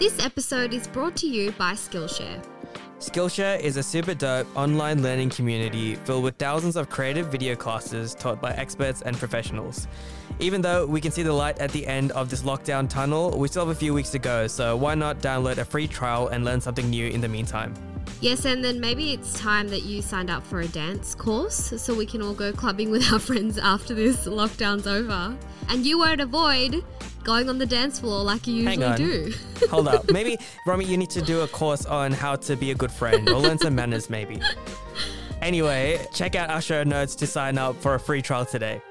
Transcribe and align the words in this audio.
This 0.00 0.18
episode 0.24 0.72
is 0.72 0.88
brought 0.88 1.14
to 1.16 1.26
you 1.26 1.52
by 1.58 1.74
Skillshare. 1.74 2.42
Skillshare 3.00 3.60
is 3.60 3.76
a 3.76 3.82
super 3.82 4.14
dope 4.14 4.46
online 4.56 5.02
learning 5.02 5.28
community 5.28 5.96
filled 5.96 6.24
with 6.24 6.36
thousands 6.36 6.76
of 6.76 6.88
creative 6.88 7.26
video 7.26 7.54
classes 7.54 8.14
taught 8.14 8.40
by 8.40 8.52
experts 8.52 9.02
and 9.02 9.14
professionals. 9.14 9.86
Even 10.38 10.62
though 10.62 10.86
we 10.86 11.02
can 11.02 11.12
see 11.12 11.22
the 11.22 11.34
light 11.34 11.58
at 11.58 11.70
the 11.72 11.86
end 11.86 12.12
of 12.12 12.30
this 12.30 12.44
lockdown 12.44 12.88
tunnel, 12.88 13.36
we 13.38 13.46
still 13.46 13.66
have 13.66 13.76
a 13.76 13.78
few 13.78 13.92
weeks 13.92 14.08
to 14.12 14.18
go, 14.18 14.46
so 14.46 14.74
why 14.74 14.94
not 14.94 15.18
download 15.18 15.58
a 15.58 15.66
free 15.66 15.86
trial 15.86 16.28
and 16.28 16.46
learn 16.46 16.62
something 16.62 16.88
new 16.88 17.08
in 17.08 17.20
the 17.20 17.28
meantime? 17.28 17.74
Yes, 18.22 18.46
and 18.46 18.64
then 18.64 18.80
maybe 18.80 19.12
it's 19.12 19.38
time 19.38 19.68
that 19.68 19.82
you 19.82 20.00
signed 20.00 20.30
up 20.30 20.46
for 20.46 20.60
a 20.60 20.68
dance 20.68 21.14
course 21.14 21.74
so 21.76 21.94
we 21.94 22.06
can 22.06 22.22
all 22.22 22.32
go 22.32 22.54
clubbing 22.54 22.90
with 22.90 23.12
our 23.12 23.18
friends 23.28 23.58
after 23.58 23.92
this 23.92 24.26
lockdown's 24.26 24.86
over. 24.86 25.36
And 25.68 25.84
you 25.84 25.98
won't 25.98 26.22
avoid 26.22 26.82
going 27.24 27.48
on 27.48 27.58
the 27.58 27.66
dance 27.66 28.00
floor 28.00 28.22
like 28.22 28.46
you 28.46 28.54
usually 28.68 28.96
do. 28.96 29.32
Hold 29.70 29.88
up. 29.88 30.10
Maybe, 30.10 30.38
Romy, 30.66 30.84
you 30.84 30.96
need 30.96 31.10
to 31.10 31.22
do 31.22 31.40
a 31.40 31.48
course 31.48 31.86
on 31.86 32.12
how 32.12 32.36
to 32.36 32.56
be 32.56 32.70
a 32.70 32.74
good 32.74 32.92
friend 32.92 33.28
or 33.28 33.38
learn 33.38 33.58
some 33.58 33.74
manners, 33.74 34.10
maybe. 34.10 34.40
Anyway, 35.40 36.06
check 36.12 36.34
out 36.34 36.50
our 36.50 36.60
show 36.60 36.82
notes 36.82 37.14
to 37.16 37.26
sign 37.26 37.58
up 37.58 37.76
for 37.76 37.94
a 37.94 38.00
free 38.00 38.22
trial 38.22 38.44
today. 38.44 38.82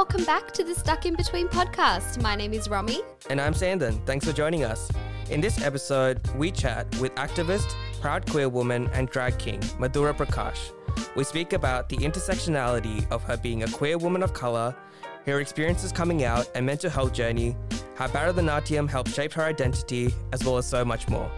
Welcome 0.00 0.24
back 0.24 0.50
to 0.50 0.64
the 0.64 0.74
Stuck 0.74 1.04
in 1.04 1.14
Between 1.14 1.46
podcast. 1.46 2.22
My 2.22 2.34
name 2.34 2.54
is 2.54 2.70
Romy. 2.70 3.02
And 3.28 3.38
I'm 3.38 3.52
Sandon. 3.52 4.00
Thanks 4.06 4.24
for 4.24 4.32
joining 4.32 4.64
us. 4.64 4.90
In 5.28 5.42
this 5.42 5.60
episode, 5.60 6.26
we 6.36 6.50
chat 6.50 6.86
with 7.00 7.14
activist, 7.16 7.74
proud 8.00 8.24
queer 8.30 8.48
woman, 8.48 8.88
and 8.94 9.10
drag 9.10 9.38
king, 9.38 9.60
Madhura 9.78 10.16
Prakash. 10.16 10.72
We 11.14 11.22
speak 11.24 11.52
about 11.52 11.90
the 11.90 11.98
intersectionality 11.98 13.06
of 13.10 13.22
her 13.24 13.36
being 13.36 13.62
a 13.62 13.68
queer 13.68 13.98
woman 13.98 14.22
of 14.22 14.32
color, 14.32 14.74
her 15.26 15.38
experiences 15.38 15.92
coming 15.92 16.24
out 16.24 16.50
and 16.54 16.64
mental 16.64 16.88
health 16.88 17.12
journey, 17.12 17.54
how 17.94 18.06
Bharatanatyam 18.06 18.88
helped 18.88 19.10
shape 19.10 19.34
her 19.34 19.44
identity, 19.44 20.14
as 20.32 20.42
well 20.42 20.56
as 20.56 20.64
so 20.64 20.82
much 20.82 21.10
more. 21.10 21.30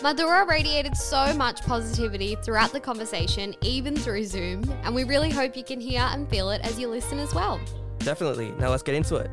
Madhura 0.00 0.48
radiated 0.48 0.96
so 0.96 1.34
much 1.34 1.60
positivity 1.66 2.34
throughout 2.36 2.72
the 2.72 2.80
conversation, 2.80 3.54
even 3.60 3.94
through 3.94 4.24
Zoom, 4.24 4.64
and 4.84 4.94
we 4.94 5.04
really 5.04 5.28
hope 5.28 5.54
you 5.54 5.62
can 5.62 5.82
hear 5.82 6.00
and 6.00 6.26
feel 6.30 6.48
it 6.48 6.62
as 6.62 6.80
you 6.80 6.88
listen 6.88 7.18
as 7.18 7.34
well. 7.34 7.60
Definitely. 8.06 8.52
Now 8.60 8.70
let's 8.70 8.84
get 8.84 8.94
into 8.94 9.16
it. 9.16 9.28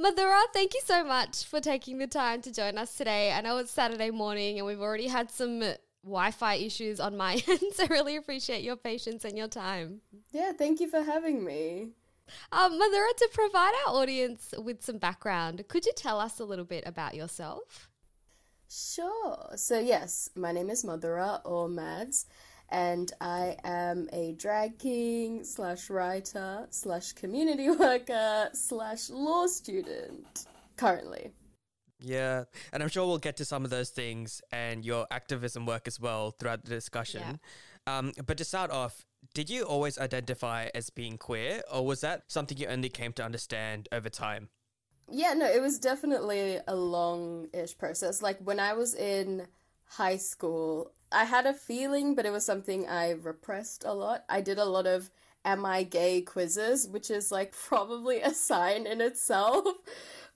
Madhura, 0.00 0.42
thank 0.52 0.74
you 0.74 0.80
so 0.84 1.02
much 1.02 1.44
for 1.44 1.60
taking 1.60 1.98
the 1.98 2.06
time 2.06 2.40
to 2.42 2.52
join 2.52 2.78
us 2.78 2.94
today. 2.94 3.32
I 3.32 3.40
know 3.40 3.58
it's 3.58 3.72
Saturday 3.72 4.12
morning 4.12 4.56
and 4.56 4.64
we've 4.64 4.80
already 4.80 5.08
had 5.08 5.32
some 5.32 5.60
Wi 6.04 6.30
Fi 6.30 6.54
issues 6.54 7.00
on 7.00 7.16
my 7.16 7.32
end, 7.48 7.60
so 7.74 7.82
I 7.82 7.86
really 7.88 8.14
appreciate 8.14 8.62
your 8.62 8.76
patience 8.76 9.24
and 9.24 9.36
your 9.36 9.48
time. 9.48 10.02
Yeah, 10.30 10.52
thank 10.52 10.78
you 10.78 10.88
for 10.88 11.02
having 11.02 11.44
me. 11.44 11.88
Um, 12.52 12.74
Madhura, 12.80 13.12
to 13.16 13.28
provide 13.32 13.72
our 13.84 13.94
audience 13.94 14.54
with 14.56 14.84
some 14.84 14.98
background, 14.98 15.64
could 15.66 15.84
you 15.84 15.92
tell 15.96 16.20
us 16.20 16.38
a 16.38 16.44
little 16.44 16.64
bit 16.64 16.84
about 16.86 17.16
yourself? 17.16 17.90
Sure. 18.70 19.50
So, 19.56 19.80
yes, 19.80 20.30
my 20.36 20.52
name 20.52 20.70
is 20.70 20.84
Madhura 20.84 21.40
or 21.44 21.68
Mads, 21.68 22.26
and 22.70 23.12
I 23.20 23.56
am 23.64 24.08
a 24.12 24.32
drag 24.32 24.78
king 24.78 25.44
slash 25.44 25.90
writer 25.90 26.66
slash 26.70 27.12
community 27.12 27.70
worker 27.84 28.50
slash 28.52 29.10
law 29.10 29.46
student 29.46 30.46
currently. 30.76 31.32
Yeah, 32.02 32.44
and 32.72 32.82
I'm 32.82 32.88
sure 32.88 33.06
we'll 33.06 33.18
get 33.18 33.36
to 33.38 33.44
some 33.44 33.64
of 33.64 33.70
those 33.70 33.90
things 33.90 34.40
and 34.52 34.84
your 34.84 35.06
activism 35.10 35.66
work 35.66 35.86
as 35.86 36.00
well 36.00 36.30
throughout 36.30 36.64
the 36.64 36.70
discussion. 36.70 37.40
Yeah. 37.86 37.98
Um, 37.98 38.12
but 38.26 38.38
to 38.38 38.44
start 38.44 38.70
off, 38.70 39.04
did 39.34 39.50
you 39.50 39.64
always 39.64 39.98
identify 39.98 40.68
as 40.74 40.90
being 40.90 41.18
queer, 41.18 41.62
or 41.72 41.84
was 41.84 42.00
that 42.00 42.22
something 42.28 42.56
you 42.56 42.66
only 42.68 42.88
came 42.88 43.12
to 43.14 43.24
understand 43.24 43.88
over 43.92 44.08
time? 44.08 44.48
Yeah, 45.10 45.34
no, 45.34 45.46
it 45.46 45.60
was 45.60 45.78
definitely 45.78 46.58
a 46.66 46.74
long 46.74 47.48
ish 47.52 47.76
process. 47.76 48.22
Like 48.22 48.38
when 48.38 48.60
I 48.60 48.74
was 48.74 48.94
in 48.94 49.46
high 49.84 50.16
school, 50.16 50.92
I 51.12 51.24
had 51.24 51.46
a 51.46 51.54
feeling, 51.54 52.14
but 52.14 52.26
it 52.26 52.32
was 52.32 52.44
something 52.44 52.88
I 52.88 53.10
repressed 53.10 53.84
a 53.84 53.92
lot. 53.92 54.24
I 54.28 54.40
did 54.40 54.58
a 54.58 54.64
lot 54.64 54.86
of 54.86 55.10
am 55.44 55.64
I 55.64 55.82
gay 55.82 56.20
quizzes, 56.20 56.86
which 56.88 57.10
is 57.10 57.32
like 57.32 57.54
probably 57.66 58.20
a 58.20 58.32
sign 58.32 58.86
in 58.86 59.00
itself. 59.00 59.66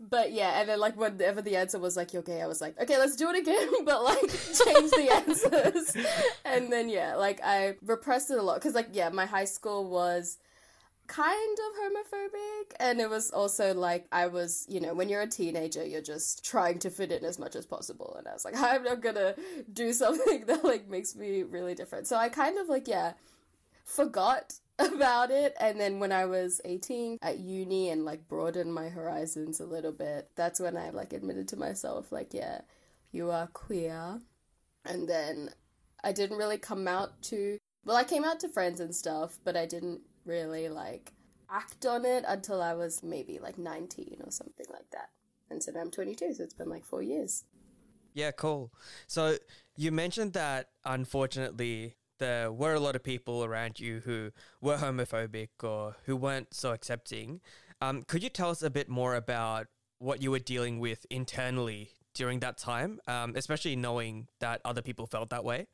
But 0.00 0.32
yeah, 0.32 0.60
and 0.60 0.68
then 0.68 0.80
like 0.80 0.96
whenever 0.96 1.40
the 1.40 1.56
answer 1.56 1.78
was 1.78 1.96
like 1.96 2.12
you're 2.12 2.22
gay, 2.22 2.42
I 2.42 2.46
was 2.46 2.60
like, 2.60 2.78
okay, 2.80 2.98
let's 2.98 3.16
do 3.16 3.30
it 3.30 3.38
again, 3.38 3.70
but 3.84 4.02
like 4.02 4.20
change 4.20 4.90
the 4.90 5.08
answers. 5.12 5.96
and 6.44 6.72
then 6.72 6.88
yeah, 6.88 7.14
like 7.14 7.40
I 7.44 7.76
repressed 7.82 8.30
it 8.30 8.38
a 8.38 8.42
lot 8.42 8.56
because 8.56 8.74
like 8.74 8.88
yeah, 8.92 9.08
my 9.10 9.26
high 9.26 9.44
school 9.44 9.88
was 9.88 10.38
kind 11.06 11.58
of 11.58 11.92
homophobic. 11.92 12.74
And 12.80 13.00
it 13.00 13.10
was 13.10 13.30
also 13.30 13.74
like 13.74 14.06
i 14.12 14.26
was 14.26 14.66
you 14.68 14.80
know 14.80 14.94
when 14.94 15.08
you're 15.08 15.22
a 15.22 15.26
teenager 15.26 15.84
you're 15.84 16.00
just 16.00 16.44
trying 16.44 16.78
to 16.80 16.90
fit 16.90 17.12
in 17.12 17.24
as 17.24 17.38
much 17.38 17.56
as 17.56 17.66
possible. 17.66 18.14
And 18.18 18.26
i 18.26 18.32
was 18.32 18.44
like 18.44 18.56
i'm 18.58 18.84
not 18.84 19.02
gonna 19.02 19.34
do 19.72 19.92
something 19.92 20.44
that 20.46 20.64
like 20.64 20.88
makes 20.88 21.14
me 21.14 21.42
really 21.42 21.74
different. 21.74 22.06
So 22.06 22.16
i 22.16 22.28
kind 22.28 22.58
of 22.58 22.68
like 22.68 22.88
yeah 22.88 23.12
forgot 23.84 24.54
about 24.78 25.30
it. 25.30 25.54
And 25.60 25.78
then 25.80 26.00
when 26.00 26.12
i 26.12 26.24
was 26.24 26.60
18 26.64 27.18
at 27.22 27.38
uni 27.38 27.90
and 27.90 28.04
like 28.04 28.28
broadened 28.28 28.72
my 28.74 28.88
horizons 28.88 29.60
a 29.60 29.66
little 29.66 29.92
bit 29.92 30.30
that's 30.36 30.60
when 30.60 30.76
i 30.76 30.90
like 30.90 31.12
admitted 31.12 31.48
to 31.48 31.56
myself 31.56 32.12
like 32.12 32.32
yeah 32.32 32.62
you 33.12 33.30
are 33.30 33.46
queer. 33.48 34.20
And 34.84 35.08
then 35.08 35.50
i 36.02 36.12
didn't 36.12 36.38
really 36.38 36.58
come 36.58 36.88
out 36.88 37.22
to 37.24 37.58
well 37.84 37.96
i 37.96 38.04
came 38.04 38.24
out 38.24 38.40
to 38.40 38.48
friends 38.48 38.80
and 38.80 38.94
stuff 38.94 39.38
but 39.44 39.56
i 39.56 39.66
didn't 39.66 40.00
really 40.24 40.68
like 40.68 41.12
act 41.50 41.86
on 41.86 42.04
it 42.04 42.24
until 42.26 42.62
I 42.62 42.74
was 42.74 43.02
maybe 43.02 43.38
like 43.38 43.58
19 43.58 44.20
or 44.24 44.30
something 44.30 44.66
like 44.72 44.90
that. 44.92 45.10
And 45.50 45.62
so 45.62 45.72
now 45.72 45.80
I'm 45.80 45.90
22, 45.90 46.34
so 46.34 46.42
it's 46.42 46.54
been 46.54 46.68
like 46.68 46.84
four 46.84 47.02
years. 47.02 47.44
Yeah, 48.14 48.30
cool. 48.30 48.72
So 49.06 49.36
you 49.76 49.92
mentioned 49.92 50.32
that 50.34 50.68
unfortunately 50.84 51.96
there 52.18 52.50
were 52.52 52.74
a 52.74 52.80
lot 52.80 52.96
of 52.96 53.02
people 53.02 53.44
around 53.44 53.80
you 53.80 54.00
who 54.04 54.30
were 54.60 54.76
homophobic 54.76 55.48
or 55.62 55.96
who 56.04 56.16
weren't 56.16 56.54
so 56.54 56.72
accepting. 56.72 57.40
Um, 57.80 58.02
could 58.02 58.22
you 58.22 58.28
tell 58.28 58.50
us 58.50 58.62
a 58.62 58.70
bit 58.70 58.88
more 58.88 59.14
about 59.14 59.66
what 59.98 60.22
you 60.22 60.30
were 60.30 60.38
dealing 60.38 60.78
with 60.78 61.06
internally 61.10 61.90
during 62.14 62.38
that 62.40 62.56
time, 62.56 63.00
um, 63.08 63.34
especially 63.36 63.74
knowing 63.74 64.28
that 64.38 64.60
other 64.64 64.82
people 64.82 65.06
felt 65.06 65.30
that 65.30 65.44
way? 65.44 65.66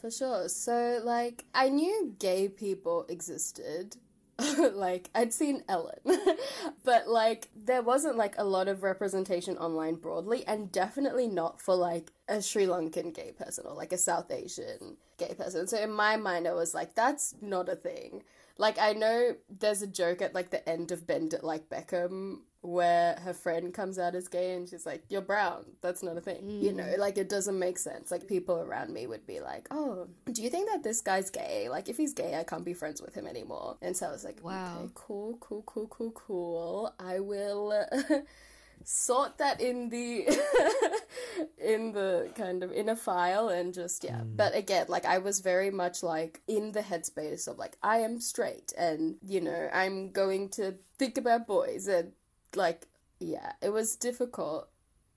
For 0.00 0.10
sure. 0.10 0.48
So, 0.48 1.00
like, 1.02 1.44
I 1.54 1.68
knew 1.68 2.14
gay 2.18 2.48
people 2.48 3.06
existed. 3.08 3.96
like, 4.58 5.10
I'd 5.14 5.32
seen 5.32 5.64
Ellen. 5.68 6.00
but, 6.84 7.08
like, 7.08 7.48
there 7.56 7.82
wasn't, 7.82 8.16
like, 8.16 8.34
a 8.36 8.44
lot 8.44 8.68
of 8.68 8.82
representation 8.82 9.56
online 9.56 9.94
broadly, 9.94 10.46
and 10.46 10.70
definitely 10.70 11.28
not 11.28 11.60
for, 11.60 11.74
like, 11.74 12.12
a 12.28 12.42
Sri 12.42 12.66
Lankan 12.66 13.14
gay 13.14 13.32
person 13.32 13.64
or, 13.66 13.74
like, 13.74 13.92
a 13.92 13.98
South 13.98 14.30
Asian 14.30 14.96
gay 15.16 15.34
person. 15.34 15.66
So, 15.66 15.78
in 15.78 15.92
my 15.92 16.16
mind, 16.16 16.46
I 16.46 16.52
was 16.52 16.74
like, 16.74 16.94
that's 16.94 17.34
not 17.40 17.68
a 17.70 17.76
thing. 17.76 18.22
Like, 18.58 18.78
I 18.78 18.92
know 18.92 19.36
there's 19.48 19.82
a 19.82 19.86
joke 19.86 20.20
at, 20.20 20.34
like, 20.34 20.50
the 20.50 20.66
end 20.68 20.92
of 20.92 21.06
Bend 21.06 21.32
It 21.32 21.42
Like 21.44 21.70
Beckham 21.70 22.40
where 22.66 23.18
her 23.22 23.32
friend 23.32 23.72
comes 23.72 23.98
out 23.98 24.14
as 24.14 24.28
gay 24.28 24.54
and 24.54 24.68
she's 24.68 24.84
like, 24.84 25.04
You're 25.08 25.22
brown. 25.22 25.64
That's 25.80 26.02
not 26.02 26.16
a 26.16 26.20
thing. 26.20 26.50
You 26.50 26.70
mm-hmm. 26.70 26.78
know, 26.78 26.94
like 26.98 27.16
it 27.16 27.28
doesn't 27.28 27.58
make 27.58 27.78
sense. 27.78 28.10
Like 28.10 28.26
people 28.26 28.60
around 28.60 28.92
me 28.92 29.06
would 29.06 29.26
be 29.26 29.40
like, 29.40 29.68
Oh, 29.70 30.08
do 30.30 30.42
you 30.42 30.50
think 30.50 30.68
that 30.70 30.82
this 30.82 31.00
guy's 31.00 31.30
gay? 31.30 31.68
Like 31.68 31.88
if 31.88 31.96
he's 31.96 32.12
gay, 32.12 32.38
I 32.38 32.44
can't 32.44 32.64
be 32.64 32.74
friends 32.74 33.00
with 33.00 33.14
him 33.14 33.26
anymore. 33.26 33.76
And 33.80 33.96
so 33.96 34.08
I 34.08 34.12
was 34.12 34.24
like, 34.24 34.42
Wow. 34.42 34.78
Okay, 34.78 34.90
cool, 34.94 35.38
cool, 35.40 35.62
cool, 35.62 35.86
cool, 35.86 36.10
cool. 36.10 36.94
I 36.98 37.20
will 37.20 37.72
sort 38.84 39.38
that 39.38 39.60
in 39.60 39.88
the 39.88 40.26
in 41.58 41.92
the 41.92 42.30
kind 42.36 42.62
of 42.62 42.70
in 42.72 42.88
a 42.88 42.94
file 42.94 43.48
and 43.48 43.74
just 43.74 44.04
yeah 44.04 44.20
mm. 44.20 44.36
but 44.36 44.54
again 44.54 44.86
like 44.88 45.04
i 45.04 45.18
was 45.18 45.40
very 45.40 45.70
much 45.70 46.02
like 46.02 46.40
in 46.46 46.70
the 46.70 46.80
headspace 46.80 47.48
of 47.48 47.58
like 47.58 47.76
i 47.82 47.98
am 47.98 48.20
straight 48.20 48.72
and 48.78 49.16
you 49.26 49.40
know 49.40 49.68
i'm 49.72 50.12
going 50.12 50.48
to 50.48 50.74
think 50.98 51.18
about 51.18 51.46
boys 51.46 51.88
and 51.88 52.12
like 52.56 52.88
yeah 53.20 53.52
it 53.62 53.70
was 53.70 53.96
difficult 53.96 54.68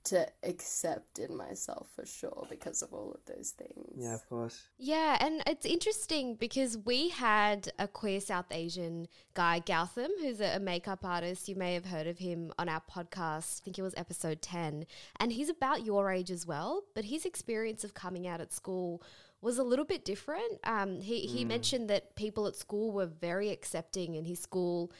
to 0.05 0.27
accept 0.43 1.19
in 1.19 1.35
myself 1.35 1.87
for 1.95 2.05
sure 2.05 2.47
because 2.49 2.81
of 2.81 2.93
all 2.93 3.11
of 3.11 3.19
those 3.25 3.51
things 3.51 3.93
Yeah, 3.95 4.15
of 4.15 4.27
course. 4.29 4.67
Yeah, 4.77 5.17
and 5.19 5.43
it's 5.45 5.65
interesting 5.65 6.35
because 6.35 6.77
we 6.77 7.09
had 7.09 7.71
a 7.77 7.87
queer 7.87 8.19
South 8.21 8.47
Asian 8.49 9.07
guy, 9.33 9.61
Gautam, 9.65 10.09
who's 10.21 10.39
a, 10.39 10.55
a 10.55 10.59
makeup 10.59 11.03
artist. 11.03 11.49
You 11.49 11.55
may 11.55 11.73
have 11.73 11.85
heard 11.85 12.07
of 12.07 12.17
him 12.17 12.51
on 12.57 12.69
our 12.69 12.81
podcast. 12.89 13.61
I 13.61 13.65
think 13.65 13.77
it 13.77 13.83
was 13.83 13.93
episode 13.97 14.41
10. 14.41 14.85
And 15.19 15.33
he's 15.33 15.49
about 15.49 15.85
your 15.85 16.11
age 16.11 16.31
as 16.31 16.47
well, 16.47 16.83
but 16.95 17.05
his 17.05 17.25
experience 17.25 17.83
of 17.83 17.93
coming 17.93 18.25
out 18.25 18.41
at 18.41 18.53
school 18.53 19.03
was 19.41 19.57
a 19.57 19.63
little 19.63 19.85
bit 19.85 20.03
different. 20.03 20.59
Um, 20.63 21.01
he, 21.01 21.21
he 21.21 21.45
mentioned 21.45 21.89
that 21.89 22.15
people 22.15 22.47
at 22.47 22.55
school 22.55 22.91
were 22.91 23.05
very 23.05 23.49
accepting, 23.49 24.15
and 24.15 24.27
his 24.27 24.39
school 24.39 24.91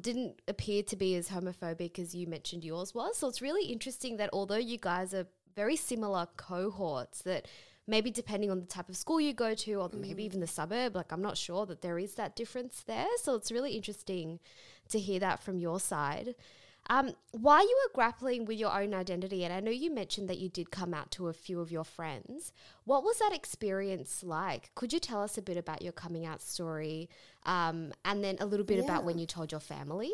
didn't 0.00 0.40
appear 0.48 0.82
to 0.82 0.96
be 0.96 1.14
as 1.16 1.28
homophobic 1.28 1.98
as 1.98 2.14
you 2.14 2.26
mentioned 2.26 2.64
yours 2.64 2.94
was. 2.94 3.16
So 3.16 3.28
it's 3.28 3.42
really 3.42 3.66
interesting 3.66 4.16
that 4.18 4.30
although 4.32 4.56
you 4.56 4.78
guys 4.78 5.14
are 5.14 5.26
very 5.54 5.76
similar 5.76 6.26
cohorts 6.36 7.22
that 7.22 7.48
maybe 7.86 8.10
depending 8.10 8.50
on 8.50 8.60
the 8.60 8.66
type 8.66 8.88
of 8.88 8.96
school 8.96 9.20
you 9.20 9.32
go 9.32 9.54
to 9.54 9.74
or 9.74 9.90
maybe 9.94 10.22
mm. 10.22 10.26
even 10.26 10.40
the 10.40 10.46
suburb, 10.46 10.94
like 10.94 11.10
I'm 11.10 11.22
not 11.22 11.38
sure 11.38 11.64
that 11.66 11.80
there 11.80 11.98
is 11.98 12.14
that 12.14 12.36
difference 12.36 12.82
there. 12.86 13.08
So 13.22 13.34
it's 13.34 13.50
really 13.50 13.72
interesting 13.72 14.40
to 14.90 14.98
hear 14.98 15.18
that 15.20 15.42
from 15.42 15.58
your 15.58 15.80
side. 15.80 16.34
Um, 16.90 17.12
while 17.32 17.62
you 17.62 17.78
were 17.84 17.94
grappling 17.94 18.46
with 18.46 18.58
your 18.58 18.72
own 18.72 18.94
identity, 18.94 19.44
and 19.44 19.52
I 19.52 19.60
know 19.60 19.70
you 19.70 19.92
mentioned 19.92 20.28
that 20.30 20.38
you 20.38 20.48
did 20.48 20.70
come 20.70 20.94
out 20.94 21.10
to 21.12 21.28
a 21.28 21.34
few 21.34 21.60
of 21.60 21.70
your 21.70 21.84
friends, 21.84 22.52
what 22.84 23.04
was 23.04 23.18
that 23.18 23.32
experience 23.34 24.22
like? 24.22 24.70
Could 24.74 24.92
you 24.94 24.98
tell 24.98 25.22
us 25.22 25.36
a 25.36 25.42
bit 25.42 25.58
about 25.58 25.82
your 25.82 25.92
coming 25.92 26.24
out 26.24 26.40
story 26.40 27.10
um, 27.44 27.92
and 28.06 28.24
then 28.24 28.36
a 28.40 28.46
little 28.46 28.64
bit 28.64 28.78
about 28.82 29.04
when 29.04 29.18
you 29.18 29.26
told 29.26 29.52
your 29.52 29.60
family? 29.60 30.12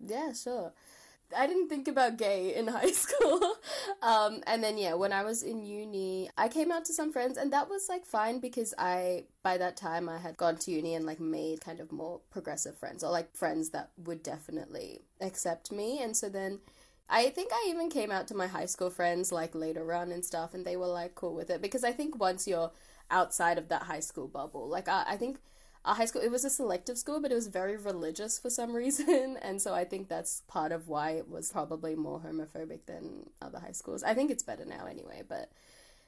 Yeah, 0.00 0.32
sure. 0.32 0.72
I 1.36 1.46
didn't 1.46 1.68
think 1.68 1.88
about 1.88 2.16
gay 2.16 2.54
in 2.54 2.66
high 2.78 2.90
school. 2.92 3.56
um, 4.02 4.42
and 4.46 4.62
then, 4.62 4.78
yeah, 4.78 4.94
when 4.94 5.12
I 5.12 5.22
was 5.22 5.42
in 5.42 5.64
uni, 5.64 6.30
I 6.36 6.48
came 6.48 6.70
out 6.70 6.84
to 6.86 6.92
some 6.92 7.12
friends, 7.12 7.38
and 7.38 7.52
that 7.52 7.68
was 7.68 7.88
like 7.88 8.04
fine 8.04 8.40
because 8.40 8.74
I, 8.78 9.24
by 9.42 9.58
that 9.58 9.76
time, 9.76 10.08
I 10.08 10.18
had 10.18 10.36
gone 10.36 10.56
to 10.56 10.70
uni 10.70 10.94
and 10.94 11.06
like 11.06 11.20
made 11.20 11.60
kind 11.60 11.80
of 11.80 11.92
more 11.92 12.20
progressive 12.30 12.76
friends 12.76 13.02
or 13.02 13.10
like 13.10 13.34
friends 13.36 13.70
that 13.70 13.90
would 13.96 14.22
definitely 14.22 15.02
accept 15.20 15.72
me. 15.72 16.02
And 16.02 16.16
so 16.16 16.28
then 16.28 16.60
I 17.08 17.30
think 17.30 17.50
I 17.52 17.66
even 17.68 17.90
came 17.90 18.10
out 18.10 18.28
to 18.28 18.34
my 18.34 18.46
high 18.46 18.66
school 18.66 18.90
friends 18.90 19.30
like 19.30 19.54
later 19.54 19.92
on 19.92 20.10
and 20.10 20.24
stuff, 20.24 20.54
and 20.54 20.64
they 20.64 20.76
were 20.76 20.86
like 20.86 21.14
cool 21.14 21.34
with 21.34 21.50
it 21.50 21.60
because 21.60 21.84
I 21.84 21.92
think 21.92 22.18
once 22.18 22.46
you're 22.46 22.70
outside 23.10 23.58
of 23.58 23.68
that 23.68 23.82
high 23.82 24.00
school 24.00 24.28
bubble, 24.28 24.68
like 24.68 24.88
I, 24.88 25.04
I 25.08 25.16
think 25.16 25.38
our 25.84 25.94
high 25.94 26.04
school 26.04 26.22
it 26.22 26.30
was 26.30 26.44
a 26.44 26.50
selective 26.50 26.96
school 26.96 27.20
but 27.20 27.30
it 27.30 27.34
was 27.34 27.48
very 27.48 27.76
religious 27.76 28.38
for 28.38 28.50
some 28.50 28.74
reason 28.76 29.36
and 29.42 29.60
so 29.60 29.74
i 29.74 29.84
think 29.84 30.08
that's 30.08 30.42
part 30.48 30.72
of 30.72 30.88
why 30.88 31.10
it 31.10 31.28
was 31.28 31.50
probably 31.50 31.94
more 31.94 32.20
homophobic 32.20 32.86
than 32.86 33.28
other 33.42 33.58
high 33.58 33.72
schools. 33.72 34.02
I 34.02 34.14
think 34.14 34.30
it's 34.30 34.42
better 34.42 34.64
now 34.64 34.86
anyway 34.86 35.22
but 35.28 35.50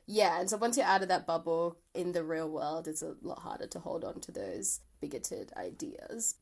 yeah 0.07 0.41
and 0.41 0.49
so 0.49 0.57
once 0.57 0.77
you're 0.77 0.87
out 0.87 1.03
of 1.03 1.09
that 1.09 1.27
bubble 1.27 1.79
in 1.95 2.13
the 2.13 2.25
real 2.25 2.49
world 2.49 2.89
it's 2.89 3.03
a 3.03 3.15
lot 3.23 3.41
harder 3.41 3.67
to 3.67 3.79
hold 3.81 4.05
on 4.05 4.21
to 4.21 4.33
those 4.33 4.81
bigoted 5.01 5.53
ideas. 5.57 6.37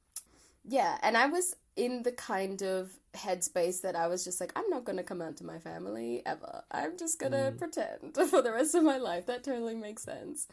Yeah 0.65 0.99
and 1.03 1.17
i 1.17 1.27
was 1.27 1.57
in 1.77 2.05
the 2.05 2.13
kind 2.13 2.63
of 2.63 2.93
headspace 3.15 3.81
that 3.81 3.97
i 3.97 4.07
was 4.07 4.23
just 4.25 4.41
like 4.41 4.53
i'm 4.55 4.69
not 4.71 4.85
going 4.85 4.97
to 4.97 5.03
come 5.03 5.21
out 5.21 5.37
to 5.39 5.45
my 5.45 5.59
family 5.59 6.23
ever. 6.25 6.63
I'm 6.71 6.97
just 6.97 7.19
going 7.19 7.33
to 7.33 7.53
mm. 7.53 7.59
pretend 7.59 8.15
for 8.31 8.43
the 8.43 8.53
rest 8.53 8.75
of 8.75 8.85
my 8.85 8.99
life. 8.99 9.27
That 9.27 9.43
totally 9.43 9.75
makes 9.75 10.03
sense 10.05 10.47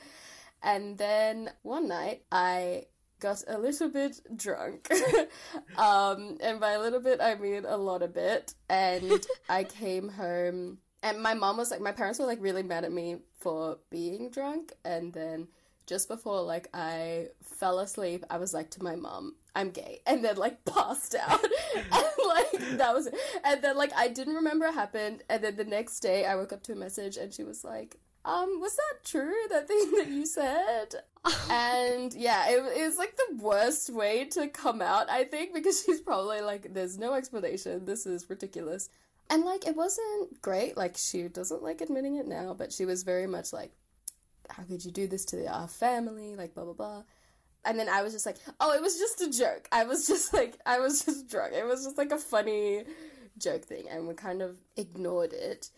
and 0.64 0.98
then 0.98 1.52
one 1.64 1.88
night 1.88 2.24
I 2.32 2.86
got 3.22 3.44
a 3.48 3.58
little 3.58 3.90
bit 3.90 4.20
drunk. 4.36 4.90
um, 5.78 6.38
and 6.42 6.60
by 6.60 6.72
a 6.72 6.80
little 6.80 7.00
bit, 7.00 7.22
I 7.22 7.36
mean 7.36 7.66
a 7.66 7.78
lot 7.78 8.02
of 8.02 8.14
bit. 8.14 8.54
And 8.70 9.26
I 9.50 9.64
came 9.64 10.10
home, 10.10 10.80
and 11.02 11.22
my 11.22 11.34
mom 11.34 11.58
was 11.58 11.72
like, 11.72 11.80
my 11.80 11.94
parents 11.94 12.20
were 12.20 12.26
like 12.26 12.42
really 12.42 12.64
mad 12.64 12.84
at 12.84 12.92
me 12.92 13.18
for 13.40 13.78
being 13.90 14.30
drunk. 14.30 14.74
And 14.84 15.14
then 15.14 15.48
just 15.88 16.08
before 16.08 16.42
like 16.42 16.68
I 16.74 17.28
fell 17.44 17.80
asleep, 17.80 18.26
I 18.30 18.38
was 18.38 18.54
like 18.54 18.72
to 18.72 18.84
my 18.84 18.96
mom, 18.96 19.36
I'm 19.56 19.72
gay, 19.72 20.02
and 20.06 20.24
then 20.24 20.36
like 20.36 20.66
passed 20.66 21.16
out, 21.16 21.44
and 21.76 21.92
like 21.92 22.78
that 22.78 22.94
was 22.94 23.08
it. 23.08 23.16
And 23.44 23.62
then 23.62 23.78
like 23.78 23.94
I 23.96 24.10
didn't 24.10 24.36
remember 24.36 24.66
what 24.66 24.76
happened, 24.76 25.24
and 25.30 25.44
then 25.44 25.56
the 25.56 25.66
next 25.66 26.00
day 26.02 26.26
I 26.26 26.36
woke 26.36 26.54
up 26.54 26.64
to 26.64 26.74
a 26.74 26.76
message, 26.76 27.18
and 27.18 27.34
she 27.34 27.44
was 27.44 27.64
like, 27.64 27.98
um, 28.24 28.60
was 28.60 28.76
that 28.76 29.04
true? 29.04 29.34
That 29.50 29.68
thing 29.68 29.92
that 29.98 30.08
you 30.08 30.26
said? 30.26 30.96
and 31.50 32.14
yeah, 32.14 32.50
it, 32.50 32.78
it 32.78 32.86
was 32.86 32.98
like 32.98 33.16
the 33.16 33.38
worst 33.44 33.90
way 33.90 34.26
to 34.26 34.48
come 34.48 34.82
out, 34.82 35.10
I 35.10 35.24
think, 35.24 35.54
because 35.54 35.84
she's 35.84 36.02
probably 36.02 36.42
like, 36.42 36.74
there's 36.74 36.98
no 36.98 37.14
explanation. 37.14 37.86
This 37.86 38.06
is 38.06 38.30
ridiculous. 38.30 38.90
And 39.30 39.44
like, 39.44 39.66
it 39.66 39.76
wasn't 39.76 40.42
great. 40.42 40.78
Like, 40.78 40.98
she 40.98 41.24
doesn't 41.30 41.64
like 41.64 41.82
admitting 41.82 42.18
it 42.18 42.28
now, 42.28 42.54
but 42.54 42.72
she 42.72 42.86
was 42.86 43.04
very 43.04 43.28
much 43.28 43.54
like, 43.54 43.72
how 44.50 44.64
could 44.64 44.84
you 44.84 44.92
do 44.92 45.08
this 45.08 45.26
to 45.26 45.46
our 45.48 45.68
family? 45.68 46.36
Like, 46.36 46.54
blah, 46.54 46.66
blah, 46.66 46.74
blah. 46.74 47.04
And 47.64 47.80
then 47.80 47.90
I 47.90 48.02
was 48.02 48.14
just 48.14 48.26
like, 48.26 48.38
oh, 48.60 48.74
it 48.74 48.82
was 48.82 48.98
just 48.98 49.22
a 49.22 49.32
joke. 49.32 49.68
I 49.72 49.86
was 49.86 50.08
just 50.08 50.34
like, 50.34 50.60
I 50.66 50.80
was 50.80 51.06
just 51.06 51.30
drunk. 51.30 51.54
It 51.54 51.66
was 51.66 51.86
just 51.86 51.98
like 51.98 52.12
a 52.12 52.18
funny 52.18 52.84
joke 53.38 53.64
thing. 53.64 53.86
And 53.90 54.08
we 54.08 54.14
kind 54.14 54.42
of 54.42 54.58
ignored 54.76 55.34
it. 55.34 55.70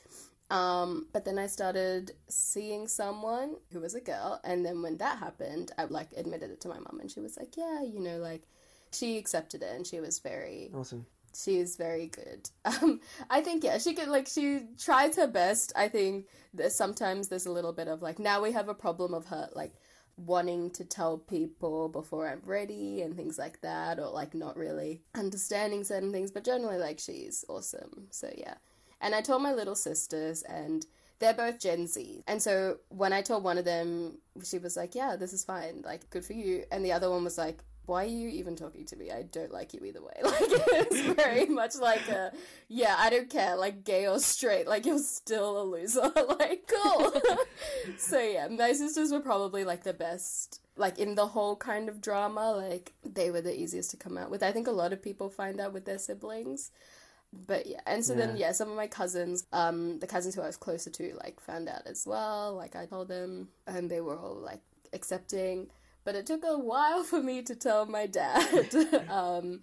Um, 0.53 1.07
but 1.11 1.25
then 1.25 1.39
I 1.39 1.47
started 1.47 2.11
seeing 2.27 2.87
someone 2.87 3.55
who 3.71 3.79
was 3.79 3.95
a 3.95 3.99
girl, 3.99 4.39
and 4.43 4.63
then 4.63 4.83
when 4.83 4.97
that 4.97 5.17
happened, 5.17 5.71
I 5.79 5.85
like 5.85 6.09
admitted 6.15 6.51
it 6.51 6.61
to 6.61 6.67
my 6.67 6.77
mom, 6.77 6.99
and 7.01 7.09
she 7.09 7.19
was 7.19 7.37
like, 7.37 7.57
"Yeah, 7.57 7.81
you 7.81 7.99
know, 7.99 8.19
like 8.19 8.43
she 8.91 9.17
accepted 9.17 9.63
it, 9.63 9.75
and 9.75 9.85
she 9.87 9.99
was 9.99 10.19
very, 10.19 10.69
Awesome. 10.75 11.07
she 11.35 11.57
is 11.57 11.75
very 11.75 12.05
good." 12.07 12.51
Um, 12.65 13.01
I 13.31 13.41
think 13.41 13.63
yeah, 13.63 13.79
she 13.79 13.95
could 13.95 14.09
like 14.09 14.27
she 14.27 14.67
tries 14.77 15.15
her 15.15 15.25
best. 15.25 15.73
I 15.75 15.87
think 15.89 16.27
that 16.53 16.71
sometimes 16.71 17.29
there's 17.29 17.47
a 17.47 17.51
little 17.51 17.73
bit 17.73 17.87
of 17.87 18.03
like 18.03 18.19
now 18.19 18.39
we 18.39 18.51
have 18.51 18.69
a 18.69 18.75
problem 18.75 19.15
of 19.15 19.25
her 19.27 19.49
like 19.55 19.73
wanting 20.17 20.69
to 20.69 20.85
tell 20.85 21.17
people 21.17 21.89
before 21.89 22.29
I'm 22.29 22.41
ready 22.45 23.01
and 23.01 23.15
things 23.15 23.39
like 23.39 23.61
that, 23.61 23.97
or 23.97 24.11
like 24.11 24.35
not 24.35 24.55
really 24.55 25.01
understanding 25.15 25.83
certain 25.83 26.11
things. 26.11 26.29
But 26.29 26.43
generally, 26.43 26.77
like 26.77 26.99
she's 26.99 27.43
awesome. 27.49 28.09
So 28.11 28.29
yeah. 28.37 28.57
And 29.03 29.13
I 29.13 29.21
told 29.21 29.43
my 29.43 29.53
little 29.53 29.75
sisters, 29.75 30.41
and 30.43 30.85
they're 31.19 31.33
both 31.33 31.59
Gen 31.59 31.87
Z. 31.87 32.23
And 32.25 32.41
so 32.41 32.77
when 32.89 33.13
I 33.13 33.21
told 33.21 33.43
one 33.43 33.57
of 33.57 33.65
them, 33.65 34.17
she 34.43 34.57
was 34.57 34.75
like, 34.75 34.95
Yeah, 34.95 35.15
this 35.17 35.33
is 35.33 35.43
fine. 35.43 35.81
Like, 35.85 36.09
good 36.09 36.25
for 36.25 36.33
you. 36.33 36.63
And 36.71 36.83
the 36.83 36.93
other 36.93 37.09
one 37.09 37.23
was 37.23 37.37
like, 37.37 37.59
Why 37.85 38.05
are 38.05 38.07
you 38.07 38.29
even 38.29 38.55
talking 38.55 38.85
to 38.85 38.95
me? 38.95 39.11
I 39.11 39.23
don't 39.23 39.51
like 39.51 39.73
you 39.73 39.81
either 39.85 40.01
way. 40.01 40.13
Like, 40.23 40.37
it's 40.41 41.01
very 41.21 41.45
much 41.61 41.75
like 41.75 42.07
a, 42.07 42.31
Yeah, 42.69 42.95
I 42.97 43.09
don't 43.09 43.29
care. 43.29 43.57
Like, 43.57 43.83
gay 43.83 44.07
or 44.07 44.19
straight. 44.19 44.67
Like, 44.67 44.85
you're 44.85 44.99
still 44.99 45.61
a 45.61 45.63
loser. 45.63 46.11
like, 46.39 46.71
cool. 46.73 47.13
so, 47.97 48.19
yeah, 48.19 48.47
my 48.47 48.71
sisters 48.71 49.11
were 49.11 49.19
probably 49.19 49.65
like 49.65 49.83
the 49.83 49.93
best. 49.93 50.61
Like 50.75 50.97
in 50.97 51.13
the 51.13 51.27
whole 51.27 51.55
kind 51.55 51.87
of 51.87 52.01
drama, 52.01 52.51
like 52.51 52.93
they 53.05 53.29
were 53.29 53.41
the 53.41 53.55
easiest 53.55 53.91
to 53.91 53.97
come 53.97 54.17
out 54.17 54.31
with. 54.31 54.41
I 54.41 54.51
think 54.51 54.67
a 54.67 54.71
lot 54.71 54.91
of 54.91 55.03
people 55.03 55.29
find 55.29 55.59
out 55.59 55.71
with 55.71 55.85
their 55.85 55.99
siblings 55.99 56.71
but 57.47 57.65
yeah 57.65 57.79
and 57.85 58.05
so 58.05 58.13
then 58.13 58.31
Yeah. 58.37 58.47
yeah 58.47 58.51
some 58.51 58.69
of 58.69 58.75
my 58.75 58.87
cousins 58.87 59.45
um 59.53 59.99
the 59.99 60.07
cousins 60.07 60.35
who 60.35 60.41
i 60.41 60.47
was 60.47 60.57
closer 60.57 60.89
to 60.91 61.13
like 61.23 61.39
found 61.39 61.67
out 61.67 61.81
as 61.87 62.05
well 62.05 62.53
like 62.55 62.75
i 62.75 62.85
told 62.85 63.07
them 63.07 63.49
and 63.67 63.89
they 63.89 64.01
were 64.01 64.17
all 64.17 64.35
like 64.35 64.61
accepting. 64.93 65.69
But 66.05 66.15
it 66.15 66.25
took 66.27 66.43
a 66.43 66.57
while 66.59 67.03
for 67.11 67.21
me 67.23 67.41
to 67.43 67.55
tell 67.55 67.85
my 67.85 68.05
dad. 68.07 68.69
Um 69.09 69.61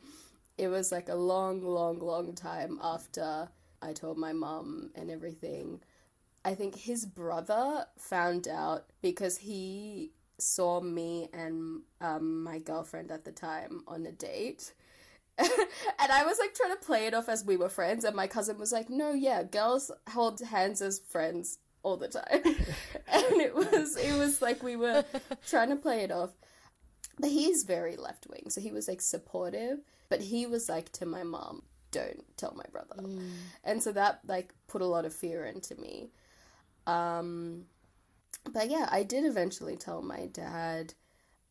it 0.59 0.69
was 0.69 0.91
like 0.93 1.09
a 1.09 1.15
long 1.15 1.63
long 1.63 1.99
long 2.01 2.35
time 2.35 2.79
after 2.83 3.49
i 3.81 3.93
told 3.93 4.19
my 4.19 4.33
mom 4.33 4.91
and 4.95 5.11
everything. 5.11 5.81
I 6.45 6.55
think 6.55 6.75
his 6.77 7.05
brother 7.07 7.87
found 7.99 8.49
out 8.49 8.87
because 9.03 9.37
he 9.39 10.13
saw 10.39 10.81
me 10.81 11.29
and 11.35 11.83
um, 12.01 12.43
my 12.43 12.59
girlfriend 12.59 13.11
at 13.11 13.25
the 13.27 13.33
time 13.33 13.83
on 13.87 14.07
a 14.07 14.13
date 14.13 14.73
and 15.39 16.13
I 16.13 16.25
was 16.25 16.39
like 16.39 16.55
trying 16.55 16.77
to 16.77 16.85
play 16.85 17.07
it 17.07 17.15
off 17.15 17.29
as 17.29 17.45
we 17.45 17.57
were 17.57 17.69
friends, 17.69 18.05
and 18.05 18.15
my 18.15 18.27
cousin 18.27 18.59
was 18.59 18.73
like, 18.73 18.91
"No, 18.91 19.13
yeah, 19.13 19.43
girls 19.43 19.91
hold 20.11 20.41
hands 20.41 20.83
as 20.83 21.01
friends 21.01 21.59
all 21.83 21.97
the 21.97 22.09
time," 22.09 22.43
and 23.09 23.41
it 23.41 23.55
was 23.55 23.97
it 23.97 24.17
was 24.19 24.43
like 24.43 24.63
we 24.63 24.77
were 24.77 25.05
trying 25.49 25.71
to 25.71 25.77
play 25.77 26.01
it 26.01 26.11
off. 26.13 26.31
But 27.19 27.31
he's 27.31 27.65
very 27.65 27.97
left 27.97 28.27
wing, 28.31 28.47
so 28.49 28.61
he 28.61 28.73
was 28.73 28.89
like 28.89 29.01
supportive, 29.01 29.79
but 30.09 30.21
he 30.21 30.47
was 30.47 30.69
like 30.69 30.93
to 30.93 31.07
my 31.07 31.23
mom, 31.23 31.63
"Don't 31.91 32.25
tell 32.37 32.55
my 32.55 32.67
brother," 32.71 33.03
and 33.65 33.83
so 33.83 33.93
that 33.93 34.21
like 34.27 34.55
put 34.69 34.83
a 34.83 34.87
lot 34.87 35.05
of 35.05 35.15
fear 35.15 35.45
into 35.45 35.75
me. 35.81 36.11
Um, 36.87 37.65
but 38.53 38.71
yeah, 38.71 38.89
I 38.91 39.03
did 39.03 39.25
eventually 39.25 39.77
tell 39.77 40.03
my 40.03 40.27
dad 40.27 40.95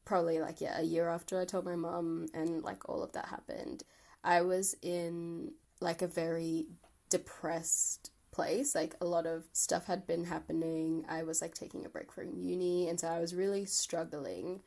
probably 0.10 0.40
like 0.40 0.60
yeah 0.60 0.80
a 0.80 0.84
year 0.84 1.08
after 1.08 1.40
I 1.40 1.46
told 1.46 1.66
my 1.66 1.76
mom 1.76 2.28
and 2.34 2.64
like 2.64 2.90
all 2.90 3.04
of 3.04 3.12
that 3.14 3.28
happened 3.28 3.84
I 4.24 4.42
was 4.42 4.76
in 4.82 5.52
like 5.80 6.02
a 6.02 6.08
very 6.08 6.66
depressed 7.10 8.12
place. 8.32 8.76
Like 8.76 8.96
a 9.02 9.06
lot 9.06 9.26
of 9.26 9.44
stuff 9.54 9.86
had 9.86 10.06
been 10.06 10.26
happening. 10.26 11.06
I 11.10 11.24
was 11.24 11.42
like 11.42 11.54
taking 11.54 11.86
a 11.86 11.90
break 11.90 12.12
from 12.12 12.38
uni 12.38 12.90
and 12.90 13.00
so 13.00 13.08
I 13.08 13.20
was 13.20 13.36
really 13.36 13.66
struggling. 13.66 14.62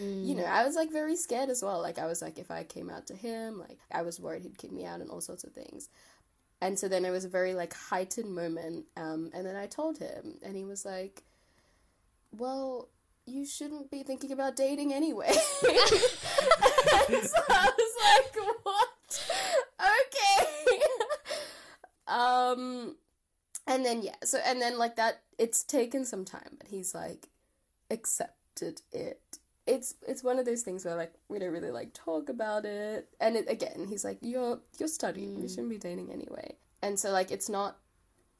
You 0.00 0.34
know 0.34 0.44
I 0.44 0.64
was 0.66 0.74
like 0.74 0.90
very 0.90 1.16
scared 1.16 1.48
as 1.48 1.62
well. 1.62 1.80
Like 1.80 1.98
I 1.98 2.06
was 2.06 2.20
like 2.20 2.38
if 2.38 2.50
I 2.50 2.64
came 2.64 2.90
out 2.90 3.06
to 3.06 3.14
him 3.14 3.58
like 3.58 3.78
I 3.92 4.02
was 4.02 4.20
worried 4.20 4.42
he'd 4.42 4.58
kick 4.58 4.72
me 4.72 4.84
out 4.84 5.00
and 5.00 5.10
all 5.10 5.20
sorts 5.20 5.44
of 5.44 5.52
things. 5.52 5.88
And 6.60 6.78
so 6.78 6.88
then 6.88 7.04
it 7.04 7.10
was 7.10 7.24
a 7.24 7.28
very 7.28 7.54
like 7.54 7.74
heightened 7.74 8.34
moment 8.34 8.86
um 8.96 9.30
and 9.32 9.46
then 9.46 9.56
I 9.56 9.66
told 9.66 9.98
him 9.98 10.38
and 10.42 10.56
he 10.56 10.64
was 10.64 10.84
like 10.84 11.22
well 12.36 12.88
you 13.26 13.44
shouldn't 13.44 13.90
be 13.90 14.02
thinking 14.02 14.32
about 14.32 14.56
dating 14.56 14.92
anyway. 14.92 15.32
so 15.32 15.38
I 17.08 17.10
was 17.10 17.94
like, 18.04 18.36
what? 18.62 19.30
Okay. 19.80 20.80
um 22.08 22.96
and 23.66 23.84
then 23.84 24.02
yeah, 24.02 24.14
so 24.22 24.38
and 24.46 24.62
then 24.62 24.78
like 24.78 24.96
that 24.96 25.22
it's 25.38 25.64
taken 25.64 26.04
some 26.04 26.24
time, 26.24 26.56
but 26.58 26.68
he's 26.68 26.94
like 26.94 27.28
accepted 27.90 28.80
it. 28.92 29.38
It's 29.66 29.96
it's 30.06 30.22
one 30.22 30.38
of 30.38 30.46
those 30.46 30.62
things 30.62 30.84
where 30.84 30.94
like 30.94 31.12
we 31.28 31.40
don't 31.40 31.52
really 31.52 31.72
like 31.72 31.92
talk 31.92 32.28
about 32.28 32.64
it. 32.64 33.08
And 33.20 33.36
it, 33.36 33.50
again, 33.50 33.86
he's 33.88 34.04
like, 34.04 34.18
You're 34.20 34.60
you're 34.78 34.88
studying, 34.88 35.42
you 35.42 35.48
shouldn't 35.48 35.70
be 35.70 35.78
dating 35.78 36.12
anyway. 36.12 36.54
And 36.82 36.98
so 36.98 37.10
like 37.10 37.32
it's 37.32 37.48
not 37.48 37.78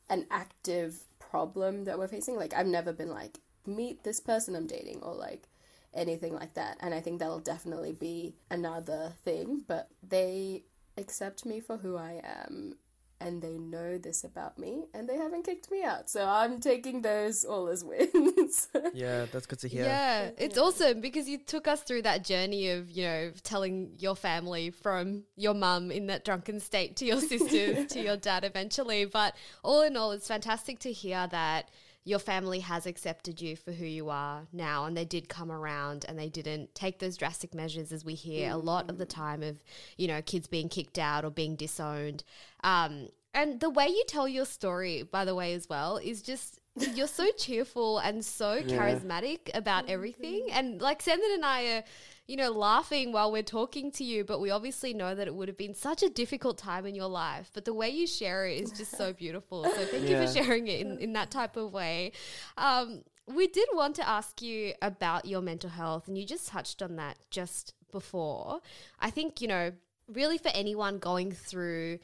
an 0.08 0.26
active 0.30 1.00
problem 1.18 1.84
that 1.84 1.98
we're 1.98 2.06
facing. 2.06 2.36
Like 2.36 2.54
I've 2.54 2.66
never 2.66 2.92
been 2.92 3.10
like 3.10 3.40
meet 3.66 4.04
this 4.04 4.20
person 4.20 4.54
I'm 4.54 4.66
dating 4.66 5.02
or 5.02 5.14
like 5.14 5.48
anything 5.94 6.34
like 6.34 6.54
that. 6.54 6.76
And 6.80 6.94
I 6.94 7.00
think 7.00 7.18
that'll 7.18 7.40
definitely 7.40 7.92
be 7.92 8.34
another 8.50 9.12
thing, 9.24 9.64
but 9.66 9.88
they 10.06 10.64
accept 10.96 11.44
me 11.44 11.60
for 11.60 11.78
who 11.78 11.96
I 11.96 12.20
am 12.24 12.74
and 13.20 13.40
they 13.40 13.56
know 13.56 13.96
this 13.96 14.24
about 14.24 14.58
me 14.58 14.84
and 14.92 15.08
they 15.08 15.16
haven't 15.16 15.44
kicked 15.44 15.70
me 15.70 15.82
out. 15.82 16.10
So 16.10 16.26
I'm 16.26 16.60
taking 16.60 17.02
those 17.02 17.44
all 17.44 17.68
as 17.68 17.82
wins. 17.84 18.68
yeah, 18.92 19.26
that's 19.32 19.46
good 19.46 19.58
to 19.60 19.68
hear. 19.68 19.84
Yeah, 19.84 20.30
it's 20.36 20.56
yeah. 20.56 20.62
awesome 20.62 21.00
because 21.00 21.28
you 21.28 21.38
took 21.38 21.66
us 21.66 21.82
through 21.82 22.02
that 22.02 22.24
journey 22.24 22.70
of, 22.70 22.90
you 22.90 23.04
know, 23.04 23.32
telling 23.42 23.92
your 23.98 24.16
family 24.16 24.70
from 24.70 25.24
your 25.36 25.54
mum 25.54 25.90
in 25.90 26.06
that 26.08 26.24
drunken 26.24 26.60
state 26.60 26.96
to 26.96 27.06
your 27.06 27.20
sisters 27.32 27.86
to 27.92 28.00
your 28.00 28.16
dad 28.16 28.44
eventually. 28.44 29.06
But 29.06 29.34
all 29.62 29.82
in 29.82 29.96
all, 29.96 30.12
it's 30.12 30.28
fantastic 30.28 30.78
to 30.80 30.92
hear 30.92 31.26
that 31.28 31.70
your 32.06 32.20
family 32.20 32.60
has 32.60 32.86
accepted 32.86 33.42
you 33.42 33.56
for 33.56 33.72
who 33.72 33.84
you 33.84 34.08
are 34.08 34.46
now 34.52 34.84
and 34.84 34.96
they 34.96 35.04
did 35.04 35.28
come 35.28 35.50
around 35.50 36.06
and 36.08 36.16
they 36.16 36.28
didn't 36.28 36.72
take 36.72 37.00
those 37.00 37.16
drastic 37.16 37.52
measures 37.52 37.90
as 37.90 38.04
we 38.04 38.14
hear 38.14 38.48
mm. 38.48 38.54
a 38.54 38.56
lot 38.56 38.88
of 38.88 38.96
the 38.96 39.04
time 39.04 39.42
of 39.42 39.60
you 39.98 40.06
know 40.06 40.22
kids 40.22 40.46
being 40.46 40.68
kicked 40.68 40.98
out 40.98 41.24
or 41.24 41.30
being 41.30 41.56
disowned 41.56 42.22
um, 42.62 43.08
and 43.34 43.58
the 43.58 43.68
way 43.68 43.88
you 43.88 44.04
tell 44.06 44.28
your 44.28 44.44
story 44.44 45.02
by 45.02 45.24
the 45.24 45.34
way 45.34 45.52
as 45.52 45.68
well 45.68 45.96
is 45.96 46.22
just 46.22 46.60
you're 46.94 47.08
so 47.08 47.26
cheerful 47.36 47.98
and 47.98 48.24
so 48.24 48.54
yeah. 48.54 48.76
charismatic 48.76 49.50
about 49.54 49.88
everything 49.90 50.46
and 50.52 50.80
like 50.80 51.02
Sandon 51.02 51.30
and 51.32 51.44
I 51.44 51.64
are 51.64 51.84
you 52.26 52.36
know, 52.36 52.50
laughing 52.50 53.12
while 53.12 53.30
we're 53.30 53.42
talking 53.42 53.90
to 53.92 54.04
you, 54.04 54.24
but 54.24 54.40
we 54.40 54.50
obviously 54.50 54.92
know 54.92 55.14
that 55.14 55.26
it 55.26 55.34
would 55.34 55.48
have 55.48 55.56
been 55.56 55.74
such 55.74 56.02
a 56.02 56.08
difficult 56.08 56.58
time 56.58 56.84
in 56.86 56.94
your 56.94 57.08
life. 57.08 57.50
But 57.54 57.64
the 57.64 57.74
way 57.74 57.88
you 57.88 58.06
share 58.06 58.46
it 58.46 58.60
is 58.60 58.72
just 58.72 58.96
so 58.96 59.12
beautiful. 59.24 59.64
So 59.64 59.84
thank 59.84 60.08
yeah. 60.08 60.20
you 60.20 60.26
for 60.26 60.32
sharing 60.32 60.66
it 60.66 60.80
in, 60.80 60.98
in 60.98 61.12
that 61.12 61.30
type 61.30 61.56
of 61.56 61.72
way. 61.72 62.12
Um, 62.56 63.02
we 63.26 63.46
did 63.46 63.68
want 63.72 63.96
to 63.96 64.08
ask 64.08 64.40
you 64.42 64.74
about 64.82 65.24
your 65.24 65.40
mental 65.40 65.70
health, 65.70 66.08
and 66.08 66.16
you 66.16 66.24
just 66.24 66.48
touched 66.48 66.82
on 66.82 66.96
that 66.96 67.16
just 67.30 67.74
before. 67.90 68.60
I 69.00 69.10
think, 69.10 69.40
you 69.40 69.48
know, 69.48 69.72
really 70.08 70.38
for 70.38 70.48
anyone 70.48 70.98
going 70.98 71.32
through 71.32 71.98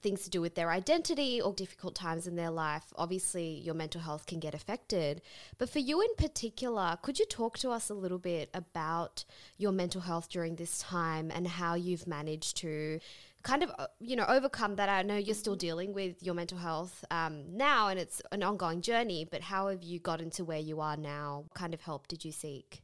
things 0.00 0.22
to 0.22 0.30
do 0.30 0.40
with 0.40 0.54
their 0.54 0.70
identity 0.70 1.40
or 1.40 1.52
difficult 1.52 1.94
times 1.94 2.26
in 2.26 2.36
their 2.36 2.50
life, 2.50 2.84
obviously 2.96 3.48
your 3.48 3.74
mental 3.74 4.00
health 4.00 4.26
can 4.26 4.38
get 4.38 4.54
affected. 4.54 5.22
But 5.56 5.70
for 5.70 5.78
you 5.78 6.00
in 6.00 6.14
particular, 6.16 6.98
could 7.02 7.18
you 7.18 7.26
talk 7.26 7.58
to 7.58 7.70
us 7.70 7.90
a 7.90 7.94
little 7.94 8.18
bit 8.18 8.50
about 8.54 9.24
your 9.56 9.72
mental 9.72 10.02
health 10.02 10.28
during 10.28 10.56
this 10.56 10.78
time 10.78 11.30
and 11.34 11.48
how 11.48 11.74
you've 11.74 12.06
managed 12.06 12.58
to 12.58 13.00
kind 13.42 13.62
of 13.62 13.70
uh, 13.78 13.86
you 13.98 14.14
know 14.14 14.26
overcome 14.28 14.76
that? 14.76 14.88
I 14.88 15.02
know 15.02 15.16
you're 15.16 15.34
still 15.34 15.56
dealing 15.56 15.94
with 15.94 16.22
your 16.22 16.34
mental 16.34 16.58
health 16.58 17.04
um, 17.10 17.56
now 17.56 17.88
and 17.88 17.98
it's 17.98 18.20
an 18.30 18.42
ongoing 18.42 18.82
journey 18.82 19.26
but 19.28 19.40
how 19.40 19.68
have 19.68 19.82
you 19.82 19.98
gotten 19.98 20.30
to 20.30 20.44
where 20.44 20.58
you 20.58 20.80
are 20.80 20.96
now? 20.96 21.44
What 21.44 21.54
kind 21.54 21.74
of 21.74 21.80
help 21.80 22.08
did 22.08 22.24
you 22.24 22.32
seek? 22.32 22.82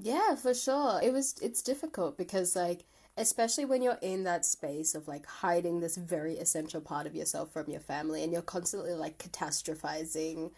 Yeah 0.00 0.34
for 0.36 0.54
sure. 0.54 1.00
It 1.02 1.12
was 1.12 1.34
it's 1.42 1.62
difficult 1.62 2.16
because 2.16 2.56
like 2.56 2.86
especially 3.20 3.66
when 3.66 3.82
you're 3.82 3.98
in 4.00 4.24
that 4.24 4.46
space 4.46 4.94
of 4.94 5.06
like 5.06 5.26
hiding 5.26 5.80
this 5.80 5.96
very 5.96 6.38
essential 6.38 6.80
part 6.80 7.06
of 7.06 7.14
yourself 7.14 7.52
from 7.52 7.68
your 7.68 7.80
family 7.80 8.24
and 8.24 8.32
you're 8.32 8.40
constantly 8.40 8.92
like 8.94 9.18
catastrophizing 9.18 10.50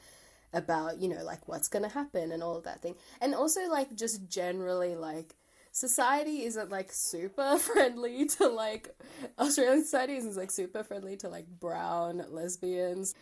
about 0.53 1.01
you 1.01 1.09
know 1.09 1.25
like 1.25 1.49
what's 1.49 1.67
going 1.67 1.83
to 1.83 1.89
happen 1.89 2.31
and 2.31 2.41
all 2.41 2.57
of 2.57 2.63
that 2.63 2.81
thing. 2.81 2.95
And 3.21 3.35
also 3.35 3.69
like 3.69 3.97
just 3.97 4.29
generally 4.29 4.95
like 4.95 5.35
society 5.73 6.45
isn't 6.45 6.71
like 6.71 6.93
super 6.93 7.59
friendly 7.59 8.27
to 8.27 8.47
like 8.47 8.95
australian 9.39 9.83
society 9.83 10.15
isn't 10.17 10.37
like 10.37 10.51
super 10.51 10.85
friendly 10.85 11.17
to 11.17 11.29
like 11.29 11.47
brown 11.59 12.25
lesbians. 12.31 13.15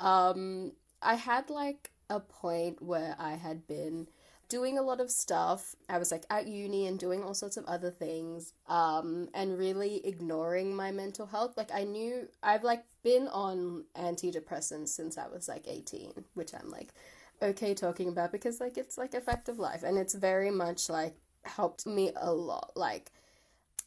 Um 0.00 0.72
i 1.00 1.14
had 1.14 1.50
like 1.50 1.92
a 2.10 2.18
point 2.18 2.82
where 2.82 3.14
i 3.18 3.34
had 3.34 3.66
been 3.66 4.08
doing 4.52 4.76
a 4.76 4.82
lot 4.82 5.00
of 5.00 5.10
stuff. 5.10 5.74
I 5.88 5.96
was 5.96 6.12
like 6.12 6.26
at 6.28 6.46
uni 6.46 6.86
and 6.86 6.98
doing 6.98 7.24
all 7.24 7.32
sorts 7.32 7.56
of 7.56 7.64
other 7.64 7.90
things, 7.90 8.52
um, 8.68 9.30
and 9.32 9.58
really 9.58 10.06
ignoring 10.06 10.76
my 10.76 10.90
mental 10.90 11.24
health. 11.24 11.56
Like 11.56 11.70
I 11.72 11.84
knew 11.84 12.28
I've 12.42 12.62
like 12.62 12.84
been 13.02 13.28
on 13.28 13.86
antidepressants 13.96 14.88
since 14.88 15.16
I 15.16 15.26
was 15.28 15.48
like 15.48 15.64
18, 15.66 16.24
which 16.34 16.52
I'm 16.52 16.70
like 16.70 16.92
okay 17.40 17.72
talking 17.72 18.08
about 18.10 18.30
because 18.30 18.60
like 18.60 18.76
it's 18.76 18.98
like 18.98 19.14
a 19.14 19.22
fact 19.22 19.48
of 19.48 19.58
life 19.58 19.82
and 19.82 19.96
it's 19.96 20.14
very 20.14 20.50
much 20.50 20.90
like 20.90 21.16
helped 21.44 21.86
me 21.86 22.12
a 22.14 22.30
lot. 22.30 22.72
Like 22.76 23.10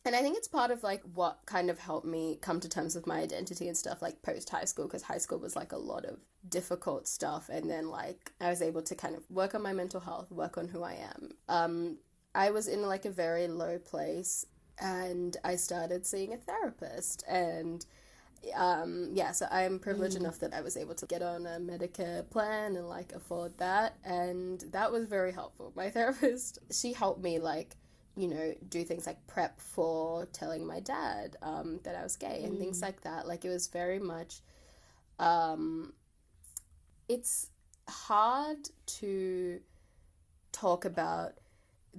and 0.05 0.15
I 0.15 0.21
think 0.21 0.37
it's 0.37 0.47
part 0.47 0.71
of 0.71 0.83
like 0.83 1.01
what 1.13 1.39
kind 1.45 1.69
of 1.69 1.79
helped 1.79 2.05
me 2.05 2.37
come 2.41 2.59
to 2.59 2.69
terms 2.69 2.95
with 2.95 3.07
my 3.07 3.19
identity 3.19 3.67
and 3.67 3.75
stuff 3.75 4.01
like 4.01 4.21
post 4.21 4.49
high 4.49 4.65
school 4.65 4.85
because 4.85 5.01
high 5.01 5.17
school 5.17 5.39
was 5.39 5.55
like 5.55 5.71
a 5.71 5.77
lot 5.77 6.05
of 6.05 6.19
difficult 6.47 7.07
stuff 7.07 7.49
and 7.49 7.69
then 7.69 7.89
like 7.89 8.31
I 8.39 8.49
was 8.49 8.61
able 8.61 8.83
to 8.83 8.95
kind 8.95 9.15
of 9.15 9.29
work 9.29 9.55
on 9.55 9.63
my 9.63 9.73
mental 9.73 9.99
health, 9.99 10.31
work 10.31 10.57
on 10.57 10.67
who 10.67 10.83
I 10.83 10.93
am. 10.93 11.31
Um 11.49 11.97
I 12.35 12.51
was 12.51 12.67
in 12.67 12.83
like 12.83 13.05
a 13.05 13.11
very 13.11 13.47
low 13.47 13.79
place 13.79 14.45
and 14.79 15.35
I 15.43 15.55
started 15.55 16.05
seeing 16.05 16.33
a 16.33 16.37
therapist 16.37 17.23
and 17.27 17.85
um 18.55 19.09
yeah 19.13 19.31
so 19.31 19.47
i'm 19.49 19.79
privileged 19.79 20.15
mm. 20.15 20.19
enough 20.19 20.37
that 20.37 20.53
i 20.53 20.61
was 20.61 20.77
able 20.77 20.93
to 20.93 21.07
get 21.07 21.23
on 21.23 21.47
a 21.47 21.59
medicare 21.59 22.29
plan 22.29 22.75
and 22.75 22.87
like 22.87 23.11
afford 23.13 23.57
that 23.57 23.95
and 24.03 24.65
that 24.71 24.91
was 24.91 25.07
very 25.07 25.31
helpful 25.31 25.73
my 25.75 25.89
therapist 25.95 26.59
she 26.71 26.93
helped 26.93 27.23
me 27.23 27.39
like 27.39 27.75
you 28.15 28.27
know, 28.27 28.53
do 28.69 28.83
things 28.83 29.05
like 29.05 29.25
prep 29.27 29.59
for 29.59 30.25
telling 30.27 30.65
my 30.65 30.79
dad 30.79 31.35
um, 31.41 31.79
that 31.83 31.95
I 31.95 32.03
was 32.03 32.15
gay 32.15 32.41
and 32.43 32.57
things 32.57 32.79
mm. 32.79 32.83
like 32.83 33.01
that. 33.01 33.27
Like 33.27 33.43
it 33.43 33.49
was 33.49 33.67
very 33.67 33.99
much, 33.99 34.39
um, 35.19 35.93
it's 37.09 37.49
hard 37.87 38.57
to 38.85 39.59
talk 40.51 40.85
about 40.85 41.33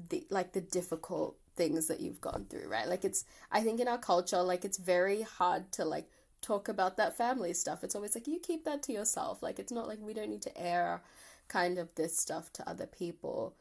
the 0.08 0.26
like 0.30 0.52
the 0.52 0.60
difficult 0.60 1.36
things 1.54 1.86
that 1.88 2.00
you've 2.00 2.20
gone 2.20 2.46
through, 2.48 2.68
right? 2.68 2.88
Like 2.88 3.04
it's, 3.04 3.24
I 3.50 3.60
think 3.60 3.80
in 3.80 3.88
our 3.88 3.98
culture, 3.98 4.42
like 4.42 4.64
it's 4.64 4.78
very 4.78 5.22
hard 5.22 5.72
to 5.72 5.84
like 5.84 6.08
talk 6.42 6.68
about 6.68 6.96
that 6.96 7.16
family 7.16 7.54
stuff. 7.54 7.82
It's 7.82 7.94
always 7.94 8.14
like 8.14 8.26
you 8.26 8.38
keep 8.38 8.64
that 8.64 8.82
to 8.84 8.92
yourself. 8.92 9.42
Like 9.42 9.58
it's 9.58 9.72
not 9.72 9.88
like 9.88 9.98
we 10.00 10.14
don't 10.14 10.30
need 10.30 10.42
to 10.42 10.58
air 10.58 11.02
kind 11.48 11.78
of 11.78 11.94
this 11.94 12.18
stuff 12.18 12.52
to 12.54 12.68
other 12.68 12.86
people 12.86 13.54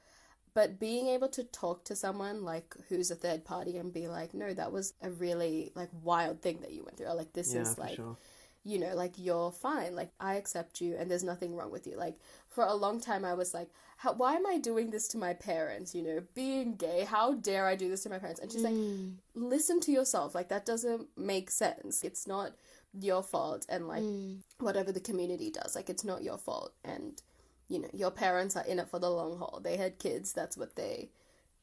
but 0.55 0.79
being 0.79 1.07
able 1.07 1.27
to 1.27 1.43
talk 1.43 1.83
to 1.83 1.95
someone 1.95 2.43
like 2.43 2.73
who's 2.89 3.11
a 3.11 3.15
third 3.15 3.45
party 3.45 3.77
and 3.77 3.93
be 3.93 4.07
like 4.07 4.33
no 4.33 4.51
that 4.53 4.71
was 4.71 4.93
a 5.03 5.11
really 5.11 5.71
like 5.75 5.89
wild 6.01 6.41
thing 6.41 6.61
that 6.61 6.71
you 6.71 6.83
went 6.83 6.97
through 6.97 7.05
or 7.05 7.13
like 7.13 7.33
this 7.33 7.53
yeah, 7.53 7.61
is 7.61 7.77
like 7.77 7.97
sure. 7.97 8.15
you 8.63 8.79
know 8.79 8.95
like 8.95 9.13
you're 9.17 9.51
fine. 9.51 9.95
Like 9.95 10.11
i 10.19 10.35
accept 10.35 10.81
you 10.81 10.95
and 10.97 11.11
there's 11.11 11.23
nothing 11.23 11.55
wrong 11.55 11.69
with 11.69 11.85
you. 11.85 11.97
Like 11.97 12.15
for 12.47 12.63
a 12.63 12.73
long 12.73 12.99
time 12.99 13.23
i 13.25 13.33
was 13.33 13.53
like 13.53 13.69
how, 13.97 14.13
why 14.13 14.35
am 14.35 14.47
i 14.47 14.57
doing 14.57 14.89
this 14.89 15.07
to 15.09 15.17
my 15.17 15.33
parents 15.33 15.93
you 15.93 16.01
know? 16.01 16.23
Being 16.33 16.75
gay 16.75 17.03
how 17.03 17.33
dare 17.33 17.67
i 17.67 17.75
do 17.75 17.89
this 17.89 18.03
to 18.03 18.09
my 18.09 18.17
parents? 18.17 18.39
And 18.39 18.51
she's 18.51 18.63
mm. 18.63 18.71
like 18.71 19.13
listen 19.35 19.79
to 19.81 19.91
yourself. 19.91 20.33
Like 20.33 20.49
that 20.49 20.65
doesn't 20.65 21.09
make 21.17 21.51
sense. 21.51 22.01
It's 22.03 22.25
not 22.25 22.53
your 22.97 23.21
fault 23.21 23.65
and 23.67 23.89
like 23.89 24.03
mm. 24.03 24.37
whatever 24.59 24.93
the 24.93 25.01
community 25.01 25.51
does 25.51 25.75
like 25.75 25.89
it's 25.89 26.05
not 26.05 26.23
your 26.23 26.37
fault. 26.37 26.71
And 26.85 27.21
you 27.67 27.79
know, 27.79 27.89
your 27.93 28.11
parents 28.11 28.55
are 28.55 28.65
in 28.65 28.79
it 28.79 28.89
for 28.89 28.99
the 28.99 29.09
long 29.09 29.37
haul. 29.37 29.59
They 29.63 29.77
had 29.77 29.99
kids, 29.99 30.33
that's 30.33 30.57
what 30.57 30.75
they 30.75 31.09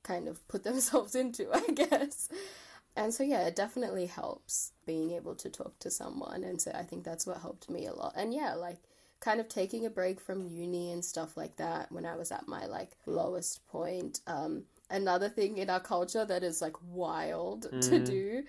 kind 0.02 0.28
of 0.28 0.46
put 0.48 0.64
themselves 0.64 1.14
into, 1.14 1.48
I 1.52 1.72
guess. 1.72 2.28
And 2.94 3.14
so, 3.14 3.22
yeah, 3.22 3.46
it 3.46 3.56
definitely 3.56 4.06
helps 4.06 4.72
being 4.84 5.12
able 5.12 5.34
to 5.36 5.48
talk 5.48 5.78
to 5.78 5.90
someone. 5.90 6.44
And 6.44 6.60
so 6.60 6.72
I 6.74 6.82
think 6.82 7.04
that's 7.04 7.26
what 7.26 7.38
helped 7.38 7.70
me 7.70 7.86
a 7.86 7.94
lot. 7.94 8.12
And 8.16 8.34
yeah, 8.34 8.54
like 8.54 8.78
kind 9.20 9.40
of 9.40 9.48
taking 9.48 9.86
a 9.86 9.90
break 9.90 10.20
from 10.20 10.48
uni 10.48 10.90
and 10.90 11.04
stuff 11.04 11.36
like 11.36 11.56
that 11.56 11.90
when 11.92 12.04
I 12.04 12.16
was 12.16 12.32
at 12.32 12.48
my 12.48 12.66
like 12.66 12.90
lowest 13.06 13.66
point. 13.68 14.20
Um, 14.26 14.64
another 14.90 15.28
thing 15.28 15.58
in 15.58 15.70
our 15.70 15.80
culture 15.80 16.24
that 16.24 16.42
is 16.42 16.60
like 16.60 16.76
wild 16.90 17.70
mm. 17.70 17.88
to 17.88 17.98
do 18.04 18.42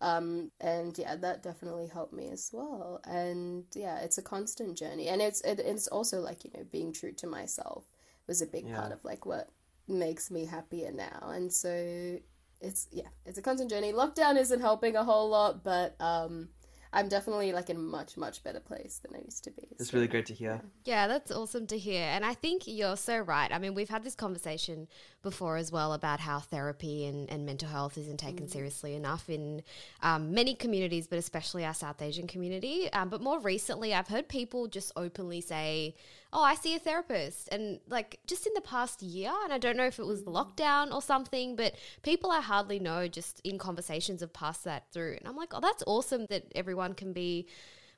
um, 0.00 0.50
and 0.60 0.96
yeah, 0.96 1.16
that 1.16 1.42
definitely 1.42 1.86
helped 1.86 2.12
me 2.12 2.28
as 2.30 2.50
well. 2.52 3.00
And 3.04 3.64
yeah, 3.74 3.98
it's 4.00 4.18
a 4.18 4.22
constant 4.22 4.78
journey, 4.78 5.08
and 5.08 5.20
it's 5.20 5.40
it, 5.42 5.60
it's 5.60 5.88
also 5.88 6.20
like 6.20 6.44
you 6.44 6.50
know 6.54 6.64
being 6.70 6.92
true 6.92 7.12
to 7.12 7.26
myself 7.26 7.84
was 8.26 8.40
a 8.40 8.46
big 8.46 8.66
yeah. 8.66 8.78
part 8.78 8.92
of 8.92 9.04
like 9.04 9.26
what 9.26 9.50
makes 9.88 10.30
me 10.30 10.46
happier 10.46 10.90
now. 10.92 11.30
And 11.30 11.52
so 11.52 12.18
it's 12.60 12.86
yeah, 12.90 13.08
it's 13.26 13.38
a 13.38 13.42
constant 13.42 13.70
journey. 13.70 13.92
Lockdown 13.92 14.38
isn't 14.38 14.60
helping 14.60 14.96
a 14.96 15.04
whole 15.04 15.28
lot, 15.28 15.62
but 15.62 15.96
um, 16.00 16.48
I'm 16.92 17.08
definitely 17.08 17.52
like 17.52 17.70
in 17.70 17.76
a 17.76 17.80
much 17.80 18.16
much 18.16 18.42
better 18.42 18.60
place 18.60 19.00
than 19.02 19.14
I 19.14 19.22
used 19.24 19.44
to 19.44 19.50
be. 19.50 19.68
It's 19.78 19.90
so, 19.90 19.96
really 19.96 20.08
great 20.08 20.26
to 20.26 20.34
hear. 20.34 20.60
Yeah, 20.84 21.06
that's 21.06 21.30
awesome 21.30 21.66
to 21.68 21.78
hear. 21.78 22.02
And 22.02 22.24
I 22.24 22.34
think 22.34 22.62
you're 22.66 22.96
so 22.96 23.18
right. 23.18 23.52
I 23.52 23.58
mean, 23.58 23.74
we've 23.74 23.88
had 23.88 24.02
this 24.02 24.14
conversation 24.14 24.88
before 25.22 25.56
as 25.56 25.70
well 25.70 25.92
about 25.92 26.20
how 26.20 26.40
therapy 26.40 27.06
and, 27.06 27.30
and 27.30 27.46
mental 27.46 27.68
health 27.68 27.96
isn't 27.96 28.18
taken 28.18 28.46
mm. 28.46 28.50
seriously 28.50 28.94
enough 28.94 29.30
in 29.30 29.62
um, 30.02 30.32
many 30.32 30.54
communities, 30.54 31.06
but 31.06 31.18
especially 31.18 31.64
our 31.64 31.74
South 31.74 32.02
Asian 32.02 32.26
community. 32.26 32.92
Um, 32.92 33.08
but 33.08 33.20
more 33.20 33.38
recently, 33.38 33.94
I've 33.94 34.08
heard 34.08 34.28
people 34.28 34.66
just 34.66 34.92
openly 34.96 35.40
say, 35.40 35.94
oh, 36.32 36.42
I 36.42 36.54
see 36.54 36.74
a 36.74 36.78
therapist. 36.78 37.48
And 37.50 37.80
like 37.88 38.20
just 38.26 38.46
in 38.46 38.52
the 38.54 38.60
past 38.60 39.02
year, 39.02 39.32
and 39.44 39.52
I 39.52 39.58
don't 39.58 39.76
know 39.76 39.86
if 39.86 39.98
it 39.98 40.06
was 40.06 40.22
lockdown 40.22 40.92
or 40.94 41.02
something, 41.02 41.56
but 41.56 41.74
people 42.02 42.30
I 42.30 42.40
hardly 42.40 42.78
know 42.78 43.08
just 43.08 43.40
in 43.44 43.58
conversations 43.58 44.20
have 44.20 44.32
passed 44.32 44.64
that 44.64 44.90
through. 44.92 45.16
And 45.18 45.26
I'm 45.28 45.36
like, 45.36 45.52
oh, 45.52 45.60
that's 45.60 45.82
awesome 45.86 46.26
that 46.30 46.44
everyone 46.54 46.94
can 46.94 47.12
be 47.12 47.46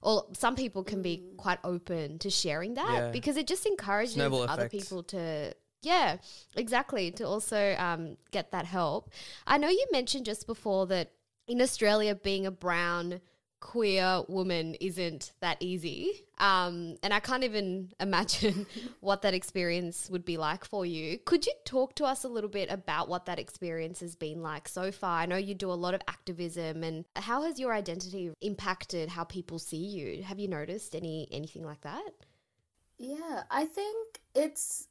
or 0.05 0.27
some 0.33 0.57
people 0.57 0.83
can 0.83 1.01
be 1.01 1.23
quite 1.37 1.59
open 1.63 2.19
to 2.19 2.29
sharing 2.29 2.75
that 2.75 2.91
Yeah. 2.93 3.11
because 3.13 3.37
it 3.37 3.47
just 3.47 3.67
encourages 3.67 4.15
Snowball 4.15 4.43
other 4.43 4.67
effect. 4.67 4.73
people 4.73 5.03
to 5.05 5.55
yeah 5.83 6.17
exactly 6.57 7.11
to 7.13 7.25
also 7.25 7.75
um, 7.79 8.17
get 8.33 8.51
that 8.53 8.65
help 8.67 9.11
i 9.47 9.59
know 9.59 9.69
you 9.69 9.85
mentioned 9.93 10.25
just 10.27 10.47
before 10.47 10.87
that 10.87 11.11
in 11.47 11.61
australia 11.61 12.15
being 12.17 12.47
a 12.47 12.51
brown 12.51 13.21
queer 13.63 14.23
woman 14.29 14.75
isn't 14.81 15.33
that 15.41 15.57
easy. 15.61 16.27
Um, 16.39 16.97
and 17.05 17.15
i 17.15 17.21
can't 17.21 17.45
even 17.45 17.93
imagine 18.01 18.67
what 19.01 19.23
that 19.23 19.35
experience 19.35 20.11
would 20.11 20.25
be 20.25 20.37
like 20.37 20.65
for 20.65 20.85
you. 20.85 21.19
Could 21.19 21.47
you 21.47 21.53
talk 21.65 21.95
to 21.95 22.05
us 22.05 22.25
a 22.25 22.29
little 22.29 22.51
bit 22.51 22.71
about 22.71 23.09
what 23.09 23.27
that 23.27 23.39
experience 23.39 24.01
has 24.01 24.17
been 24.17 24.43
like 24.43 24.69
so 24.69 24.91
far? 24.91 25.21
I 25.21 25.27
know 25.27 25.37
you 25.37 25.55
do 25.55 25.71
a 25.71 25.75
lot 25.85 25.95
of 25.95 26.03
activism 26.09 26.83
and 26.83 27.05
how 27.15 27.43
has 27.43 27.61
your 27.61 27.73
identity 27.73 28.33
impacted 28.41 29.09
how 29.09 29.25
people 29.25 29.61
see 29.61 29.77
you? 29.77 30.25
Have 30.25 30.41
you 30.41 30.49
noticed 30.49 30.97
any 30.97 31.29
anything 31.31 31.65
like 31.65 31.83
that? 31.83 32.11
Yeah, 32.99 33.45
I 33.49 33.65
think 33.65 34.21
it's 34.35 34.89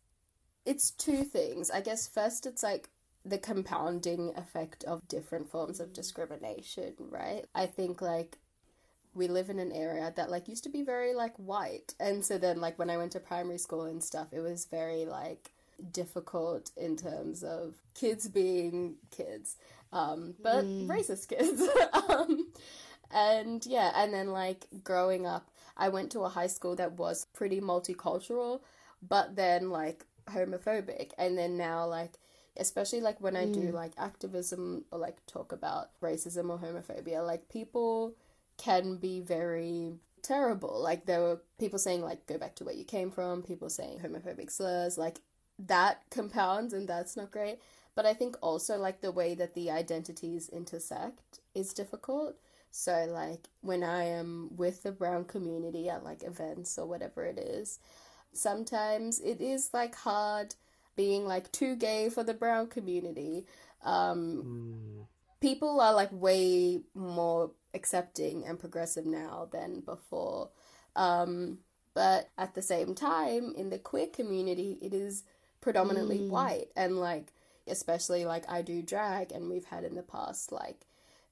it's 0.65 0.91
two 0.91 1.23
things. 1.23 1.69
I 1.69 1.81
guess 1.81 2.07
first 2.07 2.45
it's 2.45 2.63
like 2.63 2.89
the 3.25 3.37
compounding 3.37 4.33
effect 4.37 4.83
of 4.85 5.07
different 5.07 5.49
forms 5.49 5.79
of 5.81 5.93
discrimination, 5.93 6.93
right? 7.09 7.45
I 7.53 7.65
think 7.65 8.01
like 8.01 8.37
we 9.13 9.27
live 9.27 9.49
in 9.49 9.59
an 9.59 9.71
area 9.71 10.13
that 10.15 10.31
like 10.31 10.47
used 10.47 10.63
to 10.63 10.69
be 10.69 10.83
very 10.83 11.13
like 11.13 11.35
white. 11.37 11.93
And 11.99 12.23
so 12.23 12.37
then 12.37 12.61
like 12.61 12.79
when 12.79 12.89
I 12.89 12.97
went 12.97 13.11
to 13.13 13.19
primary 13.19 13.57
school 13.57 13.83
and 13.83 14.03
stuff, 14.03 14.27
it 14.31 14.39
was 14.39 14.65
very 14.65 15.05
like 15.05 15.51
difficult 15.91 16.71
in 16.77 16.95
terms 16.95 17.43
of 17.43 17.75
kids 17.93 18.27
being 18.27 18.95
kids. 19.09 19.57
Um, 19.91 20.35
but 20.41 20.63
racist 20.87 21.27
kids. 21.27 21.61
um, 22.09 22.47
and 23.11 23.65
yeah, 23.65 23.91
and 23.95 24.13
then 24.13 24.31
like 24.31 24.67
growing 24.83 25.25
up, 25.25 25.49
I 25.75 25.89
went 25.89 26.11
to 26.13 26.21
a 26.21 26.29
high 26.29 26.47
school 26.47 26.75
that 26.77 26.93
was 26.93 27.25
pretty 27.33 27.59
multicultural, 27.59 28.61
but 29.01 29.35
then 29.35 29.69
like 29.69 30.05
homophobic. 30.27 31.11
And 31.17 31.37
then 31.37 31.57
now, 31.57 31.85
like, 31.85 32.13
especially 32.57 33.01
like 33.01 33.19
when 33.19 33.35
I 33.35 33.45
do 33.45 33.71
like 33.71 33.93
activism 33.97 34.85
or 34.91 34.99
like 34.99 35.25
talk 35.25 35.51
about 35.51 35.89
racism 36.01 36.49
or 36.49 36.57
homophobia, 36.57 37.25
like 37.25 37.49
people 37.49 38.13
can 38.61 38.97
be 38.97 39.19
very 39.21 39.93
terrible. 40.21 40.81
Like, 40.81 41.05
there 41.05 41.21
were 41.21 41.41
people 41.59 41.79
saying, 41.79 42.01
like, 42.01 42.27
go 42.27 42.37
back 42.37 42.55
to 42.55 42.63
where 42.63 42.75
you 42.75 42.85
came 42.85 43.11
from, 43.11 43.41
people 43.41 43.69
saying 43.69 43.99
homophobic 43.99 44.51
slurs, 44.51 44.97
like, 44.97 45.19
that 45.67 46.01
compounds 46.09 46.73
and 46.73 46.87
that's 46.87 47.15
not 47.15 47.31
great. 47.31 47.59
But 47.95 48.05
I 48.05 48.13
think 48.13 48.37
also 48.41 48.77
like 48.77 49.01
the 49.01 49.11
way 49.11 49.33
that 49.35 49.53
the 49.53 49.69
identities 49.69 50.49
intersect 50.49 51.39
is 51.53 51.73
difficult. 51.73 52.37
So 52.71 53.05
like 53.11 53.49
when 53.61 53.83
I 53.83 54.05
am 54.05 54.51
with 54.55 54.83
the 54.83 54.91
brown 54.91 55.25
community 55.25 55.89
at 55.89 56.03
like 56.03 56.23
events 56.23 56.77
or 56.77 56.87
whatever 56.87 57.25
it 57.25 57.37
is, 57.37 57.79
sometimes 58.31 59.19
it 59.19 59.41
is 59.41 59.71
like 59.73 59.95
hard 59.95 60.55
being 60.95 61.25
like 61.25 61.51
too 61.51 61.75
gay 61.75 62.09
for 62.09 62.23
the 62.23 62.33
brown 62.33 62.67
community. 62.67 63.45
Um 63.83 65.07
people 65.41 65.81
are 65.81 65.93
like 65.93 66.11
way 66.13 66.81
more 66.95 67.51
accepting 67.73 68.45
and 68.45 68.59
progressive 68.59 69.05
now 69.05 69.47
than 69.51 69.81
before. 69.81 70.49
Um 70.95 71.59
but 71.93 72.29
at 72.37 72.55
the 72.55 72.61
same 72.61 72.95
time 72.95 73.53
in 73.55 73.69
the 73.69 73.79
queer 73.79 74.07
community 74.07 74.77
it 74.81 74.93
is 74.93 75.23
predominantly 75.59 76.29
white 76.29 76.67
and 76.75 76.97
like 76.97 77.33
especially 77.67 78.25
like 78.25 78.49
I 78.49 78.61
do 78.61 78.81
drag 78.81 79.31
and 79.31 79.49
we've 79.49 79.65
had 79.65 79.83
in 79.83 79.95
the 79.95 80.01
past 80.01 80.51
like 80.51 80.85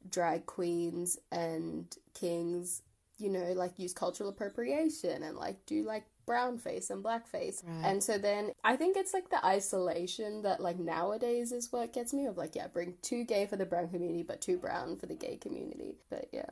drag 0.10 0.46
queens 0.46 1.18
and 1.32 1.94
kings 2.14 2.82
you 3.18 3.30
know 3.30 3.54
like 3.54 3.78
use 3.78 3.94
cultural 3.94 4.30
appropriation 4.30 5.24
and 5.24 5.38
like 5.38 5.66
do 5.66 5.84
like 5.84 6.06
brown 6.30 6.58
face 6.66 6.88
and 6.94 7.04
blackface 7.08 7.58
Right. 7.66 7.86
and 7.88 7.98
so 8.08 8.14
then 8.28 8.44
I 8.64 8.74
think 8.80 8.92
it's 9.02 9.14
like 9.18 9.30
the 9.36 9.42
isolation 9.58 10.32
that 10.44 10.58
like 10.68 10.80
nowadays 10.96 11.52
is 11.60 11.72
what 11.74 11.88
gets 11.98 12.12
me 12.18 12.24
of 12.30 12.36
like 12.38 12.54
yeah 12.60 12.68
bring 12.78 12.92
too 13.10 13.22
gay 13.34 13.44
for 13.50 13.58
the 13.62 13.66
brown 13.72 13.88
community 13.94 14.24
but 14.30 14.38
too 14.48 14.58
brown 14.66 14.88
for 15.00 15.08
the 15.12 15.16
gay 15.26 15.38
community. 15.46 15.92
But 16.14 16.26
yeah. 16.40 16.52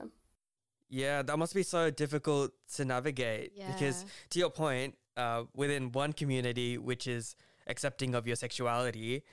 Yeah, 0.89 1.21
that 1.27 1.37
must 1.37 1.53
be 1.53 1.63
so 1.63 1.81
difficult 2.03 2.51
to 2.75 2.85
navigate 2.85 3.51
because, 3.71 3.97
to 4.31 4.39
your 4.39 4.49
point, 4.49 4.95
uh, 5.23 5.43
within 5.61 5.91
one 5.91 6.13
community 6.21 6.77
which 6.77 7.07
is 7.17 7.35
accepting 7.73 8.15
of 8.15 8.25
your 8.29 8.37
sexuality, 8.45 9.23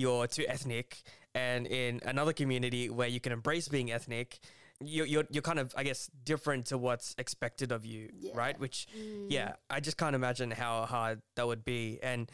you're 0.00 0.26
too 0.26 0.44
ethnic, 0.48 0.88
and 1.32 1.68
in 1.68 2.00
another 2.04 2.32
community 2.32 2.90
where 2.90 3.06
you 3.14 3.20
can 3.20 3.32
embrace 3.38 3.68
being 3.68 3.92
ethnic, 3.92 4.40
you're 4.86 5.06
you're, 5.06 5.24
you're 5.30 5.42
kind 5.42 5.58
of 5.58 5.74
I 5.76 5.82
guess 5.82 6.10
different 6.24 6.66
to 6.66 6.78
what's 6.78 7.14
expected 7.18 7.72
of 7.72 7.84
you, 7.84 8.10
right? 8.34 8.54
Yeah. 8.54 8.60
Which, 8.60 8.86
yeah, 9.28 9.52
I 9.70 9.80
just 9.80 9.96
can't 9.96 10.14
imagine 10.14 10.50
how 10.50 10.86
hard 10.86 11.22
that 11.36 11.46
would 11.46 11.64
be, 11.64 11.98
and 12.02 12.30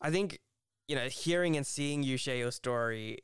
I 0.00 0.10
think 0.10 0.40
you 0.88 0.96
know 0.96 1.08
hearing 1.08 1.56
and 1.56 1.66
seeing 1.66 2.02
you 2.02 2.16
share 2.16 2.36
your 2.36 2.52
story, 2.52 3.18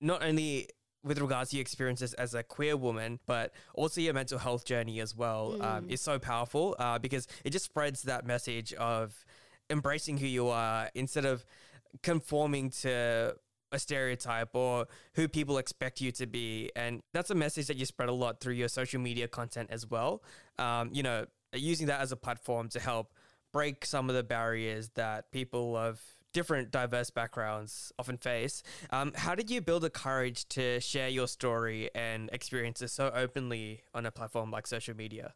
not 0.00 0.22
only 0.22 0.68
with 1.04 1.20
regards 1.20 1.50
to 1.50 1.56
your 1.56 1.62
experiences 1.62 2.14
as 2.14 2.34
a 2.34 2.42
queer 2.42 2.76
woman, 2.76 3.18
but 3.26 3.52
also 3.74 4.00
your 4.00 4.14
mental 4.14 4.38
health 4.38 4.64
journey 4.64 5.00
as 5.00 5.16
well, 5.16 5.60
um, 5.60 5.90
is 5.90 6.00
so 6.00 6.18
powerful 6.18 6.76
uh, 6.78 6.98
because 6.98 7.26
it 7.44 7.50
just 7.50 7.64
spreads 7.64 8.02
that 8.02 8.24
message 8.24 8.72
of 8.74 9.24
embracing 9.68 10.18
who 10.18 10.26
you 10.26 10.46
are 10.48 10.90
instead 10.94 11.24
of 11.24 11.44
conforming 12.02 12.70
to 12.70 13.34
a 13.72 13.78
stereotype 13.78 14.54
or 14.54 14.86
who 15.14 15.28
people 15.28 15.58
expect 15.58 16.00
you 16.00 16.12
to 16.12 16.26
be. 16.26 16.70
And 16.76 17.02
that's 17.12 17.30
a 17.30 17.34
message 17.34 17.66
that 17.66 17.76
you 17.76 17.86
spread 17.86 18.08
a 18.08 18.12
lot 18.12 18.40
through 18.40 18.54
your 18.54 18.68
social 18.68 19.00
media 19.00 19.28
content 19.28 19.70
as 19.72 19.88
well. 19.88 20.22
Um, 20.58 20.90
you 20.92 21.02
know, 21.02 21.26
using 21.52 21.86
that 21.88 22.00
as 22.00 22.12
a 22.12 22.16
platform 22.16 22.68
to 22.70 22.80
help 22.80 23.12
break 23.52 23.84
some 23.84 24.08
of 24.08 24.16
the 24.16 24.22
barriers 24.22 24.90
that 24.94 25.30
people 25.30 25.76
of 25.76 26.00
different 26.32 26.70
diverse 26.70 27.10
backgrounds 27.10 27.92
often 27.98 28.16
face. 28.16 28.62
Um, 28.90 29.12
how 29.14 29.34
did 29.34 29.50
you 29.50 29.60
build 29.60 29.82
the 29.82 29.90
courage 29.90 30.48
to 30.50 30.80
share 30.80 31.08
your 31.08 31.28
story 31.28 31.90
and 31.94 32.30
experiences 32.32 32.92
so 32.92 33.10
openly 33.14 33.82
on 33.94 34.06
a 34.06 34.10
platform 34.10 34.50
like 34.50 34.66
social 34.66 34.96
media? 34.96 35.34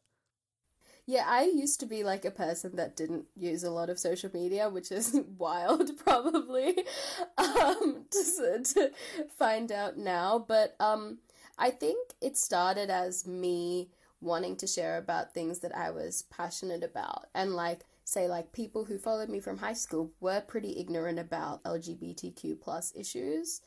Yeah, 1.09 1.25
I 1.25 1.45
used 1.45 1.79
to 1.81 1.87
be 1.87 2.03
like 2.03 2.25
a 2.25 2.33
person 2.33 2.75
that 2.77 2.97
didn't 2.97 3.27
use 3.37 3.62
a 3.62 3.71
lot 3.71 3.90
of 3.90 3.99
social 3.99 4.29
media, 4.35 4.69
which 4.69 4.90
is 4.90 5.21
wild, 5.38 5.97
probably, 6.05 6.85
um, 7.38 8.07
to, 8.11 8.61
to 8.64 8.90
find 9.38 9.71
out 9.71 9.97
now. 9.97 10.45
But 10.47 10.75
um, 10.81 11.19
I 11.59 11.71
think 11.71 12.14
it 12.21 12.37
started 12.37 12.90
as 12.90 13.27
me 13.27 13.90
wanting 14.21 14.57
to 14.57 14.66
share 14.66 14.99
about 14.99 15.33
things 15.33 15.61
that 15.61 15.77
I 15.77 15.90
was 15.90 16.23
passionate 16.23 16.83
about. 16.83 17.27
And 17.35 17.55
like, 17.55 17.85
say, 18.05 18.27
like 18.27 18.51
people 18.53 18.85
who 18.85 18.99
followed 18.99 19.29
me 19.29 19.38
from 19.38 19.59
high 19.59 19.75
school 19.75 20.11
were 20.21 20.40
pretty 20.40 20.77
ignorant 20.77 21.21
about 21.21 21.62
LGBTQ 21.62 22.61
plus 22.61 22.92
issues 22.97 23.61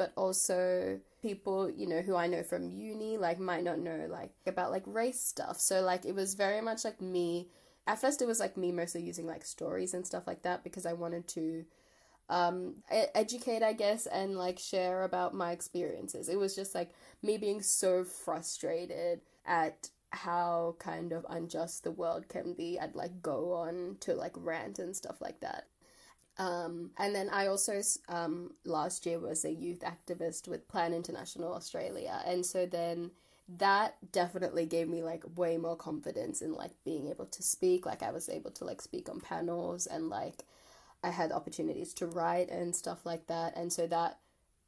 but 0.00 0.14
also 0.16 0.98
people 1.20 1.68
you 1.68 1.86
know 1.86 2.00
who 2.00 2.16
I 2.16 2.26
know 2.26 2.42
from 2.42 2.70
uni 2.70 3.18
like 3.18 3.38
might 3.38 3.62
not 3.62 3.78
know 3.78 4.06
like 4.08 4.32
about 4.46 4.70
like 4.70 4.84
race 4.86 5.20
stuff. 5.20 5.60
So 5.60 5.82
like 5.82 6.06
it 6.06 6.14
was 6.14 6.32
very 6.32 6.62
much 6.62 6.86
like 6.86 7.02
me. 7.02 7.48
At 7.86 8.00
first, 8.00 8.22
it 8.22 8.26
was 8.26 8.40
like 8.40 8.56
me 8.56 8.72
mostly 8.72 9.02
using 9.02 9.26
like 9.26 9.44
stories 9.44 9.92
and 9.92 10.06
stuff 10.06 10.26
like 10.26 10.40
that 10.44 10.64
because 10.64 10.86
I 10.86 10.94
wanted 10.94 11.28
to 11.36 11.66
um 12.30 12.76
educate 13.14 13.62
I 13.62 13.74
guess 13.74 14.06
and 14.06 14.38
like 14.38 14.58
share 14.58 15.02
about 15.04 15.34
my 15.34 15.52
experiences. 15.52 16.30
It 16.30 16.38
was 16.38 16.56
just 16.56 16.74
like 16.74 16.92
me 17.22 17.36
being 17.36 17.60
so 17.60 18.02
frustrated 18.02 19.20
at 19.44 19.90
how 20.12 20.76
kind 20.78 21.12
of 21.12 21.26
unjust 21.28 21.84
the 21.84 21.92
world 21.92 22.26
can 22.28 22.54
be. 22.54 22.78
I'd 22.80 22.94
like 22.94 23.20
go 23.20 23.52
on 23.52 23.98
to 24.00 24.14
like 24.14 24.32
rant 24.36 24.78
and 24.78 24.96
stuff 24.96 25.20
like 25.20 25.40
that. 25.40 25.66
Um, 26.40 26.92
and 26.96 27.14
then 27.14 27.28
I 27.28 27.48
also 27.48 27.82
um, 28.08 28.54
last 28.64 29.04
year 29.04 29.18
was 29.18 29.44
a 29.44 29.52
youth 29.52 29.80
activist 29.80 30.48
with 30.48 30.68
Plan 30.68 30.94
International 30.94 31.52
Australia, 31.52 32.22
and 32.24 32.46
so 32.46 32.64
then 32.64 33.10
that 33.58 33.96
definitely 34.10 34.64
gave 34.64 34.88
me 34.88 35.02
like 35.02 35.22
way 35.36 35.58
more 35.58 35.76
confidence 35.76 36.40
in 36.40 36.54
like 36.54 36.72
being 36.82 37.08
able 37.08 37.26
to 37.26 37.42
speak. 37.42 37.84
Like 37.84 38.02
I 38.02 38.10
was 38.10 38.30
able 38.30 38.50
to 38.52 38.64
like 38.64 38.80
speak 38.80 39.10
on 39.10 39.20
panels 39.20 39.86
and 39.86 40.08
like 40.08 40.44
I 41.04 41.10
had 41.10 41.30
opportunities 41.30 41.92
to 41.94 42.06
write 42.06 42.48
and 42.48 42.74
stuff 42.74 43.04
like 43.04 43.26
that, 43.26 43.54
and 43.54 43.70
so 43.70 43.86
that 43.88 44.18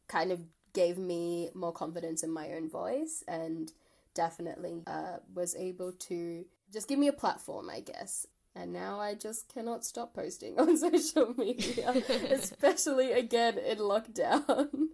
kind 0.09 0.31
of 0.31 0.41
gave 0.75 0.99
me 0.99 1.49
more 1.55 1.73
confidence 1.73 2.23
in 2.23 2.31
my 2.31 2.53
own 2.53 2.69
voice 2.69 3.25
and 3.27 3.73
definitely 4.15 4.83
uh, 4.87 5.19
was 5.35 5.55
able 5.57 5.93
to 5.93 6.45
just 6.71 6.87
give 6.89 6.99
me 6.99 7.09
a 7.09 7.13
platform, 7.15 7.71
I 7.71 7.81
guess. 7.81 8.27
And 8.55 8.73
now 8.73 9.01
I 9.01 9.15
just 9.15 9.49
cannot 9.53 9.85
stop 9.85 10.15
posting 10.15 10.59
on 10.61 10.77
social 10.77 11.35
media, 11.37 11.91
especially 12.31 13.13
again 13.13 13.59
in 13.59 13.79
lockdown. 13.79 14.89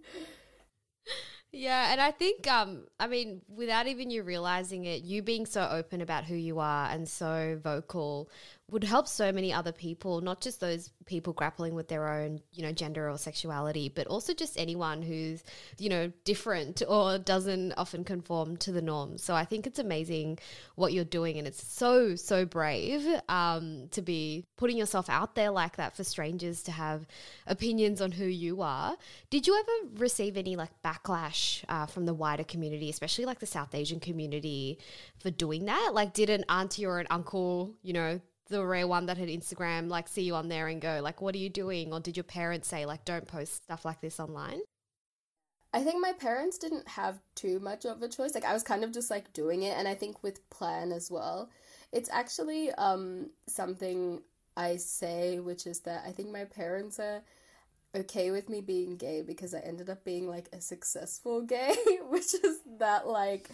Yeah, 1.51 1.91
and 1.91 1.99
I 1.99 2.11
think 2.11 2.47
um 2.47 2.85
I 2.99 3.07
mean 3.07 3.41
without 3.47 3.87
even 3.87 4.11
you 4.11 4.21
realizing 4.23 4.85
it, 4.85 5.01
you 5.01 5.23
being 5.23 5.45
so 5.47 5.67
open 5.71 6.01
about 6.01 6.25
who 6.25 6.35
you 6.35 6.59
are 6.59 6.89
and 6.89 7.09
so 7.09 7.59
vocal 7.61 8.29
would 8.71 8.83
help 8.83 9.07
so 9.07 9.31
many 9.31 9.51
other 9.51 9.71
people, 9.71 10.21
not 10.21 10.41
just 10.41 10.59
those 10.59 10.91
people 11.05 11.33
grappling 11.33 11.75
with 11.75 11.87
their 11.87 12.07
own, 12.07 12.41
you 12.51 12.63
know, 12.63 12.71
gender 12.71 13.09
or 13.09 13.17
sexuality, 13.17 13.89
but 13.89 14.07
also 14.07 14.33
just 14.33 14.59
anyone 14.59 15.01
who's, 15.01 15.43
you 15.77 15.89
know, 15.89 16.11
different 16.23 16.81
or 16.87 17.17
doesn't 17.17 17.73
often 17.73 18.03
conform 18.03 18.57
to 18.57 18.71
the 18.71 18.81
norms. 18.81 19.23
So 19.23 19.33
I 19.33 19.45
think 19.45 19.67
it's 19.67 19.79
amazing 19.79 20.39
what 20.75 20.93
you're 20.93 21.03
doing, 21.03 21.37
and 21.37 21.47
it's 21.47 21.65
so 21.65 22.15
so 22.15 22.45
brave 22.45 23.05
um, 23.27 23.87
to 23.91 24.01
be 24.01 24.45
putting 24.57 24.77
yourself 24.77 25.09
out 25.09 25.35
there 25.35 25.51
like 25.51 25.77
that 25.77 25.95
for 25.95 26.03
strangers 26.03 26.63
to 26.63 26.71
have 26.71 27.05
opinions 27.47 28.01
on 28.01 28.11
who 28.11 28.25
you 28.25 28.61
are. 28.61 28.97
Did 29.29 29.47
you 29.47 29.57
ever 29.57 29.95
receive 29.99 30.37
any 30.37 30.55
like 30.55 30.69
backlash 30.83 31.63
uh, 31.69 31.85
from 31.85 32.05
the 32.05 32.13
wider 32.13 32.43
community, 32.43 32.89
especially 32.89 33.25
like 33.25 33.39
the 33.39 33.45
South 33.45 33.73
Asian 33.73 33.99
community, 33.99 34.79
for 35.19 35.31
doing 35.31 35.65
that? 35.65 35.91
Like, 35.93 36.13
did 36.13 36.29
an 36.29 36.45
auntie 36.49 36.85
or 36.85 36.99
an 36.99 37.07
uncle, 37.09 37.73
you 37.81 37.93
know, 37.93 38.19
the 38.49 38.65
rare 38.65 38.87
one 38.87 39.05
that 39.05 39.17
had 39.17 39.29
Instagram 39.29 39.89
like 39.89 40.07
see 40.07 40.23
you 40.23 40.35
on 40.35 40.49
there 40.49 40.67
and 40.67 40.81
go 40.81 40.99
like, 41.01 41.21
"What 41.21 41.35
are 41.35 41.39
you 41.39 41.49
doing?" 41.49 41.93
Or 41.93 41.99
did 41.99 42.17
your 42.17 42.23
parents 42.23 42.67
say 42.67 42.85
like, 42.85 43.05
"Don't 43.05 43.27
post 43.27 43.63
stuff 43.63 43.85
like 43.85 44.01
this 44.01 44.19
online"? 44.19 44.61
I 45.71 45.83
think 45.83 46.01
my 46.01 46.13
parents 46.13 46.57
didn't 46.57 46.87
have 46.87 47.19
too 47.35 47.59
much 47.59 47.85
of 47.85 48.01
a 48.01 48.09
choice. 48.09 48.33
Like 48.33 48.45
I 48.45 48.53
was 48.53 48.63
kind 48.63 48.83
of 48.83 48.91
just 48.91 49.11
like 49.11 49.31
doing 49.33 49.63
it, 49.63 49.77
and 49.77 49.87
I 49.87 49.95
think 49.95 50.23
with 50.23 50.47
plan 50.49 50.91
as 50.91 51.11
well. 51.11 51.49
It's 51.91 52.09
actually 52.09 52.71
um 52.73 53.29
something 53.47 54.21
I 54.57 54.77
say, 54.77 55.39
which 55.39 55.67
is 55.67 55.81
that 55.81 56.03
I 56.05 56.11
think 56.11 56.31
my 56.31 56.45
parents 56.45 56.99
are 56.99 57.21
okay 57.95 58.31
with 58.31 58.49
me 58.49 58.61
being 58.61 58.97
gay 58.97 59.21
because 59.21 59.53
I 59.53 59.59
ended 59.59 59.89
up 59.89 60.03
being 60.03 60.27
like 60.27 60.49
a 60.53 60.61
successful 60.61 61.41
gay, 61.55 61.75
which 62.07 62.33
is 62.33 62.59
that 62.79 63.07
like 63.07 63.49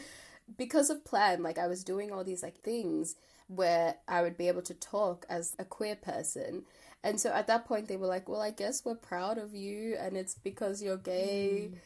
because 0.57 0.89
of 0.89 1.03
plan, 1.03 1.43
like 1.43 1.57
I 1.57 1.67
was 1.67 1.83
doing 1.83 2.11
all 2.11 2.23
these 2.23 2.43
like 2.43 2.61
things 2.61 3.15
where 3.47 3.95
I 4.07 4.21
would 4.21 4.37
be 4.37 4.47
able 4.47 4.63
to 4.63 4.73
talk 4.73 5.25
as 5.29 5.55
a 5.59 5.65
queer 5.65 5.95
person. 5.95 6.63
And 7.03 7.19
so 7.19 7.31
at 7.31 7.47
that 7.47 7.65
point 7.65 7.87
they 7.87 7.97
were 7.97 8.07
like, 8.07 8.27
"Well, 8.27 8.41
I 8.41 8.51
guess 8.51 8.83
we're 8.83 8.95
proud 8.95 9.37
of 9.37 9.53
you 9.53 9.95
and 9.99 10.17
it's 10.17 10.33
because 10.33 10.81
you're 10.81 10.97
gay." 10.97 11.69
Mm 11.71 11.77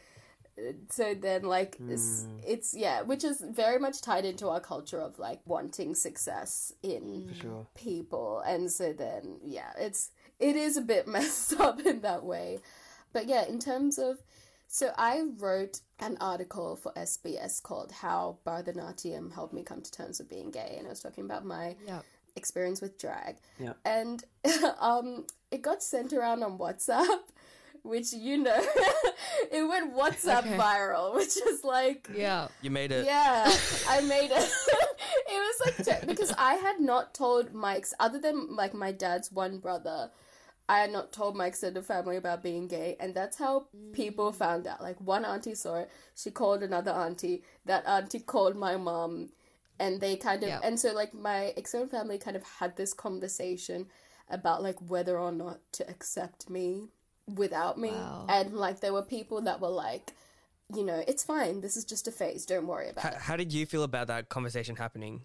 so 0.90 1.14
then 1.14 1.42
like 1.42 1.78
mm. 1.78 1.90
it's, 1.90 2.26
it's, 2.46 2.74
yeah 2.74 3.02
which 3.02 3.24
is 3.24 3.40
very 3.40 3.78
much 3.78 4.00
tied 4.00 4.24
into 4.24 4.48
our 4.48 4.60
culture 4.60 5.00
of 5.00 5.18
like 5.18 5.40
wanting 5.46 5.94
success 5.94 6.72
in 6.82 7.32
sure. 7.40 7.66
people 7.74 8.42
and 8.46 8.70
so 8.70 8.92
then 8.92 9.38
yeah 9.44 9.70
it's 9.78 10.10
it 10.38 10.56
is 10.56 10.76
a 10.76 10.82
bit 10.82 11.06
messed 11.08 11.58
up 11.60 11.80
in 11.80 12.00
that 12.00 12.24
way 12.24 12.58
but 13.12 13.26
yeah 13.26 13.46
in 13.46 13.58
terms 13.58 13.98
of 13.98 14.18
so 14.72 14.92
i 14.96 15.22
wrote 15.38 15.80
an 15.98 16.16
article 16.20 16.76
for 16.76 16.92
sbs 16.92 17.60
called 17.62 17.90
how 17.90 18.38
bharatanatyam 18.46 19.32
helped 19.34 19.52
me 19.52 19.62
come 19.62 19.82
to 19.82 19.90
terms 19.90 20.20
with 20.20 20.28
being 20.28 20.50
gay 20.50 20.76
and 20.78 20.86
i 20.86 20.90
was 20.90 21.00
talking 21.00 21.24
about 21.24 21.44
my 21.44 21.74
yep. 21.86 22.04
experience 22.36 22.80
with 22.80 22.96
drag 22.96 23.36
yeah 23.58 23.72
and 23.84 24.24
um 24.80 25.26
it 25.50 25.60
got 25.60 25.82
sent 25.82 26.12
around 26.12 26.42
on 26.44 26.56
whatsapp 26.56 27.18
which 27.82 28.12
you 28.12 28.38
know 28.38 28.62
it 29.52 29.66
went 29.66 29.94
WhatsApp 29.94 30.40
okay. 30.40 30.56
viral, 30.56 31.14
which 31.14 31.36
is 31.36 31.64
like 31.64 32.08
yeah, 32.14 32.48
you 32.62 32.70
made 32.70 32.92
it. 32.92 33.06
Yeah, 33.06 33.50
I 33.88 34.00
made 34.02 34.30
it. 34.30 34.50
it 35.28 35.28
was 35.28 35.86
like 35.88 36.06
because 36.06 36.32
I 36.36 36.54
had 36.54 36.80
not 36.80 37.14
told 37.14 37.54
Mike's 37.54 37.94
other 37.98 38.18
than 38.18 38.54
like 38.54 38.74
my 38.74 38.92
dad's 38.92 39.32
one 39.32 39.58
brother. 39.58 40.10
I 40.70 40.78
had 40.78 40.92
not 40.92 41.10
told 41.10 41.34
my 41.34 41.46
extended 41.46 41.84
family 41.84 42.16
about 42.16 42.44
being 42.44 42.68
gay, 42.68 42.96
and 43.00 43.12
that's 43.12 43.36
how 43.36 43.66
people 43.92 44.30
mm. 44.30 44.36
found 44.36 44.68
out. 44.68 44.80
Like 44.80 45.00
one 45.00 45.24
auntie 45.24 45.56
saw 45.56 45.74
it, 45.74 45.90
she 46.14 46.30
called 46.30 46.62
another 46.62 46.92
auntie. 46.92 47.42
That 47.64 47.84
auntie 47.88 48.20
called 48.20 48.54
my 48.54 48.76
mom, 48.76 49.30
and 49.80 50.00
they 50.00 50.14
kind 50.14 50.44
of 50.44 50.48
yep. 50.48 50.60
and 50.62 50.78
so 50.78 50.92
like 50.92 51.12
my 51.12 51.52
extended 51.56 51.90
family 51.90 52.18
kind 52.18 52.36
of 52.36 52.44
had 52.44 52.76
this 52.76 52.94
conversation 52.94 53.86
about 54.28 54.62
like 54.62 54.76
whether 54.88 55.18
or 55.18 55.32
not 55.32 55.58
to 55.72 55.90
accept 55.90 56.48
me 56.48 56.90
without 57.26 57.76
me. 57.76 57.90
Wow. 57.90 58.26
And 58.28 58.54
like 58.54 58.78
there 58.78 58.92
were 58.92 59.02
people 59.02 59.40
that 59.40 59.60
were 59.60 59.70
like, 59.70 60.12
you 60.72 60.84
know, 60.84 61.02
it's 61.08 61.24
fine. 61.24 61.62
This 61.62 61.76
is 61.76 61.84
just 61.84 62.06
a 62.06 62.12
phase. 62.12 62.46
Don't 62.46 62.68
worry 62.68 62.90
about 62.90 63.02
how, 63.02 63.10
it. 63.10 63.16
How 63.16 63.36
did 63.36 63.52
you 63.52 63.66
feel 63.66 63.82
about 63.82 64.06
that 64.06 64.28
conversation 64.28 64.76
happening? 64.76 65.22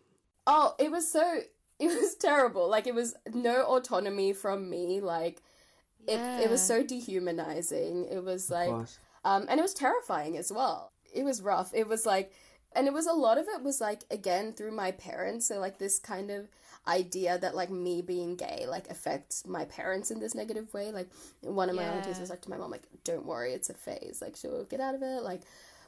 Oh, 0.48 0.74
it 0.80 0.90
was 0.90 1.12
so 1.12 1.42
it 1.80 1.88
was 1.88 2.16
terrible. 2.16 2.70
Like 2.70 2.88
it 2.88 2.96
was 2.96 3.16
no 3.34 3.64
autonomy 3.64 4.34
from 4.34 4.70
me. 4.70 5.00
Like 5.02 5.42
yeah. 6.08 6.40
it 6.40 6.46
it 6.46 6.50
was 6.50 6.62
so 6.62 6.84
dehumanizing. 6.84 8.08
It 8.12 8.24
was 8.24 8.50
like 8.50 8.70
um 9.24 9.46
and 9.50 9.60
it 9.60 9.64
was 9.64 9.74
terrifying 9.74 10.38
as 10.38 10.52
well. 10.52 10.92
It 11.14 11.24
was 11.24 11.42
rough. 11.42 11.72
It 11.74 11.88
was 11.88 12.06
like 12.06 12.32
and 12.74 12.88
it 12.88 12.94
was 12.94 13.08
a 13.08 13.14
lot 13.14 13.38
of 13.38 13.48
it 13.48 13.64
was 13.64 13.82
like 13.82 14.04
again 14.12 14.54
through 14.54 14.72
my 14.72 14.92
parents. 14.92 15.48
So 15.48 15.60
like 15.60 15.78
this 15.78 16.00
kind 16.00 16.32
of 16.32 16.48
idea 16.88 17.38
that 17.40 17.56
like 17.56 17.72
me 17.72 18.02
being 18.02 18.36
gay 18.36 18.66
like 18.68 18.90
affects 18.90 19.46
my 19.46 19.66
parents 19.66 20.12
in 20.12 20.20
this 20.20 20.36
negative 20.36 20.74
way. 20.74 20.92
Like 20.92 21.10
one 21.42 21.70
of 21.70 21.76
my 21.76 21.84
yeah. 21.84 21.94
aunties 21.94 22.20
was 22.20 22.30
like 22.30 22.42
to 22.44 22.50
my 22.50 22.58
mom 22.58 22.72
like, 22.72 22.84
"Don't 23.04 23.26
worry, 23.26 23.54
it's 23.54 23.70
a 23.70 23.74
phase. 23.74 24.20
Like 24.22 24.36
she'll 24.36 24.66
get 24.66 24.80
out 24.80 24.96
of 24.96 25.02
it." 25.02 25.24
Like 25.24 25.42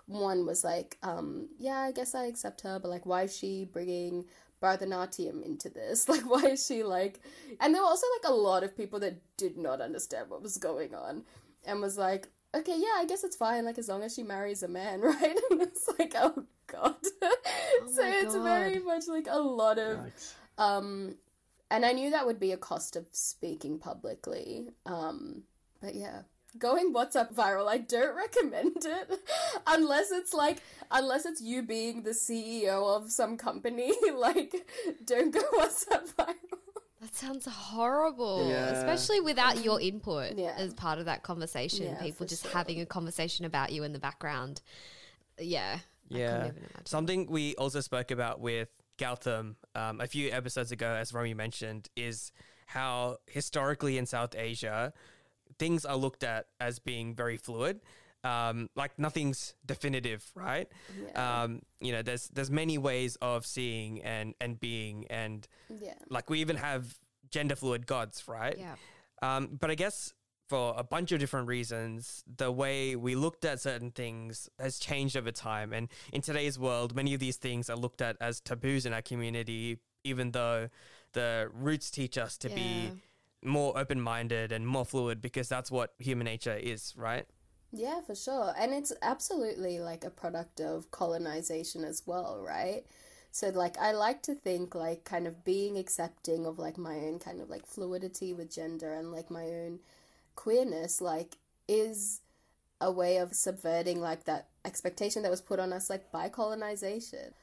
one 0.08 0.46
was 0.46 0.64
like, 0.64 0.98
um, 1.04 1.50
"Yeah, 1.60 1.80
I 1.80 1.92
guess 1.92 2.16
I 2.16 2.26
accept 2.26 2.62
her, 2.62 2.80
but 2.80 2.90
like, 2.90 3.06
why 3.06 3.24
is 3.24 3.36
she 3.36 3.66
bringing?" 3.66 4.26
Bharatanatyam 4.62 5.44
into 5.44 5.70
this? 5.70 6.08
Like, 6.10 6.30
why 6.30 6.50
is 6.50 6.66
she 6.66 6.84
like? 6.84 7.20
And 7.60 7.74
there 7.74 7.82
were 7.82 7.88
also 7.88 8.08
like 8.22 8.32
a 8.32 8.36
lot 8.36 8.64
of 8.64 8.76
people 8.76 9.00
that 9.00 9.16
did 9.38 9.58
not 9.58 9.82
understand 9.82 10.30
what 10.30 10.42
was 10.42 10.58
going 10.58 10.96
on 10.96 11.24
and 11.66 11.82
was 11.82 11.98
like, 11.98 12.30
okay, 12.56 12.76
yeah, 12.78 12.96
I 12.98 13.06
guess 13.06 13.24
it's 13.24 13.36
fine, 13.36 13.66
like 13.66 13.78
as 13.78 13.90
long 13.90 14.04
as 14.04 14.14
she 14.14 14.24
marries 14.24 14.64
a 14.64 14.68
man, 14.68 15.02
right? 15.14 15.38
And 15.52 15.62
it's 15.62 15.90
like, 16.00 16.14
oh 16.16 16.46
god. 16.68 16.96
Oh 17.80 17.92
so 17.94 18.04
it's 18.04 18.36
god. 18.36 18.44
very 18.44 18.80
much 18.80 19.08
like 19.08 19.28
a 19.30 19.40
lot 19.40 19.78
of 19.78 20.00
um, 20.58 21.16
and 21.70 21.86
I 21.86 21.92
knew 21.92 22.12
that 22.12 22.26
would 22.26 22.40
be 22.40 22.52
a 22.52 22.58
cost 22.58 22.96
of 22.96 23.06
speaking 23.12 23.78
publicly. 23.78 24.70
Um, 24.86 25.44
but 25.82 25.96
yeah, 25.96 26.22
going 26.58 26.94
WhatsApp 26.94 27.34
viral, 27.34 27.68
I 27.68 27.78
don't 27.78 28.16
recommend 28.16 28.78
it 28.86 29.20
unless 29.68 30.12
it's 30.12 30.34
like 30.34 30.58
unless 30.92 31.26
it's 31.26 31.42
you 31.42 31.62
being 31.64 32.04
the 32.04 32.12
CEO 32.12 32.96
of 32.96 33.12
some 33.12 33.38
company. 33.38 33.92
like, 34.16 34.56
don't 35.06 35.34
go 35.34 35.42
WhatsApp 35.60 36.14
viral. 36.14 36.36
That 37.02 37.16
sounds 37.16 37.46
horrible, 37.46 38.50
yeah. 38.50 38.70
especially 38.70 39.22
without 39.22 39.64
your 39.64 39.80
input 39.80 40.36
yeah. 40.36 40.56
as 40.58 40.74
part 40.74 40.98
of 40.98 41.06
that 41.06 41.22
conversation. 41.22 41.86
Yeah, 41.86 42.02
People 42.02 42.26
just 42.26 42.44
sure. 42.44 42.52
having 42.52 42.82
a 42.82 42.88
conversation 42.88 43.46
about 43.46 43.72
you 43.72 43.84
in 43.84 43.94
the 43.94 44.00
background. 44.00 44.62
Yeah. 45.40 45.80
Yeah. 46.10 46.52
Something 46.86 47.28
we 47.30 47.56
also 47.56 47.82
spoke 47.82 48.10
about 48.10 48.40
with 48.40 48.70
Gautam 48.98 49.56
um, 49.76 50.02
a 50.02 50.08
few 50.08 50.32
episodes 50.32 50.72
ago, 50.72 50.88
as 50.88 51.14
Romy 51.14 51.36
mentioned, 51.36 51.88
is 51.96 52.32
how 52.66 53.18
historically 53.28 53.98
in 53.98 54.06
South 54.06 54.36
Asia, 54.36 54.92
things 55.60 55.86
are 55.86 55.96
looked 55.96 56.24
at 56.24 56.48
as 56.60 56.80
being 56.80 57.16
very 57.16 57.38
fluid. 57.38 57.82
Um, 58.24 58.70
like 58.76 58.98
nothing's 58.98 59.54
definitive, 59.66 60.26
right? 60.36 60.68
Yeah. 61.02 61.44
Um, 61.44 61.62
you 61.80 61.92
know, 61.92 62.02
there's 62.02 62.28
there's 62.30 62.52
many 62.52 62.78
ways 62.78 63.16
of 63.22 63.46
seeing 63.46 64.02
and 64.02 64.34
and 64.42 64.60
being, 64.60 65.06
and 65.10 65.48
yeah. 65.70 65.94
like 66.10 66.30
we 66.30 66.40
even 66.40 66.58
have 66.58 66.98
gender 67.30 67.56
fluid 67.56 67.86
gods, 67.86 68.28
right? 68.28 68.58
Yeah. 68.58 68.76
Um, 69.22 69.58
but 69.60 69.72
I 69.72 69.76
guess 69.76 70.14
for 70.48 70.74
a 70.78 70.84
bunch 70.84 71.12
of 71.12 71.20
different 71.20 71.48
reasons, 71.48 72.24
the 72.38 72.52
way 72.52 72.96
we 72.96 73.16
looked 73.16 73.46
at 73.46 73.60
certain 73.60 73.92
things 73.92 74.50
has 74.60 74.80
changed 74.80 75.18
over 75.18 75.32
time. 75.32 75.74
And 75.74 75.90
in 76.14 76.22
today's 76.22 76.58
world, 76.58 76.96
many 76.96 77.14
of 77.14 77.20
these 77.20 77.36
things 77.38 77.70
are 77.70 77.76
looked 77.76 78.02
at 78.02 78.16
as 78.22 78.40
taboos 78.40 78.86
in 78.86 78.94
our 78.94 79.02
community, 79.02 79.80
even 80.04 80.32
though 80.32 80.70
the 81.14 81.50
roots 81.54 81.92
teach 81.92 82.18
us 82.18 82.38
to 82.40 82.50
yeah. 82.50 82.56
be 82.56 82.92
more 83.48 83.78
open 83.78 84.02
minded 84.02 84.52
and 84.52 84.68
more 84.68 84.86
fluid 84.86 85.22
because 85.22 85.50
that's 85.50 85.72
what 85.72 85.94
human 86.00 86.26
nature 86.26 86.56
is, 86.56 86.94
right? 86.98 87.26
Yeah, 87.72 88.02
for 88.02 88.16
sure. 88.16 88.54
And 88.58 88.74
it's 88.74 88.94
absolutely 89.02 89.80
like 89.80 90.04
a 90.04 90.10
product 90.10 90.62
of 90.62 90.90
colonization 90.92 91.84
as 91.84 92.04
well, 92.06 92.42
right? 92.46 92.84
So 93.32 93.50
like 93.50 93.78
I 93.78 93.92
like 93.92 94.24
to 94.24 94.36
think 94.36 94.74
like 94.74 95.04
kind 95.04 95.28
of 95.28 95.44
being 95.44 95.78
accepting 95.78 96.46
of 96.46 96.58
like 96.58 96.78
my 96.78 96.96
own 96.96 97.20
kind 97.20 97.42
of 97.42 97.50
like 97.50 97.66
fluidity 97.66 98.34
with 98.34 98.54
gender 98.54 98.94
and 98.94 99.12
like 99.12 99.30
my 99.30 99.44
own 99.44 99.80
queerness 100.36 101.02
like 101.02 101.38
is 101.68 102.22
a 102.80 102.92
way 102.92 103.18
of 103.18 103.34
subverting 103.34 104.00
like 104.00 104.24
that 104.26 104.48
expectation 104.66 105.24
that 105.24 105.32
was 105.32 105.42
put 105.42 105.60
on 105.60 105.74
us 105.74 105.90
like 105.90 106.12
by 106.12 106.30
colonization 106.30 107.34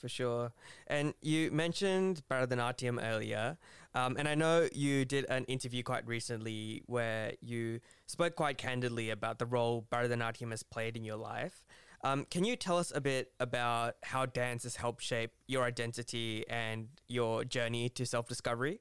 for 0.00 0.08
sure. 0.08 0.52
And 0.86 1.14
you 1.20 1.50
mentioned 1.50 2.22
Bharatanatyam 2.30 2.98
earlier, 3.02 3.58
um, 3.94 4.16
and 4.16 4.28
I 4.28 4.34
know 4.34 4.68
you 4.72 5.04
did 5.04 5.24
an 5.28 5.44
interview 5.44 5.82
quite 5.82 6.06
recently 6.06 6.82
where 6.86 7.32
you 7.40 7.80
spoke 8.06 8.36
quite 8.36 8.58
candidly 8.58 9.10
about 9.10 9.38
the 9.38 9.46
role 9.46 9.86
Bharatanatyam 9.90 10.50
has 10.50 10.62
played 10.62 10.96
in 10.96 11.04
your 11.04 11.16
life. 11.16 11.64
Um, 12.02 12.24
can 12.30 12.44
you 12.44 12.56
tell 12.56 12.78
us 12.78 12.92
a 12.94 13.00
bit 13.00 13.32
about 13.40 13.96
how 14.04 14.26
dance 14.26 14.62
has 14.62 14.76
helped 14.76 15.02
shape 15.02 15.32
your 15.46 15.64
identity 15.64 16.46
and 16.48 16.88
your 17.08 17.44
journey 17.44 17.88
to 17.90 18.06
self 18.06 18.28
discovery? 18.28 18.80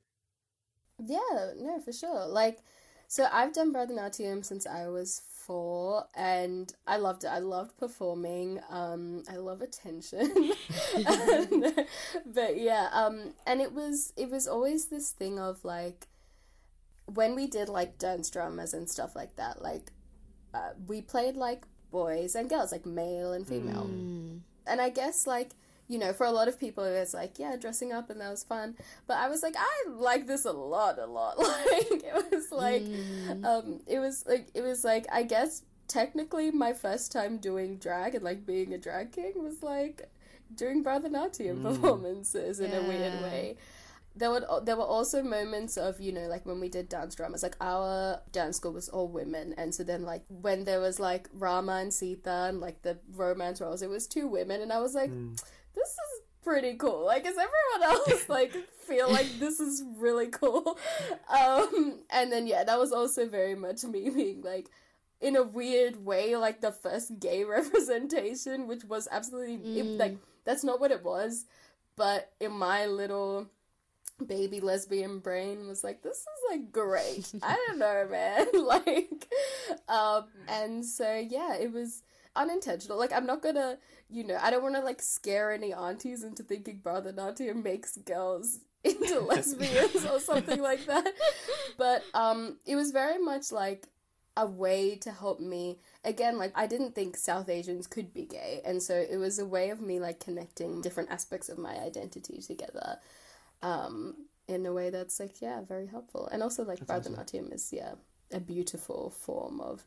Yeah, 1.03 1.53
no, 1.57 1.79
for 1.83 1.91
sure. 1.91 2.25
Like, 2.27 2.59
so 3.07 3.27
I've 3.31 3.53
done 3.53 3.73
Bharatanatyam 3.73 4.45
since 4.45 4.67
I 4.67 4.87
was 4.87 5.21
four 5.49 6.05
and 6.15 6.71
I 6.85 6.97
loved 6.97 7.23
it. 7.23 7.29
I 7.29 7.39
loved 7.39 7.75
performing. 7.79 8.59
Um, 8.69 9.23
I 9.27 9.37
love 9.37 9.63
attention. 9.63 10.53
and, 10.95 11.75
but 12.27 12.59
yeah, 12.59 12.89
um, 12.93 13.33
and 13.47 13.59
it 13.59 13.73
was 13.73 14.13
it 14.15 14.29
was 14.29 14.47
always 14.47 14.85
this 14.85 15.09
thing 15.09 15.39
of 15.39 15.65
like 15.65 16.07
when 17.07 17.33
we 17.33 17.47
did 17.47 17.67
like 17.67 17.97
dance 17.97 18.29
dramas 18.29 18.75
and 18.75 18.87
stuff 18.87 19.15
like 19.15 19.37
that, 19.37 19.59
like 19.63 19.91
uh, 20.53 20.73
we 20.85 21.01
played 21.01 21.35
like 21.35 21.63
boys 21.89 22.35
and 22.35 22.47
girls, 22.47 22.71
like 22.71 22.85
male 22.85 23.33
and 23.33 23.47
female. 23.47 23.89
Mm. 23.91 24.41
And 24.67 24.79
I 24.79 24.89
guess 24.89 25.25
like 25.25 25.55
you 25.89 25.97
know, 25.99 26.13
for 26.13 26.25
a 26.25 26.31
lot 26.31 26.47
of 26.47 26.57
people, 26.59 26.83
it 26.85 26.97
was 26.97 27.13
like, 27.13 27.37
yeah, 27.39 27.55
dressing 27.57 27.91
up 27.91 28.09
and 28.09 28.21
that 28.21 28.29
was 28.29 28.43
fun. 28.43 28.75
But 29.07 29.17
I 29.17 29.27
was 29.27 29.41
like, 29.43 29.55
I 29.57 29.89
like 29.89 30.27
this 30.27 30.45
a 30.45 30.51
lot, 30.53 30.97
a 30.99 31.05
lot. 31.07 31.35
Like, 31.39 31.91
it 31.91 32.31
was 32.31 32.51
like, 32.51 32.83
Mm. 32.83 33.43
um, 33.43 33.79
it 33.87 33.99
was 33.99 34.23
like, 34.27 34.49
it 34.53 34.61
was 34.61 34.83
like, 34.85 35.07
I 35.11 35.23
guess 35.23 35.63
technically 35.87 36.51
my 36.51 36.71
first 36.71 37.11
time 37.11 37.39
doing 37.39 37.77
drag 37.77 38.13
and 38.15 38.23
like 38.23 38.45
being 38.45 38.73
a 38.73 38.77
drag 38.77 39.11
king 39.11 39.33
was 39.43 39.63
like 39.63 40.07
doing 40.53 40.83
Bharatanatyam 40.83 41.63
performances 41.63 42.59
in 42.59 42.71
a 42.71 42.81
weird 42.83 43.21
way. 43.23 43.55
There 44.15 44.29
would 44.31 44.43
there 44.65 44.75
were 44.75 44.83
also 44.97 45.23
moments 45.23 45.77
of 45.77 45.99
you 46.01 46.11
know 46.11 46.27
like 46.27 46.45
when 46.45 46.59
we 46.59 46.67
did 46.69 46.89
dance 46.89 47.15
dramas 47.15 47.41
like 47.41 47.55
our 47.61 48.19
dance 48.31 48.57
school 48.57 48.73
was 48.73 48.89
all 48.89 49.07
women 49.07 49.53
and 49.57 49.73
so 49.73 49.83
then 49.83 50.03
like 50.03 50.23
when 50.27 50.65
there 50.65 50.79
was 50.81 50.99
like 50.99 51.29
Rama 51.33 51.73
and 51.83 51.93
Sita 51.93 52.47
and 52.49 52.59
like 52.59 52.81
the 52.81 52.97
romance 53.15 53.61
roles 53.61 53.81
it 53.81 53.89
was 53.89 54.07
two 54.07 54.27
women 54.27 54.61
and 54.61 54.73
I 54.73 54.79
was 54.81 54.93
like 54.93 55.11
this 55.79 55.89
is 55.89 56.21
pretty 56.43 56.75
cool. 56.75 57.05
Like, 57.05 57.23
does 57.23 57.37
everyone 57.37 57.99
else 57.99 58.29
like 58.29 58.53
feel 58.87 59.11
like 59.11 59.39
this 59.39 59.59
is 59.59 59.83
really 59.97 60.27
cool? 60.27 60.77
Um, 61.29 61.99
and 62.09 62.31
then 62.31 62.47
yeah, 62.47 62.63
that 62.63 62.79
was 62.79 62.91
also 62.91 63.27
very 63.27 63.53
much 63.53 63.83
me 63.83 64.09
being 64.09 64.41
like, 64.41 64.69
in 65.21 65.35
a 65.35 65.43
weird 65.43 66.03
way, 66.03 66.35
like 66.35 66.61
the 66.61 66.71
first 66.71 67.19
gay 67.19 67.43
representation, 67.57 68.67
which 68.67 68.83
was 68.83 69.07
absolutely 69.11 69.79
it, 69.79 69.85
like 69.99 70.17
that's 70.45 70.63
not 70.63 70.79
what 70.79 70.91
it 70.91 71.03
was, 71.03 71.45
but 71.95 72.31
in 72.39 72.51
my 72.51 72.87
little 72.87 73.47
baby 74.25 74.59
lesbian 74.59 75.19
brain 75.19 75.65
was 75.65 75.81
like 75.81 76.01
this 76.01 76.17
is 76.17 76.25
like 76.51 76.73
great 76.73 77.31
i 77.41 77.55
don't 77.67 77.79
know 77.79 78.05
man 78.11 78.47
like 78.65 79.29
um 79.87 80.25
and 80.49 80.85
so 80.85 81.25
yeah 81.29 81.55
it 81.55 81.71
was 81.71 82.03
unintentional. 82.35 82.97
Like 82.97 83.13
i'm 83.13 83.25
not 83.25 83.41
gonna 83.41 83.77
you 84.09 84.23
know 84.23 84.37
i 84.41 84.49
don't 84.49 84.63
want 84.63 84.75
to 84.75 84.81
like 84.81 85.01
scare 85.01 85.51
any 85.51 85.73
aunties 85.73 86.23
into 86.23 86.43
thinking 86.43 86.77
brother 86.77 87.13
Bharatanatyam 87.13 87.63
makes 87.63 87.97
girls 87.97 88.59
into 88.83 89.19
lesbians 89.31 90.05
or 90.05 90.19
something 90.19 90.61
like 90.61 90.85
that. 90.85 91.13
But 91.77 92.03
um 92.13 92.57
it 92.65 92.75
was 92.75 92.91
very 92.91 93.21
much 93.23 93.51
like 93.51 93.87
a 94.37 94.45
way 94.45 94.95
to 94.95 95.11
help 95.11 95.39
me. 95.41 95.79
Again 96.05 96.37
like 96.37 96.53
i 96.55 96.65
didn't 96.65 96.95
think 96.95 97.17
south 97.17 97.49
asians 97.49 97.87
could 97.87 98.13
be 98.13 98.25
gay 98.25 98.61
and 98.65 98.81
so 98.81 98.93
it 98.93 99.17
was 99.17 99.39
a 99.39 99.45
way 99.45 99.69
of 99.69 99.81
me 99.81 99.99
like 99.99 100.19
connecting 100.19 100.81
different 100.81 101.11
aspects 101.11 101.49
of 101.49 101.57
my 101.57 101.75
identity 101.77 102.41
together 102.41 102.99
um, 103.61 104.15
in 104.47 104.65
a 104.65 104.73
way 104.73 104.89
that's 104.89 105.19
like 105.19 105.41
yeah 105.41 105.61
very 105.61 105.87
helpful. 105.87 106.27
And 106.31 106.41
also 106.41 106.63
like 106.63 106.85
brother 106.85 107.09
Bharatanatyam 107.09 107.53
is 107.53 107.71
yeah 107.71 107.93
a 108.31 108.39
beautiful 108.39 109.09
form 109.09 109.59
of 109.59 109.85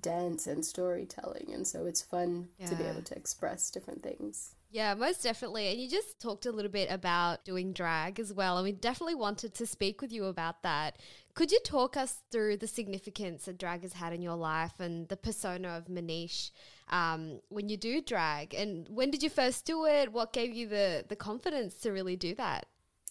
dance 0.00 0.46
and 0.46 0.64
storytelling 0.64 1.50
and 1.52 1.66
so 1.66 1.86
it's 1.86 2.02
fun 2.02 2.48
to 2.66 2.74
be 2.76 2.84
able 2.84 3.02
to 3.02 3.16
express 3.16 3.70
different 3.70 4.02
things 4.02 4.54
Yeah, 4.70 4.92
most 4.94 5.22
definitely. 5.22 5.68
And 5.68 5.80
you 5.80 5.88
just 5.88 6.20
talked 6.20 6.44
a 6.44 6.52
little 6.52 6.70
bit 6.70 6.90
about 6.90 7.44
doing 7.46 7.72
drag 7.72 8.20
as 8.20 8.34
well. 8.34 8.58
And 8.58 8.64
we 8.64 8.72
definitely 8.72 9.14
wanted 9.14 9.54
to 9.54 9.66
speak 9.66 10.02
with 10.02 10.12
you 10.12 10.26
about 10.26 10.62
that. 10.62 10.98
Could 11.32 11.50
you 11.50 11.58
talk 11.64 11.96
us 11.96 12.20
through 12.30 12.58
the 12.58 12.66
significance 12.66 13.46
that 13.46 13.58
drag 13.58 13.80
has 13.80 13.94
had 13.94 14.12
in 14.12 14.20
your 14.20 14.36
life 14.36 14.78
and 14.78 15.08
the 15.08 15.16
persona 15.16 15.68
of 15.68 15.86
Manish 15.86 16.50
um, 16.90 17.40
when 17.48 17.70
you 17.70 17.78
do 17.78 18.02
drag? 18.02 18.52
And 18.52 18.86
when 18.90 19.10
did 19.10 19.22
you 19.22 19.30
first 19.30 19.64
do 19.64 19.86
it? 19.86 20.12
What 20.12 20.34
gave 20.34 20.54
you 20.54 20.68
the, 20.68 21.04
the 21.08 21.16
confidence 21.16 21.74
to 21.76 21.90
really 21.90 22.16
do 22.16 22.34
that? 22.34 22.66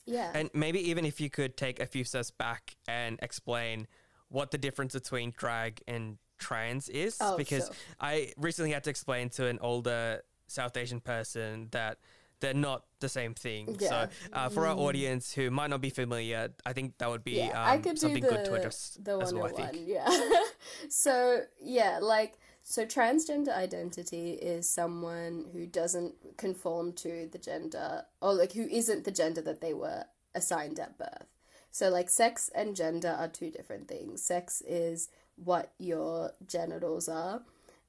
yeah 0.05 0.31
And 0.33 0.49
maybe 0.53 0.79
even 0.89 1.05
if 1.05 1.19
you 1.19 1.29
could 1.29 1.57
take 1.57 1.79
a 1.79 1.85
few 1.85 2.03
steps 2.03 2.31
back 2.31 2.75
and 2.87 3.19
explain 3.21 3.87
what 4.29 4.51
the 4.51 4.57
difference 4.57 4.93
between 4.93 5.33
drag 5.37 5.81
and 5.87 6.17
trans 6.37 6.89
is, 6.89 7.17
Oh, 7.19 7.37
because 7.37 7.65
sure. 7.65 7.75
I 7.99 8.33
recently 8.37 8.71
had 8.71 8.83
to 8.85 8.89
explain 8.89 9.29
to 9.31 9.47
an 9.47 9.59
older 9.61 10.21
South 10.47 10.75
Asian 10.77 10.99
person 11.01 11.67
that 11.71 11.97
they're 12.39 12.53
not 12.53 12.83
the 12.99 13.09
same 13.09 13.33
thing. 13.33 13.77
Yeah. 13.79 13.89
So, 13.89 14.09
uh, 14.33 14.49
for 14.49 14.67
our 14.67 14.75
audience 14.77 15.33
who 15.33 15.49
might 15.49 15.69
not 15.69 15.81
be 15.81 15.89
familiar, 15.89 16.49
I 16.65 16.73
think 16.73 16.97
that 16.99 17.09
would 17.09 17.23
be 17.23 17.33
yeah, 17.33 17.49
um, 17.49 17.69
I 17.69 17.77
could 17.79 17.97
something 17.97 18.23
the, 18.23 18.29
good 18.29 18.45
to 18.45 18.53
address 18.53 18.97
the 19.01 19.17
as 19.19 19.33
well. 19.33 19.47
I 19.47 19.51
think. 19.51 19.87
yeah. 19.87 20.07
so 20.89 21.41
yeah, 21.59 21.99
like 22.01 22.37
so 22.63 22.85
transgender 22.85 23.55
identity 23.55 24.31
is 24.33 24.69
someone 24.69 25.45
who 25.53 25.65
doesn't 25.65 26.37
conform 26.37 26.93
to 26.93 27.27
the 27.31 27.37
gender 27.37 28.03
or 28.21 28.33
like 28.33 28.51
who 28.53 28.63
isn't 28.63 29.05
the 29.05 29.11
gender 29.11 29.41
that 29.41 29.61
they 29.61 29.73
were 29.73 30.05
assigned 30.35 30.79
at 30.79 30.97
birth. 30.97 31.27
So 31.71 31.89
like 31.89 32.09
sex 32.09 32.49
and 32.53 32.75
gender 32.75 33.15
are 33.17 33.27
two 33.27 33.51
different 33.51 33.87
things. 33.87 34.21
Sex 34.21 34.61
is 34.67 35.09
what 35.43 35.73
your 35.77 36.31
genitals 36.47 37.07
are 37.07 37.41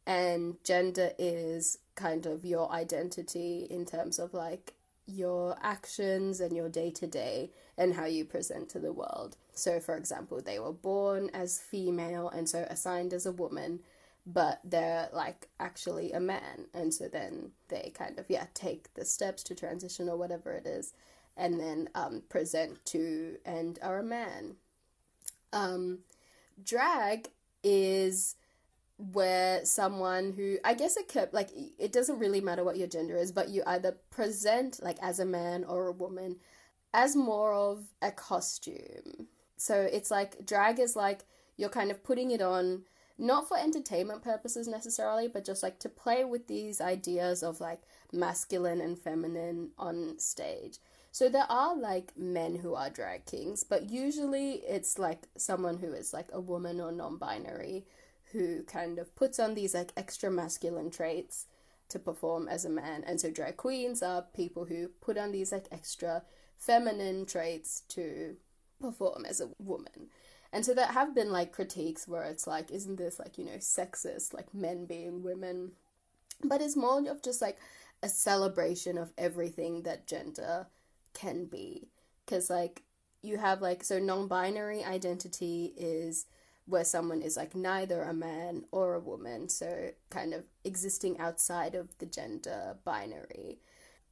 and 0.08 0.56
gender 0.64 1.10
is 1.18 1.78
kind 1.94 2.24
of 2.24 2.42
your 2.42 2.72
identity 2.72 3.66
in 3.68 3.84
terms 3.84 4.18
of 4.18 4.32
like 4.32 4.72
your 5.06 5.56
actions 5.62 6.40
and 6.40 6.56
your 6.56 6.70
day 6.70 6.90
to 6.90 7.06
day 7.06 7.50
and 7.76 7.94
how 7.94 8.06
you 8.06 8.24
present 8.24 8.70
to 8.70 8.78
the 8.78 8.92
world. 8.92 9.36
So, 9.52 9.80
for 9.80 9.96
example, 9.96 10.40
they 10.40 10.58
were 10.58 10.72
born 10.72 11.30
as 11.34 11.58
female 11.58 12.30
and 12.30 12.48
so 12.48 12.66
assigned 12.70 13.12
as 13.12 13.26
a 13.26 13.32
woman, 13.32 13.80
but 14.26 14.60
they're 14.64 15.10
like 15.12 15.48
actually 15.60 16.12
a 16.12 16.20
man, 16.20 16.66
and 16.72 16.92
so 16.92 17.08
then 17.08 17.50
they 17.68 17.92
kind 17.94 18.18
of 18.18 18.26
yeah 18.28 18.46
take 18.54 18.92
the 18.94 19.04
steps 19.04 19.42
to 19.44 19.54
transition 19.54 20.08
or 20.08 20.16
whatever 20.16 20.52
it 20.52 20.66
is, 20.66 20.94
and 21.36 21.60
then 21.60 21.88
um, 21.94 22.22
present 22.28 22.84
to 22.86 23.36
and 23.44 23.78
are 23.82 23.98
a 23.98 24.04
man. 24.04 24.56
Um, 25.52 26.00
drag 26.62 27.28
is 27.68 28.36
where 29.12 29.64
someone 29.64 30.32
who 30.32 30.58
I 30.64 30.74
guess 30.74 30.96
it 30.96 31.08
could 31.08 31.32
like 31.32 31.50
it 31.78 31.92
doesn't 31.92 32.18
really 32.18 32.40
matter 32.40 32.64
what 32.64 32.78
your 32.78 32.88
gender 32.88 33.16
is, 33.16 33.30
but 33.30 33.48
you 33.48 33.62
either 33.66 33.96
present 34.10 34.80
like 34.82 34.98
as 35.00 35.20
a 35.20 35.24
man 35.24 35.64
or 35.64 35.86
a 35.86 35.92
woman 35.92 36.36
as 36.94 37.14
more 37.14 37.52
of 37.52 37.84
a 38.02 38.10
costume. 38.10 39.28
So 39.56 39.74
it's 39.80 40.10
like 40.10 40.44
drag 40.46 40.80
is 40.80 40.96
like 40.96 41.24
you're 41.56 41.68
kind 41.68 41.90
of 41.90 42.02
putting 42.02 42.30
it 42.30 42.42
on 42.42 42.84
not 43.18 43.48
for 43.48 43.58
entertainment 43.58 44.22
purposes 44.22 44.68
necessarily, 44.68 45.28
but 45.28 45.44
just 45.44 45.62
like 45.62 45.78
to 45.80 45.88
play 45.88 46.24
with 46.24 46.46
these 46.46 46.80
ideas 46.80 47.42
of 47.42 47.60
like 47.60 47.82
masculine 48.12 48.80
and 48.80 48.98
feminine 48.98 49.70
on 49.76 50.18
stage. 50.18 50.78
So 51.10 51.28
there 51.28 51.50
are 51.50 51.76
like 51.76 52.16
men 52.16 52.56
who 52.56 52.74
are 52.74 52.90
drag 52.90 53.26
kings, 53.26 53.64
but 53.64 53.90
usually 53.90 54.62
it's 54.66 54.98
like 54.98 55.28
someone 55.36 55.78
who 55.78 55.92
is 55.92 56.12
like 56.12 56.28
a 56.32 56.40
woman 56.40 56.80
or 56.80 56.92
non 56.92 57.16
binary 57.16 57.86
who 58.32 58.62
kind 58.64 58.98
of 58.98 59.14
puts 59.16 59.38
on 59.38 59.54
these 59.54 59.74
like 59.74 59.92
extra 59.96 60.30
masculine 60.30 60.90
traits 60.90 61.46
to 61.88 61.98
perform 61.98 62.48
as 62.48 62.64
a 62.64 62.70
man. 62.70 63.02
And 63.04 63.20
so 63.20 63.30
drag 63.30 63.56
queens 63.56 64.02
are 64.02 64.26
people 64.34 64.66
who 64.66 64.88
put 65.00 65.16
on 65.16 65.32
these 65.32 65.52
like 65.52 65.66
extra 65.72 66.22
feminine 66.58 67.24
traits 67.24 67.82
to 67.88 68.36
perform 68.80 69.24
as 69.24 69.40
a 69.40 69.48
woman. 69.58 70.08
And 70.52 70.64
so 70.64 70.74
there 70.74 70.86
have 70.86 71.14
been 71.14 71.30
like 71.30 71.52
critiques 71.52 72.08
where 72.08 72.24
it's 72.24 72.46
like, 72.46 72.70
isn't 72.70 72.96
this 72.96 73.18
like, 73.18 73.38
you 73.38 73.44
know, 73.44 73.58
sexist, 73.58 74.34
like 74.34 74.54
men 74.54 74.86
being 74.86 75.22
women? 75.22 75.72
But 76.42 76.62
it's 76.62 76.76
more 76.76 77.06
of 77.08 77.22
just 77.22 77.42
like 77.42 77.58
a 78.02 78.08
celebration 78.08 78.96
of 78.96 79.12
everything 79.18 79.82
that 79.82 80.06
gender 80.06 80.66
can 81.18 81.46
be. 81.46 81.88
Because 82.24 82.50
like 82.50 82.82
you 83.22 83.38
have 83.38 83.60
like, 83.60 83.84
so 83.84 83.98
non 83.98 84.28
binary 84.28 84.84
identity 84.84 85.74
is 85.76 86.26
where 86.68 86.84
someone 86.84 87.22
is 87.22 87.36
like 87.36 87.54
neither 87.54 88.02
a 88.02 88.12
man 88.12 88.64
or 88.70 88.94
a 88.94 89.00
woman, 89.00 89.48
so 89.48 89.90
kind 90.10 90.34
of 90.34 90.44
existing 90.64 91.18
outside 91.18 91.74
of 91.74 91.96
the 91.98 92.06
gender 92.06 92.76
binary. 92.84 93.58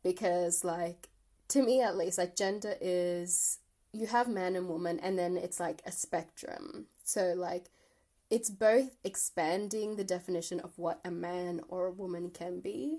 Because, 0.03 0.65
like, 0.65 1.09
to 1.49 1.63
me 1.63 1.83
at 1.83 1.97
least, 1.97 2.17
like, 2.17 2.35
gender 2.37 2.75
is 2.81 3.59
you 3.93 4.07
have 4.07 4.29
man 4.29 4.57
and 4.57 4.69
woman, 4.69 4.99
and 5.01 5.19
then 5.19 5.37
it's 5.37 5.61
like 5.61 5.83
a 5.85 5.93
spectrum. 5.93 6.87
So, 7.05 7.35
like, 7.37 7.67
it's 8.31 8.51
both 8.51 8.97
expanding 9.05 9.97
the 9.97 10.05
definition 10.05 10.61
of 10.61 10.79
what 10.79 11.01
a 11.05 11.11
man 11.11 11.61
or 11.69 11.87
a 11.87 11.93
woman 11.93 12.31
can 12.31 12.61
be, 12.61 12.99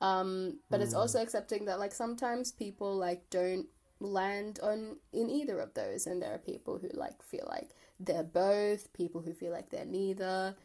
um, 0.00 0.58
but 0.70 0.80
it's 0.80 0.94
also 0.94 1.20
accepting 1.22 1.66
that, 1.66 1.78
like, 1.78 1.92
sometimes 1.92 2.52
people, 2.52 2.96
like, 2.96 3.28
don't 3.30 3.66
land 4.00 4.58
on 4.62 4.96
in 5.12 5.28
either 5.28 5.60
of 5.60 5.74
those. 5.74 6.06
And 6.06 6.22
there 6.22 6.34
are 6.34 6.38
people 6.38 6.78
who 6.78 6.88
like 6.94 7.22
feel 7.22 7.46
like 7.48 7.70
they're 7.98 8.22
both 8.22 8.92
people 8.94 9.20
who 9.20 9.34
feel 9.34 9.52
like 9.52 9.70
they're 9.70 9.84
neither. 9.84 10.56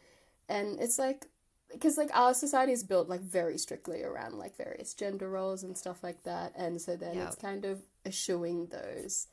And 0.48 0.80
it's 0.80 0.98
like 0.98 1.26
because 1.70 1.98
like 1.98 2.10
our 2.14 2.32
society 2.32 2.72
is 2.72 2.82
built 2.82 3.08
like 3.08 3.20
very 3.20 3.58
strictly 3.58 4.02
around 4.02 4.38
like 4.38 4.56
various 4.56 4.94
gender 4.94 5.28
roles 5.28 5.62
and 5.64 5.76
stuff 5.76 6.02
like 6.02 6.22
that. 6.22 6.52
And 6.56 6.80
so 6.80 6.96
then 6.96 7.16
Yeah. 7.16 7.26
it's 7.26 7.36
kind 7.36 7.64
of 7.66 7.82
eschewing 8.06 8.68
those. 8.68 9.28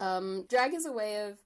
Um 0.00 0.46
drag 0.48 0.74
is 0.74 0.84
a 0.86 0.92
way 0.92 1.22
of 1.28 1.38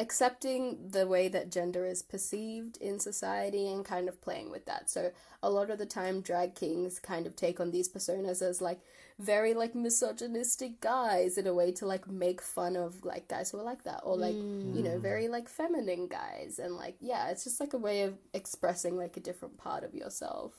accepting 0.00 0.78
the 0.92 1.06
way 1.06 1.28
that 1.28 1.52
gender 1.52 1.84
is 1.84 2.02
perceived 2.02 2.78
in 2.78 2.98
society 2.98 3.68
and 3.68 3.84
kind 3.84 4.08
of 4.08 4.20
playing 4.22 4.50
with 4.50 4.64
that. 4.64 4.88
So 4.88 5.12
a 5.42 5.50
lot 5.50 5.68
of 5.70 5.78
the 5.78 5.84
time 5.84 6.22
drag 6.22 6.54
kings 6.54 6.98
kind 6.98 7.26
of 7.26 7.36
take 7.36 7.60
on 7.60 7.70
these 7.70 7.88
personas 7.88 8.40
as 8.40 8.62
like 8.62 8.80
very 9.18 9.52
like 9.52 9.74
misogynistic 9.74 10.80
guys 10.80 11.36
in 11.36 11.46
a 11.46 11.52
way 11.52 11.70
to 11.70 11.84
like 11.84 12.08
make 12.08 12.40
fun 12.40 12.76
of 12.76 13.04
like 13.04 13.28
guys 13.28 13.50
who 13.50 13.58
are 13.58 13.62
like 13.62 13.84
that 13.84 14.00
or 14.02 14.16
like 14.16 14.34
mm. 14.34 14.74
you 14.74 14.82
know 14.82 14.98
very 14.98 15.28
like 15.28 15.46
feminine 15.46 16.08
guys 16.08 16.58
and 16.58 16.74
like 16.74 16.96
yeah 17.00 17.28
it's 17.28 17.44
just 17.44 17.60
like 17.60 17.74
a 17.74 17.78
way 17.78 18.00
of 18.02 18.14
expressing 18.32 18.96
like 18.96 19.18
a 19.18 19.20
different 19.20 19.58
part 19.58 19.84
of 19.84 19.94
yourself 19.94 20.54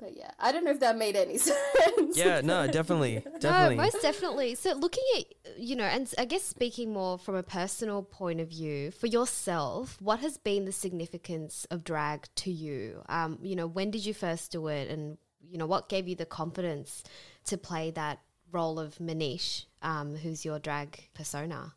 but 0.00 0.16
yeah, 0.16 0.30
I 0.38 0.52
don't 0.52 0.64
know 0.64 0.70
if 0.70 0.80
that 0.80 0.96
made 0.96 1.16
any 1.16 1.38
sense. 1.38 2.16
Yeah, 2.16 2.40
no, 2.42 2.66
definitely, 2.66 3.22
definitely. 3.40 3.76
No, 3.76 3.82
most 3.82 4.02
definitely. 4.02 4.54
So 4.54 4.72
looking 4.74 5.04
at 5.18 5.58
you 5.58 5.76
know, 5.76 5.84
and 5.84 6.12
I 6.18 6.24
guess 6.24 6.42
speaking 6.42 6.92
more 6.92 7.18
from 7.18 7.34
a 7.34 7.42
personal 7.42 8.02
point 8.02 8.40
of 8.40 8.48
view 8.48 8.90
for 8.90 9.06
yourself, 9.06 9.96
what 10.00 10.20
has 10.20 10.38
been 10.38 10.64
the 10.64 10.72
significance 10.72 11.66
of 11.70 11.84
drag 11.84 12.26
to 12.36 12.50
you? 12.50 13.02
Um, 13.08 13.38
you 13.42 13.56
know, 13.56 13.66
when 13.66 13.90
did 13.90 14.04
you 14.06 14.14
first 14.14 14.52
do 14.52 14.68
it, 14.68 14.90
and 14.90 15.18
you 15.48 15.58
know, 15.58 15.66
what 15.66 15.88
gave 15.88 16.08
you 16.08 16.16
the 16.16 16.26
confidence 16.26 17.04
to 17.44 17.58
play 17.58 17.90
that 17.92 18.20
role 18.52 18.78
of 18.78 18.96
Manish, 18.98 19.66
um, 19.82 20.16
who's 20.16 20.44
your 20.44 20.58
drag 20.58 21.08
persona? 21.14 21.74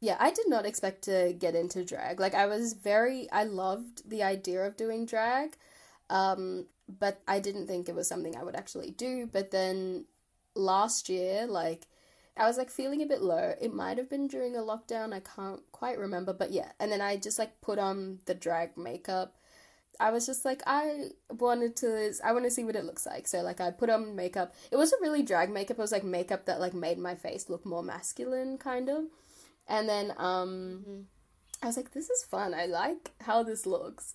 Yeah, 0.00 0.16
I 0.20 0.30
did 0.30 0.48
not 0.48 0.66
expect 0.66 1.02
to 1.02 1.34
get 1.38 1.54
into 1.54 1.84
drag. 1.84 2.20
Like, 2.20 2.34
I 2.34 2.46
was 2.46 2.74
very, 2.74 3.30
I 3.30 3.44
loved 3.44 4.08
the 4.08 4.22
idea 4.22 4.66
of 4.66 4.76
doing 4.76 5.06
drag. 5.06 5.56
Um, 6.10 6.66
but 6.88 7.20
I 7.26 7.40
didn't 7.40 7.66
think 7.66 7.88
it 7.88 7.94
was 7.94 8.08
something 8.08 8.36
I 8.36 8.44
would 8.44 8.56
actually 8.56 8.90
do. 8.90 9.28
But 9.30 9.50
then 9.50 10.06
last 10.54 11.08
year, 11.08 11.46
like, 11.46 11.86
I 12.36 12.46
was 12.46 12.58
like 12.58 12.70
feeling 12.70 13.02
a 13.02 13.06
bit 13.06 13.22
low. 13.22 13.54
It 13.60 13.72
might 13.72 13.98
have 13.98 14.10
been 14.10 14.28
during 14.28 14.56
a 14.56 14.60
lockdown, 14.60 15.12
I 15.12 15.20
can't 15.20 15.62
quite 15.72 15.98
remember, 15.98 16.32
but 16.32 16.52
yeah. 16.52 16.72
And 16.78 16.92
then 16.92 17.00
I 17.00 17.16
just 17.16 17.38
like 17.38 17.60
put 17.60 17.78
on 17.78 18.20
the 18.26 18.34
drag 18.34 18.76
makeup. 18.76 19.36
I 19.98 20.10
was 20.10 20.26
just 20.26 20.44
like, 20.44 20.62
I 20.66 21.08
wanted 21.30 21.76
to, 21.76 22.12
I 22.22 22.32
want 22.32 22.44
to 22.44 22.50
see 22.50 22.64
what 22.64 22.76
it 22.76 22.84
looks 22.84 23.06
like. 23.06 23.26
So, 23.26 23.40
like, 23.40 23.62
I 23.62 23.70
put 23.70 23.88
on 23.88 24.14
makeup. 24.14 24.54
It 24.70 24.76
wasn't 24.76 25.00
really 25.00 25.22
drag 25.22 25.50
makeup, 25.50 25.78
it 25.78 25.80
was 25.80 25.92
like 25.92 26.04
makeup 26.04 26.44
that, 26.44 26.60
like, 26.60 26.74
made 26.74 26.98
my 26.98 27.14
face 27.14 27.48
look 27.48 27.64
more 27.64 27.82
masculine, 27.82 28.58
kind 28.58 28.90
of. 28.90 29.04
And 29.66 29.88
then, 29.88 30.12
um, 30.18 30.84
mm-hmm. 30.86 31.00
I 31.62 31.66
was 31.66 31.78
like, 31.78 31.92
this 31.92 32.10
is 32.10 32.24
fun. 32.24 32.52
I 32.52 32.66
like 32.66 33.12
how 33.22 33.42
this 33.42 33.64
looks. 33.64 34.14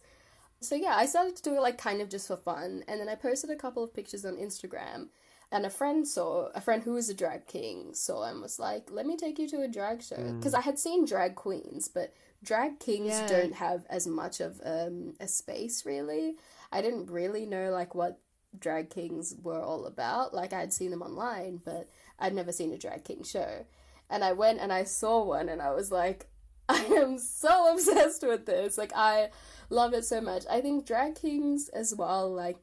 So 0.61 0.75
yeah, 0.75 0.95
I 0.95 1.07
started 1.07 1.35
to 1.35 1.43
do 1.43 1.55
it 1.55 1.61
like 1.61 1.79
kind 1.79 2.01
of 2.01 2.09
just 2.09 2.27
for 2.27 2.37
fun, 2.37 2.83
and 2.87 2.99
then 2.99 3.09
I 3.09 3.15
posted 3.15 3.49
a 3.49 3.55
couple 3.55 3.83
of 3.83 3.93
pictures 3.93 4.25
on 4.25 4.37
Instagram, 4.37 5.07
and 5.51 5.65
a 5.65 5.71
friend 5.71 6.07
saw 6.07 6.49
a 6.53 6.61
friend 6.61 6.83
who 6.83 6.93
was 6.93 7.09
a 7.09 7.15
drag 7.15 7.47
king 7.47 7.95
saw 7.95 8.23
and 8.23 8.41
was 8.41 8.59
like, 8.59 8.91
"Let 8.91 9.07
me 9.07 9.17
take 9.17 9.39
you 9.39 9.47
to 9.49 9.63
a 9.63 9.67
drag 9.67 10.03
show," 10.03 10.33
because 10.37 10.53
mm. 10.53 10.59
I 10.59 10.61
had 10.61 10.77
seen 10.77 11.05
drag 11.05 11.35
queens, 11.35 11.87
but 11.87 12.13
drag 12.43 12.79
kings 12.79 13.09
yeah. 13.09 13.27
don't 13.27 13.55
have 13.55 13.85
as 13.89 14.05
much 14.05 14.39
of 14.39 14.61
um, 14.63 15.15
a 15.19 15.27
space 15.27 15.85
really. 15.85 16.35
I 16.71 16.81
didn't 16.81 17.09
really 17.09 17.45
know 17.47 17.71
like 17.71 17.95
what 17.95 18.19
drag 18.57 18.91
kings 18.91 19.35
were 19.41 19.61
all 19.61 19.85
about. 19.85 20.33
Like 20.33 20.53
I 20.53 20.59
had 20.59 20.73
seen 20.73 20.91
them 20.91 21.01
online, 21.01 21.59
but 21.63 21.89
I'd 22.19 22.35
never 22.35 22.51
seen 22.51 22.71
a 22.71 22.77
drag 22.77 23.03
king 23.03 23.23
show. 23.23 23.65
And 24.11 24.23
I 24.23 24.33
went 24.33 24.59
and 24.59 24.71
I 24.71 24.83
saw 24.83 25.23
one, 25.23 25.49
and 25.49 25.61
I 25.61 25.71
was 25.71 25.91
like, 25.91 26.27
I 26.91 26.95
am 26.95 27.17
so 27.17 27.73
obsessed 27.73 28.25
with 28.25 28.45
this. 28.45 28.77
Like 28.77 28.91
I 28.95 29.29
love 29.69 29.93
it 29.93 30.05
so 30.05 30.21
much. 30.21 30.43
I 30.49 30.61
think 30.61 30.85
drag 30.85 31.15
kings 31.15 31.69
as 31.69 31.93
well, 31.95 32.31
like 32.31 32.57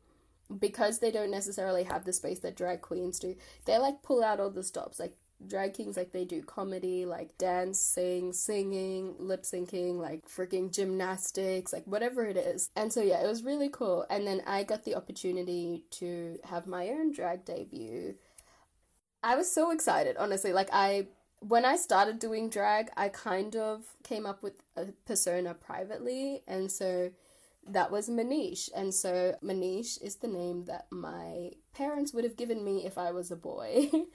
because 0.58 0.98
they 0.98 1.10
don't 1.10 1.30
necessarily 1.30 1.84
have 1.84 2.04
the 2.04 2.12
space 2.12 2.38
that 2.40 2.56
drag 2.56 2.80
queens 2.80 3.18
do, 3.18 3.36
they 3.66 3.76
like 3.78 4.02
pull 4.02 4.24
out 4.24 4.40
all 4.40 4.50
the 4.50 4.62
stops. 4.62 4.98
Like 4.98 5.14
drag 5.46 5.74
kings, 5.74 5.96
like 5.96 6.12
they 6.12 6.24
do 6.24 6.42
comedy, 6.42 7.04
like 7.04 7.36
dancing, 7.38 8.32
singing, 8.32 9.14
lip 9.18 9.42
syncing, 9.42 9.96
like 9.96 10.26
freaking 10.26 10.72
gymnastics, 10.72 11.72
like 11.72 11.84
whatever 11.84 12.24
it 12.24 12.36
is. 12.36 12.70
And 12.74 12.92
so 12.92 13.02
yeah, 13.02 13.22
it 13.22 13.28
was 13.28 13.42
really 13.42 13.68
cool. 13.68 14.06
And 14.08 14.26
then 14.26 14.42
I 14.46 14.64
got 14.64 14.84
the 14.84 14.94
opportunity 14.94 15.84
to 15.92 16.38
have 16.44 16.66
my 16.66 16.88
own 16.88 17.12
drag 17.12 17.44
debut. 17.44 18.14
I 19.22 19.36
was 19.36 19.52
so 19.52 19.70
excited, 19.70 20.16
honestly. 20.16 20.52
Like 20.52 20.70
I 20.72 21.08
when 21.40 21.64
I 21.64 21.76
started 21.76 22.18
doing 22.18 22.50
drag, 22.50 22.90
I 22.96 23.08
kind 23.08 23.54
of 23.56 23.84
came 24.02 24.26
up 24.26 24.42
with 24.42 24.54
a 24.76 24.86
persona 25.06 25.54
privately, 25.54 26.42
and 26.46 26.70
so 26.70 27.10
that 27.66 27.90
was 27.90 28.08
Manish. 28.08 28.68
And 28.74 28.92
so 28.92 29.36
Manish 29.42 30.02
is 30.02 30.16
the 30.16 30.28
name 30.28 30.64
that 30.64 30.86
my 30.90 31.52
parents 31.74 32.12
would 32.12 32.24
have 32.24 32.36
given 32.36 32.64
me 32.64 32.84
if 32.84 32.98
I 32.98 33.10
was 33.10 33.30
a 33.30 33.36
boy. 33.36 33.88
um, 33.92 34.06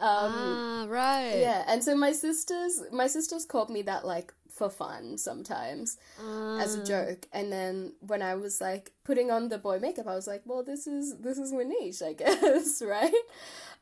ah, 0.00 0.86
right. 0.88 1.38
Yeah, 1.38 1.64
and 1.66 1.82
so 1.82 1.96
my 1.96 2.12
sisters, 2.12 2.82
my 2.92 3.06
sisters 3.06 3.44
called 3.44 3.70
me 3.70 3.82
that 3.82 4.04
like 4.04 4.34
for 4.50 4.68
fun 4.68 5.16
sometimes 5.16 5.98
as 6.18 6.76
a 6.76 6.80
ah. 6.80 6.84
joke. 6.84 7.28
And 7.32 7.52
then 7.52 7.92
when 8.00 8.22
I 8.22 8.34
was 8.34 8.60
like 8.60 8.92
putting 9.04 9.30
on 9.30 9.48
the 9.48 9.58
boy 9.58 9.78
makeup, 9.78 10.06
I 10.06 10.14
was 10.14 10.26
like, 10.26 10.42
well, 10.44 10.62
this 10.62 10.86
is 10.86 11.16
this 11.18 11.38
is 11.38 11.52
Manish, 11.52 12.02
I 12.02 12.12
guess, 12.22 12.82
right? 12.84 13.12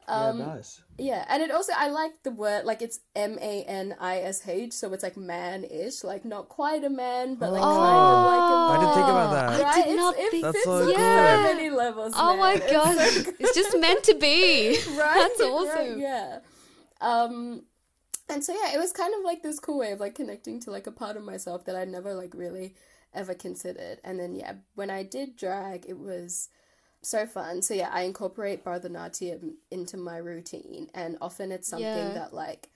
Um, 0.09 0.39
yeah, 0.39 0.47
nice. 0.47 0.83
Yeah, 0.99 1.25
and 1.29 1.43
it 1.43 1.51
also 1.51 1.73
I 1.77 1.89
like 1.89 2.23
the 2.23 2.31
word 2.31 2.65
like 2.65 2.81
it's 2.81 3.01
M 3.17 3.39
A 3.41 3.65
N 3.65 3.97
I 3.99 4.19
S 4.21 4.47
H, 4.47 4.73
so 4.73 4.93
it's 4.93 5.03
like 5.03 5.17
man-ish, 5.17 6.05
like 6.05 6.25
not 6.25 6.49
quite 6.49 6.85
a 6.85 6.91
man, 6.91 7.35
but 7.35 7.53
like 7.53 7.63
oh, 7.63 7.67
kind 7.67 7.83
of 8.15 8.27
like 8.27 8.47
a 8.47 8.57
man. 8.57 8.71
I 8.71 8.81
didn't 8.81 8.95
think 8.95 9.09
about 9.09 9.31
that. 9.33 9.63
Right? 9.63 9.85
I 9.85 9.87
did 9.87 9.97
not 9.97 10.15
it's, 10.17 10.31
think 10.31 10.45
it 10.45 10.53
fits 10.53 10.65
so, 10.65 10.89
yeah. 10.89 11.37
so 11.37 11.55
many 11.55 11.71
levels. 11.71 12.13
Oh 12.17 12.37
man. 12.37 12.39
my 12.39 12.71
god, 12.71 12.97
it's, 12.99 13.25
so 13.25 13.33
it's, 13.41 13.55
just 13.55 13.79
meant 13.79 14.05
to 14.05 14.15
be. 14.15 14.79
right, 14.97 15.15
that's 15.15 15.41
awesome. 15.41 15.77
Right, 15.77 15.99
yeah. 15.99 16.39
Um, 17.01 17.65
and 18.29 18.45
so 18.45 18.53
yeah, 18.53 18.75
it 18.75 18.79
was 18.79 18.93
kind 18.93 19.13
of 19.13 19.25
like 19.25 19.43
this 19.43 19.59
cool 19.59 19.79
way 19.79 19.91
of 19.91 20.01
like 20.01 20.15
connecting 20.15 20.61
to 20.61 20.71
like 20.71 20.87
a 20.87 20.93
part 20.93 21.17
of 21.17 21.25
myself 21.25 21.65
that 21.65 21.75
I 21.75 21.85
never 21.85 22.15
like 22.15 22.33
really 22.33 22.75
ever 23.13 23.35
considered. 23.35 23.99
And 24.05 24.21
then 24.21 24.37
yeah, 24.37 24.55
when 24.77 24.91
I 24.91 25.03
did 25.03 25.37
drag, 25.37 25.87
it 25.89 25.99
was 25.99 26.49
so 27.09 27.27
fun. 27.27 27.63
So 27.63 27.75
yeah, 27.75 27.91
I 27.93 28.03
incorporate 28.03 28.65
Bharatanatyam 28.65 29.55
into 29.71 29.97
my 29.97 30.17
routine, 30.19 30.89
and 30.95 31.17
often 31.21 31.53
it's 31.53 31.69
something 31.69 31.87
yeah. 31.87 32.13
that 32.13 32.35
like 32.35 32.69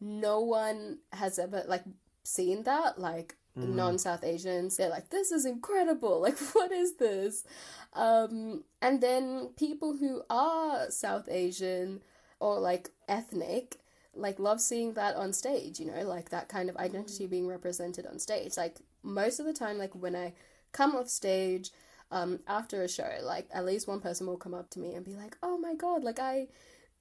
no 0.00 0.40
one 0.40 0.98
has 1.12 1.38
ever 1.38 1.62
like 1.68 1.84
seen 2.22 2.62
that 2.64 2.98
like 2.98 3.36
mm. 3.58 3.68
non-south 3.74 4.24
asians 4.24 4.76
they're 4.76 4.88
like 4.88 5.10
this 5.10 5.30
is 5.30 5.44
incredible 5.44 6.20
like 6.22 6.38
what 6.52 6.72
is 6.72 6.96
this 6.96 7.44
um 7.94 8.64
and 8.80 9.00
then 9.00 9.50
people 9.56 9.96
who 9.96 10.22
are 10.30 10.90
south 10.90 11.28
asian 11.28 12.00
or 12.38 12.58
like 12.58 12.90
ethnic 13.08 13.78
like 14.14 14.38
love 14.38 14.60
seeing 14.60 14.94
that 14.94 15.16
on 15.16 15.32
stage 15.32 15.78
you 15.78 15.86
know 15.86 16.02
like 16.02 16.30
that 16.30 16.48
kind 16.48 16.68
of 16.68 16.76
identity 16.76 17.26
mm. 17.26 17.30
being 17.30 17.46
represented 17.46 18.06
on 18.06 18.18
stage 18.18 18.56
like 18.56 18.76
most 19.02 19.38
of 19.38 19.46
the 19.46 19.52
time 19.52 19.78
like 19.78 19.94
when 19.94 20.16
i 20.16 20.32
come 20.72 20.94
off 20.94 21.08
stage 21.08 21.70
um, 22.10 22.40
after 22.46 22.82
a 22.82 22.88
show, 22.88 23.10
like 23.22 23.48
at 23.52 23.64
least 23.64 23.88
one 23.88 24.00
person 24.00 24.26
will 24.26 24.36
come 24.36 24.54
up 24.54 24.70
to 24.70 24.80
me 24.80 24.94
and 24.94 25.04
be 25.04 25.14
like, 25.14 25.36
"Oh 25.42 25.58
my 25.58 25.74
god, 25.74 26.04
like 26.04 26.18
I 26.18 26.48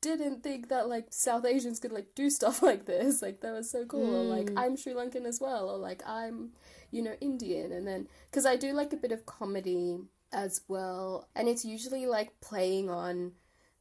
didn't 0.01 0.43
think 0.43 0.69
that 0.69 0.87
like 0.87 1.07
South 1.09 1.45
Asians 1.45 1.79
could 1.79 1.91
like 1.91 2.15
do 2.15 2.29
stuff 2.39 2.61
like 2.61 2.85
this. 2.85 3.21
Like 3.21 3.41
that 3.41 3.53
was 3.53 3.69
so 3.69 3.85
cool. 3.85 4.07
Mm. 4.07 4.13
Or 4.13 4.23
like 4.23 4.51
I'm 4.55 4.77
Sri 4.77 4.93
Lankan 4.93 5.25
as 5.25 5.39
well. 5.41 5.69
Or 5.69 5.77
like 5.77 6.01
I'm, 6.05 6.51
you 6.91 7.01
know, 7.01 7.15
Indian. 7.21 7.71
And 7.71 7.87
then 7.87 8.07
because 8.29 8.45
I 8.45 8.55
do 8.55 8.73
like 8.73 8.93
a 8.93 8.97
bit 8.97 9.11
of 9.11 9.25
comedy 9.25 9.97
as 10.31 10.61
well, 10.67 11.27
and 11.35 11.47
it's 11.47 11.65
usually 11.65 12.05
like 12.05 12.39
playing 12.41 12.89
on 12.89 13.33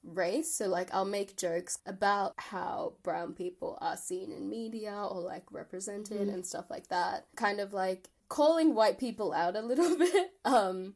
race. 0.03 0.55
So 0.55 0.69
like 0.69 0.93
I'll 0.95 1.05
make 1.05 1.37
jokes 1.37 1.79
about 1.87 2.35
how 2.37 2.95
brown 3.03 3.35
people 3.35 3.79
are 3.81 3.97
seen 3.97 4.33
in 4.33 4.49
media 4.49 4.95
or 4.95 5.21
like 5.21 5.45
represented 5.51 6.29
mm. 6.29 6.35
and 6.35 6.47
stuff 6.47 6.67
like 6.71 6.88
that. 6.88 7.27
Kind 7.37 7.61
of 7.61 7.73
like 7.73 8.09
calling 8.29 8.75
white 8.75 8.99
people 8.99 9.33
out 9.33 9.57
a 9.57 9.61
little 9.61 9.97
bit. 9.99 10.33
Um, 10.45 10.95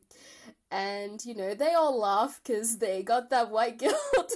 and 0.70 1.22
you 1.24 1.34
know 1.34 1.54
they 1.54 1.74
all 1.74 1.98
laugh 1.98 2.40
because 2.42 2.78
they 2.78 3.02
got 3.02 3.28
that 3.28 3.50
white 3.50 3.78
guilt, 3.78 4.32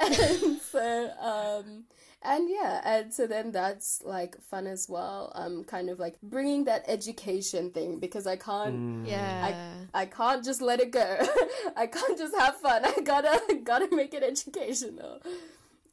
and 0.00 0.58
so 0.62 1.10
um, 1.20 1.84
and 2.24 2.48
yeah, 2.48 2.80
and 2.84 3.12
so 3.12 3.26
then 3.26 3.50
that's 3.50 4.00
like 4.04 4.40
fun 4.40 4.66
as 4.66 4.88
well. 4.88 5.32
Um, 5.34 5.64
kind 5.64 5.90
of 5.90 5.98
like 5.98 6.16
bringing 6.22 6.64
that 6.64 6.84
education 6.86 7.70
thing 7.70 7.98
because 7.98 8.26
I 8.26 8.36
can't, 8.36 9.04
mm. 9.04 9.08
yeah, 9.08 9.84
I, 9.92 10.02
I 10.02 10.06
can't 10.06 10.44
just 10.44 10.62
let 10.62 10.80
it 10.80 10.92
go. 10.92 11.18
I 11.76 11.86
can't 11.86 12.16
just 12.16 12.36
have 12.36 12.56
fun. 12.56 12.84
I 12.84 13.00
gotta 13.02 13.40
gotta 13.64 13.88
make 13.94 14.14
it 14.14 14.22
educational. 14.22 15.20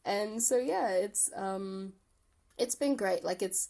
And 0.06 0.42
so 0.42 0.58
yeah, 0.58 0.90
it's 0.90 1.32
um, 1.36 1.94
it's 2.58 2.76
been 2.76 2.96
great. 2.96 3.24
Like 3.24 3.42
it's 3.42 3.70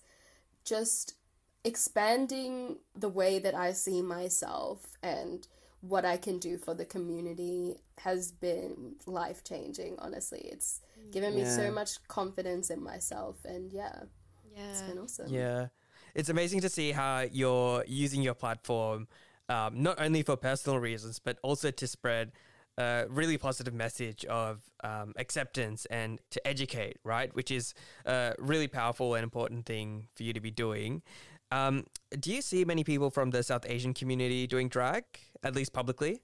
just 0.65 1.15
expanding 1.63 2.77
the 2.95 3.09
way 3.09 3.39
that 3.39 3.55
I 3.55 3.73
see 3.73 4.01
myself 4.01 4.97
and 5.03 5.47
what 5.81 6.05
I 6.05 6.17
can 6.17 6.39
do 6.39 6.57
for 6.57 6.73
the 6.73 6.85
community 6.85 7.77
has 7.99 8.31
been 8.31 8.95
life 9.05 9.43
changing, 9.43 9.95
honestly. 9.99 10.41
It's 10.51 10.81
given 11.11 11.35
me 11.35 11.41
yeah. 11.41 11.55
so 11.55 11.71
much 11.71 12.05
confidence 12.07 12.69
in 12.69 12.83
myself 12.83 13.37
and 13.45 13.71
yeah. 13.71 14.03
Yeah. 14.55 14.69
It's 14.71 14.81
been 14.81 14.99
awesome. 14.99 15.33
Yeah. 15.33 15.67
It's 16.15 16.29
amazing 16.29 16.61
to 16.61 16.69
see 16.69 16.91
how 16.91 17.25
you're 17.31 17.83
using 17.87 18.21
your 18.21 18.33
platform 18.33 19.07
um, 19.47 19.81
not 19.81 19.99
only 19.99 20.21
for 20.21 20.35
personal 20.35 20.79
reasons 20.79 21.19
but 21.19 21.39
also 21.43 21.71
to 21.71 21.87
spread 21.87 22.31
a 22.77 23.05
really 23.09 23.37
positive 23.37 23.73
message 23.73 24.23
of 24.25 24.61
um, 24.83 25.13
acceptance 25.17 25.85
and 25.87 26.19
to 26.31 26.45
educate, 26.47 26.97
right? 27.03 27.33
Which 27.35 27.51
is 27.51 27.73
a 28.05 28.33
really 28.39 28.67
powerful 28.67 29.15
and 29.15 29.23
important 29.23 29.65
thing 29.65 30.07
for 30.15 30.23
you 30.23 30.31
to 30.33 30.39
be 30.39 30.49
doing. 30.49 31.01
Um, 31.51 31.85
do 32.19 32.31
you 32.31 32.41
see 32.41 32.65
many 32.65 32.83
people 32.83 33.09
from 33.09 33.31
the 33.31 33.43
South 33.43 33.65
Asian 33.67 33.93
community 33.93 34.47
doing 34.47 34.69
drag, 34.69 35.03
at 35.43 35.55
least 35.55 35.73
publicly? 35.73 36.21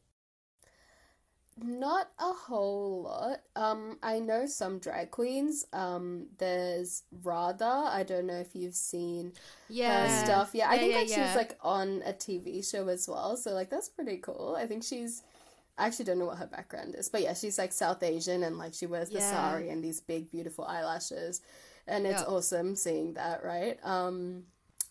Not 1.58 2.12
a 2.20 2.34
whole 2.34 3.04
lot. 3.04 3.40
Um, 3.56 3.98
I 4.04 4.20
know 4.20 4.46
some 4.46 4.78
drag 4.78 5.12
queens. 5.12 5.66
Um, 5.72 6.28
there's 6.38 7.04
Radha. 7.24 7.90
I 7.94 8.04
don't 8.04 8.26
know 8.28 8.36
if 8.40 8.54
you've 8.56 8.76
seen 8.76 9.32
Yeah. 9.70 10.04
her 10.04 10.10
stuff. 10.26 10.52
Yeah, 10.54 10.70
I 10.70 10.78
think 10.78 10.92
yeah, 10.92 10.98
like 11.00 11.08
she 11.08 11.22
yeah. 11.22 11.28
was 11.28 11.36
like 11.36 11.58
on 11.62 12.02
a 12.06 12.12
TV 12.12 12.62
show 12.62 12.90
as 12.90 13.08
well. 13.08 13.38
So 13.38 13.52
like 13.54 13.70
that's 13.70 13.88
pretty 13.88 14.18
cool. 14.18 14.56
I 14.60 14.68
think 14.68 14.84
she's. 14.84 15.24
I 15.78 15.88
actually 15.88 16.06
don't 16.06 16.20
know 16.20 16.26
what 16.26 16.38
her 16.40 16.48
background 16.48 16.96
is, 16.96 17.10
but 17.10 17.22
yeah, 17.22 17.34
she's 17.34 17.58
like 17.58 17.72
South 17.74 18.04
Asian 18.04 18.44
and 18.44 18.58
like 18.58 18.74
she 18.74 18.86
wears 18.86 19.12
the 19.12 19.20
Yeah. 19.20 19.30
sari 19.32 19.70
and 19.70 19.84
these 19.84 20.02
big 20.02 20.32
beautiful 20.32 20.66
eyelashes, 20.66 21.42
and 21.88 22.06
it's 22.08 22.22
Yeah. 22.22 22.28
awesome 22.28 22.76
seeing 22.76 23.14
that, 23.16 23.44
right? 23.46 23.80
Um, 23.84 24.46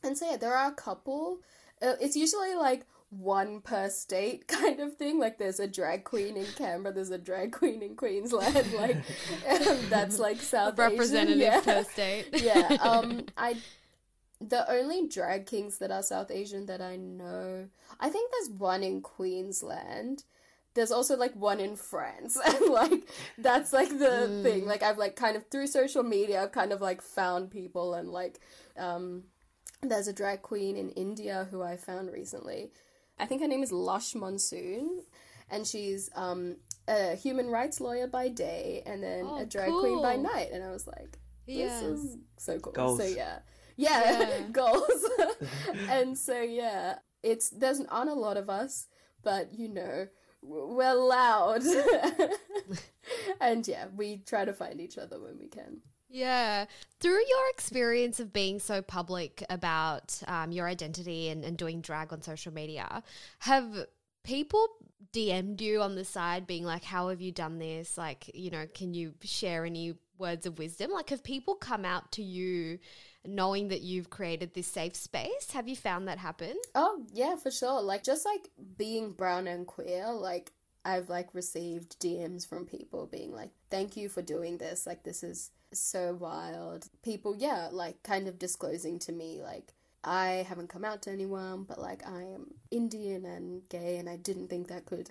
and 0.04 0.16
so 0.16 0.30
yeah, 0.30 0.36
there 0.36 0.54
are 0.54 0.70
a 0.70 0.74
couple. 0.74 1.40
Uh, 1.82 1.94
it's 2.00 2.16
usually 2.16 2.54
like 2.54 2.86
one 3.10 3.60
per 3.60 3.88
state 3.88 4.46
kind 4.48 4.80
of 4.80 4.96
thing. 4.96 5.18
Like 5.18 5.38
there's 5.38 5.60
a 5.60 5.66
drag 5.66 6.04
queen 6.04 6.36
in 6.36 6.46
Canberra, 6.56 6.94
there's 6.94 7.10
a 7.10 7.18
drag 7.18 7.52
queen 7.52 7.82
in 7.82 7.96
Queensland. 7.96 8.54
Like 8.74 8.96
that's 9.88 10.18
like 10.18 10.40
South 10.40 10.78
Representative 10.78 11.36
Asian. 11.36 11.52
Yeah. 11.52 11.60
per 11.60 11.84
state. 11.84 12.26
yeah. 12.42 12.76
Um, 12.80 13.26
I 13.36 13.56
the 14.40 14.70
only 14.70 15.06
drag 15.06 15.46
kings 15.46 15.78
that 15.78 15.90
are 15.90 16.02
South 16.02 16.30
Asian 16.30 16.66
that 16.66 16.82
I 16.82 16.96
know, 16.96 17.68
I 18.00 18.10
think 18.10 18.30
there's 18.30 18.58
one 18.58 18.82
in 18.82 19.00
Queensland. 19.00 20.24
There's 20.74 20.90
also 20.90 21.16
like 21.16 21.34
one 21.36 21.60
in 21.60 21.76
France, 21.76 22.36
and 22.44 22.66
like 22.66 23.08
that's 23.38 23.72
like 23.72 23.90
the 23.90 24.40
thing. 24.42 24.66
Like 24.66 24.82
I've 24.82 24.98
like 24.98 25.14
kind 25.14 25.36
of 25.36 25.46
through 25.46 25.68
social 25.68 26.02
media, 26.02 26.42
I've 26.42 26.52
kind 26.52 26.72
of 26.72 26.80
like 26.80 27.00
found 27.00 27.50
people, 27.50 27.94
and 27.94 28.08
like 28.08 28.40
um, 28.76 29.22
there's 29.82 30.08
a 30.08 30.12
drag 30.12 30.42
queen 30.42 30.76
in 30.76 30.90
India 30.90 31.46
who 31.50 31.62
I 31.62 31.76
found 31.76 32.10
recently. 32.12 32.72
I 33.18 33.26
think 33.26 33.42
her 33.42 33.48
name 33.48 33.62
is 33.62 33.70
Lush 33.72 34.14
Monsoon, 34.14 35.02
and 35.50 35.66
she's 35.66 36.10
um 36.14 36.56
a 36.88 37.14
human 37.14 37.48
rights 37.48 37.80
lawyer 37.80 38.06
by 38.06 38.28
day, 38.28 38.82
and 38.86 39.02
then 39.02 39.26
Oh, 39.26 39.42
a 39.42 39.46
drag 39.46 39.72
queen 39.78 40.02
by 40.02 40.16
night. 40.16 40.48
And 40.52 40.62
I 40.64 40.70
was 40.70 40.86
like, 40.86 41.18
this 41.46 41.82
Yeah. 41.82 41.88
is 41.88 42.16
so 42.36 42.58
cool. 42.58 42.72
Goals. 42.72 42.98
So 42.98 43.04
yeah, 43.06 43.38
yeah, 43.76 44.02
Yeah. 44.12 44.48
goals. 44.52 45.04
and 45.90 46.16
so 46.18 46.40
yeah, 46.40 46.98
it's 47.22 47.50
there's 47.50 47.80
aren't 47.88 48.10
a 48.10 48.14
lot 48.14 48.36
of 48.36 48.50
us, 48.50 48.86
but 49.22 49.52
you 49.54 49.68
know 49.68 50.08
we're 50.42 50.92
loud, 50.94 51.62
and 53.40 53.66
yeah, 53.66 53.86
we 53.96 54.18
try 54.18 54.44
to 54.44 54.52
find 54.52 54.80
each 54.80 54.98
other 54.98 55.20
when 55.20 55.38
we 55.38 55.48
can. 55.48 55.80
Yeah. 56.14 56.66
Through 57.00 57.24
your 57.28 57.50
experience 57.50 58.20
of 58.20 58.32
being 58.32 58.60
so 58.60 58.80
public 58.82 59.42
about 59.50 60.22
um, 60.28 60.52
your 60.52 60.68
identity 60.68 61.28
and, 61.28 61.44
and 61.44 61.56
doing 61.56 61.80
drag 61.80 62.12
on 62.12 62.22
social 62.22 62.54
media, 62.54 63.02
have 63.40 63.86
people 64.22 64.68
DM'd 65.12 65.60
you 65.60 65.82
on 65.82 65.96
the 65.96 66.04
side 66.04 66.46
being 66.46 66.62
like, 66.62 66.84
How 66.84 67.08
have 67.08 67.20
you 67.20 67.32
done 67.32 67.58
this? 67.58 67.98
Like, 67.98 68.30
you 68.32 68.50
know, 68.50 68.66
can 68.72 68.94
you 68.94 69.14
share 69.22 69.64
any 69.64 69.94
words 70.16 70.46
of 70.46 70.56
wisdom? 70.56 70.92
Like, 70.92 71.10
have 71.10 71.24
people 71.24 71.56
come 71.56 71.84
out 71.84 72.12
to 72.12 72.22
you 72.22 72.78
knowing 73.26 73.68
that 73.68 73.80
you've 73.80 74.08
created 74.08 74.54
this 74.54 74.68
safe 74.68 74.94
space? 74.94 75.50
Have 75.50 75.66
you 75.66 75.74
found 75.74 76.06
that 76.06 76.18
happen? 76.18 76.54
Oh, 76.76 77.02
yeah, 77.12 77.34
for 77.34 77.50
sure. 77.50 77.82
Like 77.82 78.04
just 78.04 78.24
like 78.24 78.50
being 78.76 79.10
brown 79.10 79.48
and 79.48 79.66
queer, 79.66 80.12
like 80.12 80.52
I've 80.84 81.08
like 81.08 81.34
received 81.34 81.98
DMs 82.00 82.46
from 82.46 82.66
people 82.66 83.06
being 83.06 83.32
like, 83.32 83.50
"Thank 83.70 83.96
you 83.96 84.08
for 84.08 84.22
doing 84.22 84.58
this. 84.58 84.86
Like 84.86 85.02
this 85.02 85.22
is 85.22 85.50
so 85.72 86.14
wild." 86.14 86.88
People, 87.02 87.36
yeah, 87.36 87.68
like 87.72 88.02
kind 88.02 88.28
of 88.28 88.38
disclosing 88.38 88.98
to 89.00 89.12
me 89.12 89.40
like 89.42 89.72
I 90.04 90.44
haven't 90.48 90.68
come 90.68 90.84
out 90.84 91.02
to 91.02 91.10
anyone, 91.10 91.64
but 91.64 91.80
like 91.80 92.06
I 92.06 92.22
am 92.22 92.54
Indian 92.70 93.24
and 93.24 93.68
gay 93.68 93.96
and 93.96 94.08
I 94.08 94.16
didn't 94.16 94.48
think 94.48 94.68
that 94.68 94.86
could 94.86 95.10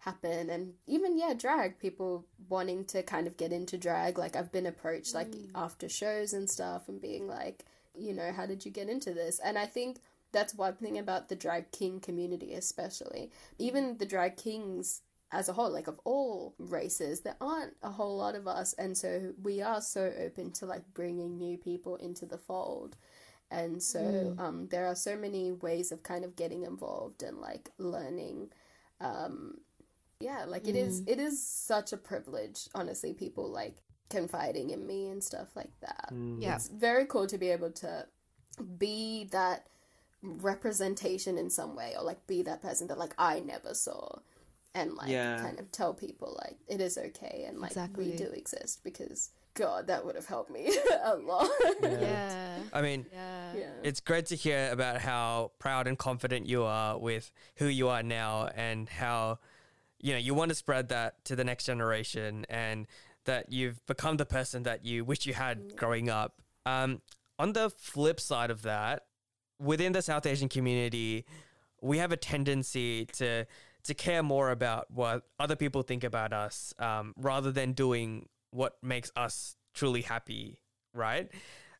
happen. 0.00 0.50
And 0.50 0.74
even 0.86 1.16
yeah 1.18 1.34
drag 1.34 1.78
people 1.78 2.26
wanting 2.48 2.84
to 2.86 3.02
kind 3.02 3.26
of 3.26 3.36
get 3.36 3.52
into 3.52 3.78
drag. 3.78 4.18
Like 4.18 4.36
i've 4.36 4.52
been 4.52 4.66
approached 4.66 5.14
like 5.14 5.30
mm. 5.30 5.50
after 5.54 5.88
shows 5.88 6.32
and 6.32 6.48
stuff 6.48 6.88
and 6.88 7.00
being 7.00 7.26
like 7.26 7.64
you 7.94 8.12
know 8.12 8.30
how 8.32 8.46
did 8.46 8.64
you 8.64 8.70
get 8.70 8.88
into 8.88 9.12
this? 9.14 9.40
And 9.42 9.58
i 9.58 9.66
think 9.66 9.98
that's 10.32 10.54
one 10.54 10.74
thing 10.74 10.98
about 10.98 11.28
the 11.28 11.36
drag 11.36 11.72
king 11.72 11.98
community 12.00 12.52
especially. 12.52 13.30
Even 13.58 13.96
the 13.96 14.06
drag 14.06 14.36
kings 14.36 15.00
as 15.32 15.48
a 15.48 15.52
whole 15.52 15.70
like 15.70 15.88
of 15.88 15.98
all 16.04 16.54
races 16.58 17.20
there 17.20 17.36
aren't 17.40 17.74
a 17.82 17.90
whole 17.90 18.16
lot 18.16 18.34
of 18.34 18.46
us 18.46 18.74
and 18.74 18.96
so 18.96 19.32
we 19.42 19.60
are 19.60 19.80
so 19.80 20.12
open 20.18 20.52
to 20.52 20.66
like 20.66 20.82
bringing 20.94 21.36
new 21.36 21.58
people 21.58 21.96
into 21.96 22.26
the 22.26 22.38
fold. 22.38 22.96
And 23.48 23.80
so 23.80 24.34
um, 24.40 24.66
there 24.72 24.86
are 24.86 24.96
so 24.96 25.16
many 25.16 25.52
ways 25.52 25.92
of 25.92 26.02
kind 26.02 26.24
of 26.24 26.34
getting 26.34 26.64
involved 26.64 27.22
and 27.22 27.38
like 27.38 27.70
learning 27.78 28.48
um, 29.00 29.58
yeah 30.18 30.44
like 30.46 30.66
it 30.66 30.74
is 30.74 31.02
it 31.06 31.18
is 31.18 31.46
such 31.46 31.92
a 31.92 31.96
privilege 31.96 32.68
honestly 32.74 33.12
people 33.12 33.48
like 33.50 33.76
confiding 34.08 34.70
in 34.70 34.86
me 34.86 35.08
and 35.08 35.22
stuff 35.22 35.54
like 35.54 35.72
that. 35.80 36.10
Yeah. 36.38 36.56
it's 36.56 36.68
very 36.68 37.06
cool 37.06 37.26
to 37.26 37.38
be 37.38 37.50
able 37.50 37.70
to 37.72 38.06
be 38.78 39.28
that 39.32 39.66
representation 40.22 41.38
in 41.38 41.50
some 41.50 41.76
way 41.76 41.94
or 41.96 42.02
like 42.02 42.26
be 42.26 42.42
that 42.42 42.62
person 42.62 42.88
that 42.88 42.98
like 42.98 43.14
i 43.18 43.38
never 43.40 43.74
saw 43.74 44.18
and 44.76 44.94
like 44.94 45.08
Yeah. 45.08 45.38
kind 45.40 45.58
of 45.58 45.70
tell 45.72 45.92
people 45.94 46.36
like 46.44 46.56
it 46.68 46.80
is 46.80 46.96
okay 46.98 47.44
and 47.48 47.58
like 47.58 47.70
Exactly. 47.72 48.10
we 48.10 48.16
do 48.16 48.26
exist 48.42 48.84
because 48.84 49.30
god 49.54 49.86
that 49.86 50.04
would 50.04 50.14
have 50.16 50.26
helped 50.26 50.50
me 50.50 50.64
a 51.02 51.16
lot 51.16 51.48
Yeah. 51.82 52.58
I 52.72 52.82
mean, 52.82 53.06
Yeah. 53.12 53.52
yeah 53.56 53.70
it's 53.82 54.00
great 54.00 54.26
to 54.26 54.36
hear 54.36 54.70
about 54.70 55.00
how 55.00 55.52
proud 55.58 55.86
and 55.86 55.96
confident 55.98 56.46
you 56.46 56.62
are 56.62 56.98
with 56.98 57.32
who 57.56 57.66
you 57.66 57.88
are 57.88 58.02
now 58.02 58.48
and 58.54 58.88
how 58.88 59.38
you 59.98 60.12
know 60.12 60.18
you 60.18 60.34
want 60.34 60.50
to 60.50 60.54
spread 60.54 60.88
that 60.90 61.24
to 61.24 61.34
the 61.36 61.44
next 61.44 61.64
generation 61.64 62.44
and 62.50 62.86
that 63.24 63.50
you've 63.50 63.84
become 63.86 64.18
the 64.18 64.26
person 64.26 64.62
that 64.64 64.84
you 64.84 65.04
wish 65.04 65.26
you 65.26 65.34
had 65.34 65.74
growing 65.76 66.08
up 66.10 66.34
um, 66.66 67.00
on 67.38 67.52
the 67.54 67.70
flip 67.70 68.20
side 68.20 68.50
of 68.50 68.60
that 68.62 69.06
within 69.58 69.92
the 69.92 70.02
south 70.02 70.26
asian 70.26 70.48
community 70.50 71.24
we 71.80 71.96
have 71.98 72.12
a 72.12 72.16
tendency 72.16 73.06
to 73.06 73.46
to 73.86 73.94
care 73.94 74.22
more 74.22 74.50
about 74.50 74.90
what 74.90 75.22
other 75.38 75.56
people 75.56 75.82
think 75.82 76.04
about 76.04 76.32
us 76.32 76.74
um, 76.78 77.14
rather 77.16 77.50
than 77.50 77.72
doing 77.72 78.28
what 78.50 78.76
makes 78.82 79.10
us 79.16 79.56
truly 79.74 80.02
happy 80.02 80.60
right 80.94 81.30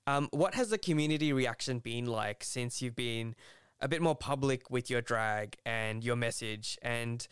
um, 0.07 0.29
what 0.31 0.55
has 0.55 0.71
the 0.71 0.79
community 0.79 1.33
reaction 1.33 1.81
been 1.81 2.07
like 2.07 2.45
since 2.45 2.81
you've 2.81 2.95
been 2.95 3.35
a 3.81 3.89
bit 3.89 4.01
more 4.01 4.15
public 4.15 4.71
with 4.71 4.89
your 4.89 5.03
drag 5.03 5.57
and 5.67 6.05
your 6.05 6.17
message? 6.17 6.79
And 6.81 7.27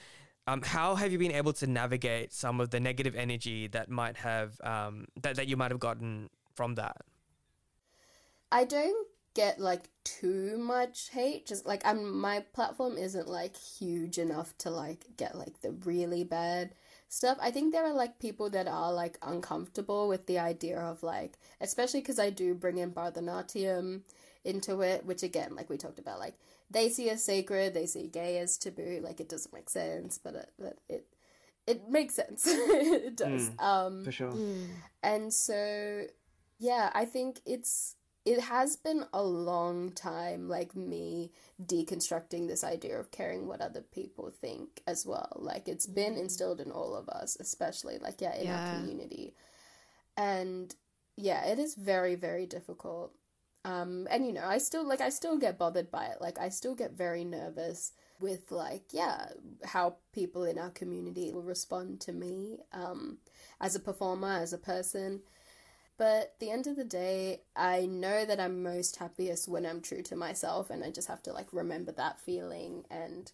um, 0.46 0.62
how 0.62 0.94
have 0.94 1.12
you 1.12 1.18
been 1.18 1.32
able 1.32 1.52
to 1.54 1.66
navigate 1.66 2.32
some 2.32 2.60
of 2.60 2.70
the 2.70 2.80
negative 2.80 3.14
energy 3.14 3.68
that 3.68 3.88
might 3.88 4.16
have 4.16 4.60
um, 4.62 5.06
that 5.22 5.36
that 5.36 5.46
you 5.46 5.56
might 5.56 5.70
have 5.70 5.80
gotten 5.80 6.30
from 6.54 6.74
that? 6.74 6.96
I 8.50 8.64
don't 8.64 9.08
get 9.34 9.60
like 9.60 9.88
too 10.04 10.56
much 10.58 11.10
hate. 11.10 11.46
Just 11.46 11.66
like 11.66 11.82
I'm, 11.84 12.18
my 12.18 12.40
platform 12.52 12.96
isn't 12.96 13.28
like 13.28 13.56
huge 13.56 14.18
enough 14.18 14.56
to 14.58 14.70
like 14.70 15.06
get 15.16 15.36
like 15.36 15.60
the 15.60 15.72
really 15.72 16.24
bad 16.24 16.74
stuff. 17.08 17.38
I 17.40 17.50
think 17.50 17.72
there 17.72 17.84
are 17.84 17.92
like 17.92 18.18
people 18.18 18.50
that 18.50 18.68
are 18.68 18.92
like 18.92 19.18
uncomfortable 19.22 20.08
with 20.08 20.26
the 20.26 20.38
idea 20.38 20.78
of 20.78 21.02
like, 21.02 21.38
especially 21.60 22.00
because 22.00 22.18
I 22.18 22.30
do 22.30 22.54
bring 22.54 22.78
in 22.78 22.92
Bharatanatyam 22.92 24.02
into 24.44 24.80
it, 24.82 25.04
which 25.04 25.22
again, 25.22 25.54
like 25.54 25.70
we 25.70 25.76
talked 25.76 25.98
about, 25.98 26.18
like 26.18 26.34
they 26.70 26.88
see 26.88 27.10
as 27.10 27.24
sacred, 27.24 27.74
they 27.74 27.86
see 27.86 28.06
gay 28.06 28.38
as 28.38 28.56
taboo. 28.56 29.00
Like 29.02 29.20
it 29.20 29.28
doesn't 29.28 29.54
make 29.54 29.70
sense, 29.70 30.18
but 30.18 30.34
it, 30.34 30.52
but 30.58 30.78
it 30.88 31.06
it 31.66 31.88
makes 31.88 32.14
sense. 32.14 32.46
it 32.46 33.16
does. 33.16 33.50
Mm. 33.50 33.62
Um, 33.62 34.04
for 34.04 34.12
sure. 34.12 34.32
Mm. 34.32 34.66
and 35.02 35.32
so, 35.32 36.04
yeah, 36.58 36.90
I 36.94 37.04
think 37.04 37.40
it's 37.46 37.96
it 38.24 38.40
has 38.40 38.76
been 38.76 39.04
a 39.12 39.22
long 39.22 39.92
time, 39.92 40.48
like 40.48 40.74
me 40.74 41.32
deconstructing 41.62 42.48
this 42.48 42.64
idea 42.64 42.98
of 42.98 43.10
caring 43.10 43.46
what 43.46 43.60
other 43.60 43.82
people 43.82 44.30
think 44.30 44.82
as 44.86 45.06
well. 45.06 45.32
Like 45.36 45.68
it's 45.68 45.86
been 45.86 46.16
instilled 46.16 46.60
in 46.60 46.70
all 46.70 46.94
of 46.94 47.08
us, 47.08 47.36
especially 47.40 47.98
like 47.98 48.20
yeah 48.20 48.34
in 48.36 48.46
Yeah. 48.46 48.54
our 48.56 48.62
community, 48.62 49.34
and 50.16 50.74
yeah, 51.16 51.44
it 51.46 51.58
is 51.58 51.74
very 51.74 52.14
very 52.14 52.46
difficult. 52.46 53.12
Um, 53.64 54.06
and 54.10 54.26
you 54.26 54.32
know, 54.32 54.44
I 54.46 54.58
still 54.58 54.86
like 54.86 55.00
I 55.00 55.08
still 55.10 55.38
get 55.38 55.58
bothered 55.58 55.90
by 55.90 56.06
it. 56.06 56.20
Like 56.20 56.38
I 56.38 56.48
still 56.50 56.74
get 56.74 56.92
very 56.92 57.24
nervous 57.24 57.92
with 58.20 58.50
like 58.52 58.84
yeah 58.92 59.28
how 59.64 59.96
people 60.12 60.44
in 60.44 60.58
our 60.58 60.70
community 60.70 61.32
will 61.32 61.42
respond 61.42 62.00
to 62.02 62.12
me 62.12 62.58
um, 62.72 63.18
as 63.60 63.74
a 63.74 63.80
performer, 63.80 64.32
as 64.42 64.52
a 64.52 64.58
person. 64.58 65.22
But 65.96 66.34
the 66.40 66.50
end 66.50 66.66
of 66.66 66.76
the 66.76 66.84
day, 66.84 67.42
I 67.54 67.86
know 67.86 68.24
that 68.24 68.40
I'm 68.40 68.62
most 68.62 68.96
happiest 68.96 69.48
when 69.48 69.64
I'm 69.64 69.80
true 69.80 70.02
to 70.02 70.16
myself, 70.16 70.70
and 70.70 70.82
I 70.82 70.90
just 70.90 71.08
have 71.08 71.22
to 71.24 71.32
like 71.32 71.52
remember 71.52 71.92
that 71.92 72.20
feeling 72.20 72.84
and 72.90 73.30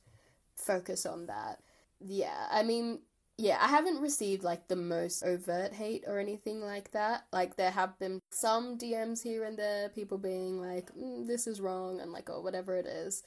focus 0.56 1.06
on 1.06 1.26
that. 1.26 1.60
Yeah, 2.00 2.48
I 2.50 2.62
mean, 2.62 3.00
yeah, 3.38 3.58
I 3.60 3.68
haven't 3.68 4.00
received 4.02 4.44
like 4.44 4.68
the 4.68 4.76
most 4.76 5.22
overt 5.22 5.72
hate 5.72 6.04
or 6.06 6.18
anything 6.18 6.60
like 6.60 6.92
that. 6.92 7.26
Like 7.32 7.56
there 7.56 7.70
have 7.70 7.98
been 7.98 8.20
some 8.30 8.76
DMs 8.76 9.22
here 9.22 9.44
and 9.44 9.58
there, 9.58 9.88
people 9.88 10.18
being 10.18 10.60
like, 10.60 10.92
mm, 10.94 11.26
"This 11.26 11.46
is 11.46 11.60
wrong," 11.60 12.00
and 12.00 12.12
like, 12.12 12.28
or 12.30 12.42
whatever 12.42 12.76
it 12.76 12.86
is. 12.86 13.22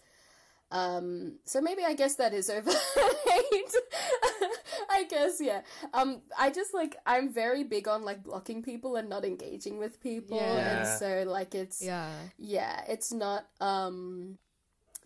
Um, 0.74 1.36
so 1.46 1.62
maybe 1.62 1.84
I 1.86 1.94
guess 1.94 2.16
that 2.16 2.34
is 2.34 2.50
over 2.50 2.72
hate. 2.72 3.76
I 4.90 5.04
guess 5.10 5.40
yeah. 5.40 5.62
Um, 5.94 6.22
I 6.38 6.50
just 6.50 6.74
like 6.74 6.96
I'm 7.06 7.32
very 7.32 7.64
big 7.64 7.88
on 7.88 8.04
like 8.04 8.24
blocking 8.24 8.64
people 8.64 8.96
and 8.96 9.08
not 9.08 9.24
engaging 9.24 9.78
with 9.78 10.02
people, 10.02 10.38
Yeah. 10.38 10.80
and 10.80 11.00
so 11.00 11.24
like 11.30 11.54
it's 11.54 11.82
Yeah. 11.82 12.12
yeah, 12.38 12.84
it's 12.88 13.14
not 13.14 13.46
um 13.62 14.40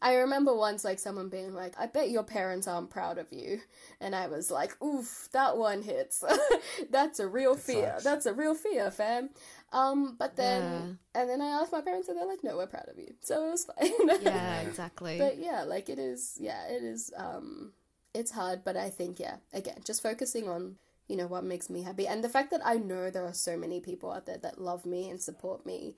I 0.01 0.13
remember 0.17 0.53
once 0.55 0.85
like 0.85 0.99
someone 0.99 1.27
being 1.29 1.53
like, 1.55 1.73
I 1.79 1.87
bet 1.87 2.11
your 2.11 2.21
parents 2.23 2.67
aren't 2.67 2.91
proud 2.91 3.17
of 3.17 3.33
you 3.33 3.61
and 3.99 4.15
I 4.15 4.27
was 4.27 4.51
like, 4.51 4.79
Oof, 4.81 5.27
that 5.33 5.57
one 5.57 5.81
hits. 5.81 6.23
That's 6.91 7.19
a 7.19 7.27
real 7.27 7.55
fear. 7.55 7.89
sucks. 7.93 8.03
That's 8.03 8.25
a 8.27 8.33
real 8.33 8.53
fear, 8.53 8.91
fam. 8.91 9.31
Um 9.71 10.15
but 10.17 10.35
then 10.35 10.99
and 11.13 11.29
then 11.29 11.41
I 11.41 11.47
asked 11.61 11.71
my 11.71 11.81
parents 11.81 12.07
and 12.07 12.17
they're 12.17 12.27
like, 12.27 12.43
No, 12.43 12.57
we're 12.57 12.67
proud 12.67 12.87
of 12.89 12.97
you. 12.97 13.13
So 13.21 13.47
it 13.47 13.51
was 13.51 13.65
fine. 13.79 14.09
Yeah, 14.21 14.61
exactly. 14.67 15.17
but 15.17 15.37
yeah, 15.37 15.63
like 15.63 15.89
it 15.89 15.99
is 15.99 16.37
yeah, 16.39 16.67
it 16.67 16.83
is 16.83 17.11
um 17.17 17.73
it's 18.13 18.31
hard, 18.31 18.63
but 18.63 18.75
I 18.77 18.89
think 18.89 19.19
yeah, 19.19 19.37
again, 19.53 19.79
just 19.85 20.01
focusing 20.01 20.47
on 20.47 20.77
you 21.07 21.15
know 21.15 21.27
what 21.27 21.43
makes 21.43 21.69
me 21.69 21.83
happy 21.83 22.05
and 22.07 22.23
the 22.23 22.29
fact 22.29 22.51
that 22.51 22.61
I 22.65 22.75
know 22.75 23.09
there 23.09 23.25
are 23.25 23.33
so 23.33 23.57
many 23.57 23.79
people 23.79 24.11
out 24.11 24.25
there 24.25 24.37
that 24.39 24.59
love 24.59 24.85
me 24.85 25.09
and 25.09 25.21
support 25.21 25.65
me 25.65 25.95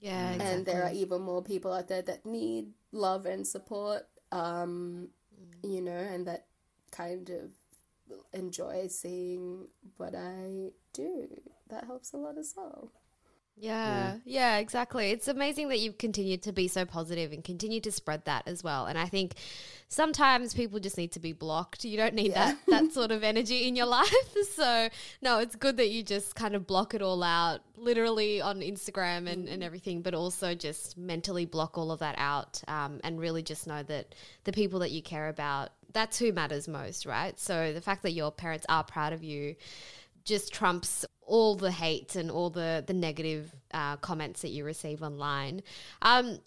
yeah, 0.00 0.32
exactly. 0.32 0.54
and 0.56 0.66
there 0.66 0.82
are 0.84 0.92
even 0.92 1.20
more 1.22 1.42
people 1.42 1.72
out 1.72 1.88
there 1.88 2.02
that 2.02 2.24
need 2.24 2.68
love 2.92 3.26
and 3.26 3.46
support 3.46 4.06
um 4.32 5.08
you 5.62 5.80
know 5.82 5.92
and 5.92 6.26
that 6.26 6.46
kind 6.90 7.28
of 7.30 7.50
enjoy 8.32 8.86
seeing 8.88 9.66
what 9.96 10.14
i 10.14 10.70
do. 10.92 11.28
That 11.68 11.84
helps 11.84 12.12
a 12.12 12.16
lot 12.16 12.38
as 12.38 12.54
well 12.56 12.92
Yeah, 13.56 14.16
yeah, 14.24 14.56
exactly. 14.56 15.10
It's 15.10 15.28
amazing 15.28 15.68
that 15.68 15.78
you've 15.78 15.98
continued 15.98 16.42
to 16.42 16.52
be 16.52 16.66
so 16.66 16.84
positive 16.84 17.32
and 17.32 17.44
continue 17.44 17.80
to 17.82 17.92
spread 17.92 18.24
that 18.24 18.42
as 18.48 18.64
well. 18.64 18.86
And 18.86 18.98
I 18.98 19.06
think 19.06 19.34
sometimes 19.88 20.52
people 20.52 20.80
just 20.80 20.96
need 20.96 21.12
to 21.12 21.20
be 21.20 21.32
blocked. 21.32 21.84
You 21.84 21.96
don't 21.96 22.14
need 22.14 22.32
Yeah. 22.32 22.54
that 22.54 22.58
that 22.68 22.92
sort 22.92 23.12
of 23.16 23.22
energy 23.22 23.68
in 23.68 23.76
your 23.76 23.86
life. 23.98 24.10
So 24.54 24.88
no, 25.20 25.38
it's 25.38 25.54
good 25.54 25.76
that 25.76 25.90
you 25.90 26.02
just 26.02 26.34
kind 26.34 26.56
of 26.56 26.66
block 26.66 26.94
it 26.94 27.02
all 27.02 27.22
out, 27.22 27.60
literally 27.76 28.40
on 28.40 28.60
Instagram 28.60 29.30
and, 29.30 29.48
and 29.48 29.62
everything, 29.62 30.02
but 30.02 30.14
also 30.14 30.54
just 30.54 30.98
mentally 30.98 31.44
block 31.44 31.78
all 31.78 31.92
of 31.92 32.00
that 32.00 32.16
out 32.18 32.60
um, 32.66 33.00
and 33.04 33.20
really 33.20 33.42
just 33.42 33.66
know 33.68 33.82
that 33.84 34.14
the 34.44 34.52
people 34.52 34.80
that 34.80 34.90
you 34.90 35.02
care 35.02 35.28
about, 35.28 35.70
that's 35.92 36.18
who 36.18 36.32
matters 36.32 36.66
most, 36.66 37.06
right? 37.06 37.38
So 37.38 37.72
the 37.72 37.82
fact 37.82 38.02
that 38.02 38.12
your 38.12 38.32
parents 38.32 38.66
are 38.68 38.82
proud 38.82 39.12
of 39.12 39.22
you 39.22 39.54
just 40.24 40.52
trumps 40.52 41.04
all 41.32 41.56
the 41.56 41.72
hate 41.72 42.14
and 42.14 42.30
all 42.30 42.50
the 42.50 42.84
the 42.86 42.92
negative 42.92 43.56
uh, 43.72 43.96
comments 43.96 44.42
that 44.42 44.50
you 44.50 44.66
receive 44.66 45.02
online. 45.02 45.62
Um, 46.02 46.40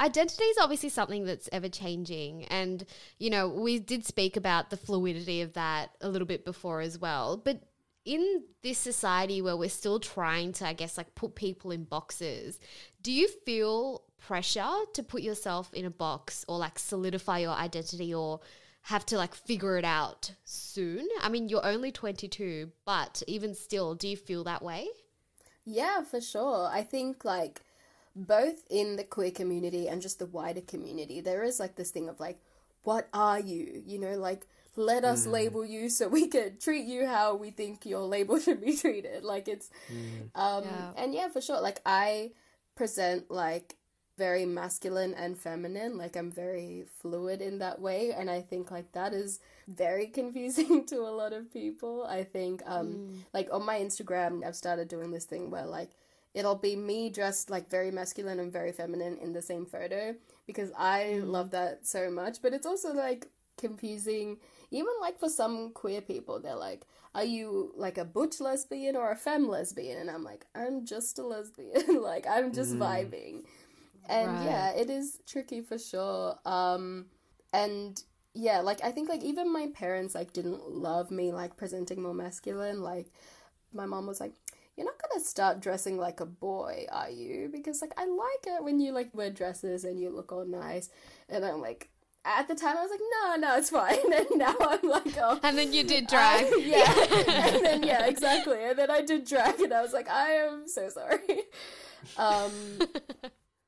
identity 0.00 0.44
is 0.44 0.56
obviously 0.58 0.88
something 0.88 1.26
that's 1.26 1.50
ever 1.52 1.68
changing, 1.68 2.46
and 2.46 2.86
you 3.18 3.28
know 3.28 3.46
we 3.46 3.78
did 3.78 4.06
speak 4.06 4.38
about 4.38 4.70
the 4.70 4.78
fluidity 4.78 5.42
of 5.42 5.52
that 5.52 5.90
a 6.00 6.08
little 6.08 6.26
bit 6.26 6.46
before 6.46 6.80
as 6.80 6.98
well. 6.98 7.36
But 7.36 7.60
in 8.06 8.44
this 8.62 8.78
society 8.78 9.42
where 9.42 9.56
we're 9.56 9.68
still 9.68 10.00
trying 10.00 10.54
to, 10.54 10.66
I 10.66 10.72
guess, 10.72 10.96
like 10.96 11.14
put 11.14 11.34
people 11.34 11.70
in 11.70 11.84
boxes, 11.84 12.58
do 13.02 13.12
you 13.12 13.28
feel 13.44 14.02
pressure 14.18 14.72
to 14.94 15.02
put 15.02 15.20
yourself 15.20 15.74
in 15.74 15.84
a 15.84 15.90
box 15.90 16.42
or 16.48 16.56
like 16.56 16.78
solidify 16.78 17.40
your 17.40 17.52
identity 17.52 18.14
or 18.14 18.40
have 18.82 19.06
to 19.06 19.16
like 19.16 19.34
figure 19.34 19.76
it 19.78 19.84
out 19.84 20.32
soon? 20.44 21.06
I 21.22 21.28
mean, 21.28 21.48
you're 21.48 21.64
only 21.64 21.92
22, 21.92 22.72
but 22.84 23.22
even 23.26 23.54
still, 23.54 23.94
do 23.94 24.08
you 24.08 24.16
feel 24.16 24.44
that 24.44 24.62
way? 24.62 24.88
yeah 25.64 26.02
for 26.02 26.20
sure 26.20 26.68
i 26.72 26.82
think 26.82 27.24
like 27.24 27.60
both 28.16 28.64
in 28.68 28.96
the 28.96 29.04
queer 29.04 29.30
community 29.30 29.86
and 29.86 30.02
just 30.02 30.18
the 30.18 30.26
wider 30.26 30.60
community 30.60 31.20
there 31.20 31.44
is 31.44 31.60
like 31.60 31.76
this 31.76 31.92
thing 31.92 32.08
of 32.08 32.18
like 32.18 32.40
what 32.82 33.06
are 33.12 33.38
you 33.38 33.80
you 33.86 33.96
know 33.96 34.16
like 34.16 34.44
let 34.74 35.04
us 35.04 35.24
label 35.24 35.64
you 35.64 35.88
so 35.88 36.08
we 36.08 36.26
can 36.26 36.58
treat 36.58 36.84
you 36.84 37.06
how 37.06 37.36
we 37.36 37.50
think 37.52 37.86
your 37.86 38.00
label 38.00 38.40
should 38.40 38.60
be 38.60 38.76
treated 38.76 39.22
like 39.22 39.46
it's 39.46 39.70
um 40.34 40.64
Yeah. 40.64 40.90
and 40.96 41.14
yeah 41.14 41.28
for 41.28 41.40
sure 41.40 41.60
like 41.60 41.80
i 41.86 42.32
present 42.74 43.30
like 43.30 43.76
very 44.18 44.44
masculine 44.44 45.14
and 45.14 45.38
feminine 45.38 45.96
like 45.96 46.16
i'm 46.16 46.30
very 46.30 46.84
fluid 47.00 47.40
in 47.40 47.58
that 47.58 47.80
way 47.80 48.12
and 48.12 48.30
i 48.30 48.40
think 48.40 48.70
like 48.70 48.92
that 48.92 49.12
is 49.12 49.40
very 49.68 50.06
confusing 50.06 50.84
to 50.86 50.96
a 51.00 51.10
lot 51.10 51.32
of 51.32 51.52
people. 51.52 52.04
I 52.08 52.24
think 52.24 52.62
um 52.66 52.88
mm. 52.88 53.18
like 53.32 53.48
on 53.52 53.64
my 53.64 53.78
instagram 53.78 54.44
i've 54.44 54.56
started 54.56 54.88
doing 54.88 55.10
this 55.10 55.24
thing 55.24 55.50
where 55.50 55.66
like 55.66 55.90
it'll 56.34 56.56
be 56.56 56.76
me 56.76 57.10
dressed 57.10 57.50
like 57.50 57.68
very 57.68 57.90
masculine 57.90 58.40
and 58.40 58.52
very 58.52 58.72
feminine 58.72 59.18
in 59.18 59.32
the 59.32 59.42
same 59.42 59.66
photo 59.66 60.14
because 60.46 60.70
i 60.76 61.20
mm. 61.20 61.26
love 61.26 61.50
that 61.50 61.86
so 61.86 62.10
much. 62.10 62.42
But 62.42 62.52
it's 62.52 62.66
also 62.66 62.92
like 62.92 63.28
confusing 63.58 64.38
even 64.70 64.92
like 65.00 65.18
for 65.20 65.28
some 65.28 65.70
queer 65.72 66.00
people 66.00 66.40
they're 66.40 66.56
like 66.56 66.86
are 67.14 67.24
you 67.24 67.70
like 67.76 67.98
a 67.98 68.04
butch 68.06 68.40
lesbian 68.40 68.96
or 68.96 69.10
a 69.10 69.16
femme 69.16 69.46
lesbian? 69.46 69.98
And 70.00 70.10
i'm 70.10 70.24
like 70.24 70.46
i'm 70.54 70.84
just 70.86 71.18
a 71.18 71.22
lesbian. 71.22 72.02
Like 72.02 72.26
i'm 72.26 72.52
just 72.52 72.74
mm. 72.74 72.78
vibing 72.78 73.44
and 74.08 74.28
Right. 74.32 74.44
yeah 74.44 74.70
it 74.70 74.90
is 74.90 75.20
tricky 75.26 75.60
for 75.60 75.78
sure 75.78 76.36
um 76.44 77.06
and 77.52 78.02
yeah 78.34 78.60
like 78.60 78.82
i 78.82 78.90
think 78.90 79.08
like 79.08 79.22
even 79.22 79.52
my 79.52 79.68
parents 79.74 80.14
like 80.14 80.32
didn't 80.32 80.70
love 80.70 81.10
me 81.10 81.32
like 81.32 81.56
presenting 81.56 82.02
more 82.02 82.14
masculine 82.14 82.80
like 82.82 83.06
my 83.72 83.86
mom 83.86 84.06
was 84.06 84.20
like 84.20 84.32
you're 84.76 84.86
not 84.86 84.94
gonna 85.00 85.22
start 85.22 85.60
dressing 85.60 85.98
like 85.98 86.20
a 86.20 86.26
boy 86.26 86.86
are 86.90 87.10
you 87.10 87.48
because 87.52 87.80
like 87.82 87.92
i 87.98 88.04
like 88.06 88.44
it 88.46 88.64
when 88.64 88.80
you 88.80 88.90
like 88.92 89.10
wear 89.14 89.30
dresses 89.30 89.84
and 89.84 90.00
you 90.00 90.08
look 90.10 90.32
all 90.32 90.46
nice 90.46 90.88
and 91.28 91.44
i'm 91.44 91.60
like 91.60 91.88
at 92.24 92.48
the 92.48 92.54
time 92.54 92.76
i 92.78 92.82
was 92.82 92.90
like 92.90 93.00
no 93.20 93.36
no 93.48 93.56
it's 93.58 93.68
fine 93.70 94.12
and 94.14 94.26
now 94.36 94.54
i'm 94.60 94.88
like 94.88 95.14
oh 95.18 95.38
And 95.42 95.58
then 95.58 95.72
you 95.72 95.84
did 95.84 96.06
drag. 96.14 96.46
I- 96.46 96.56
yeah. 96.64 97.54
and 97.54 97.64
then 97.66 97.82
yeah, 97.82 98.06
exactly. 98.06 98.58
And 98.64 98.78
then 98.78 98.90
I 98.90 99.02
did 99.02 99.26
drag 99.26 99.60
and 99.60 99.72
I 99.74 99.82
was 99.82 99.92
like, 99.92 100.08
I 100.08 100.30
am 100.46 100.68
so 100.68 100.88
sorry. 100.88 101.42
Um 102.16 102.52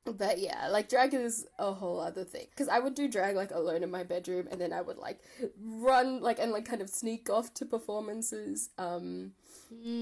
but 0.05 0.39
yeah, 0.39 0.67
like 0.69 0.87
drag 0.87 1.13
is 1.13 1.47
a 1.57 1.73
whole 1.73 1.99
other 1.99 2.23
thing. 2.23 2.47
Cuz 2.55 2.67
I 2.67 2.79
would 2.79 2.95
do 2.95 3.07
drag 3.07 3.35
like 3.35 3.51
alone 3.51 3.83
in 3.83 3.91
my 3.91 4.03
bedroom 4.03 4.47
and 4.51 4.61
then 4.61 4.71
I 4.71 4.81
would 4.81 4.97
like 4.97 5.19
run 5.59 6.21
like 6.21 6.39
and 6.39 6.51
like 6.51 6.65
kind 6.65 6.81
of 6.81 6.89
sneak 6.89 7.29
off 7.29 7.53
to 7.55 7.65
performances. 7.65 8.69
Um 8.77 9.33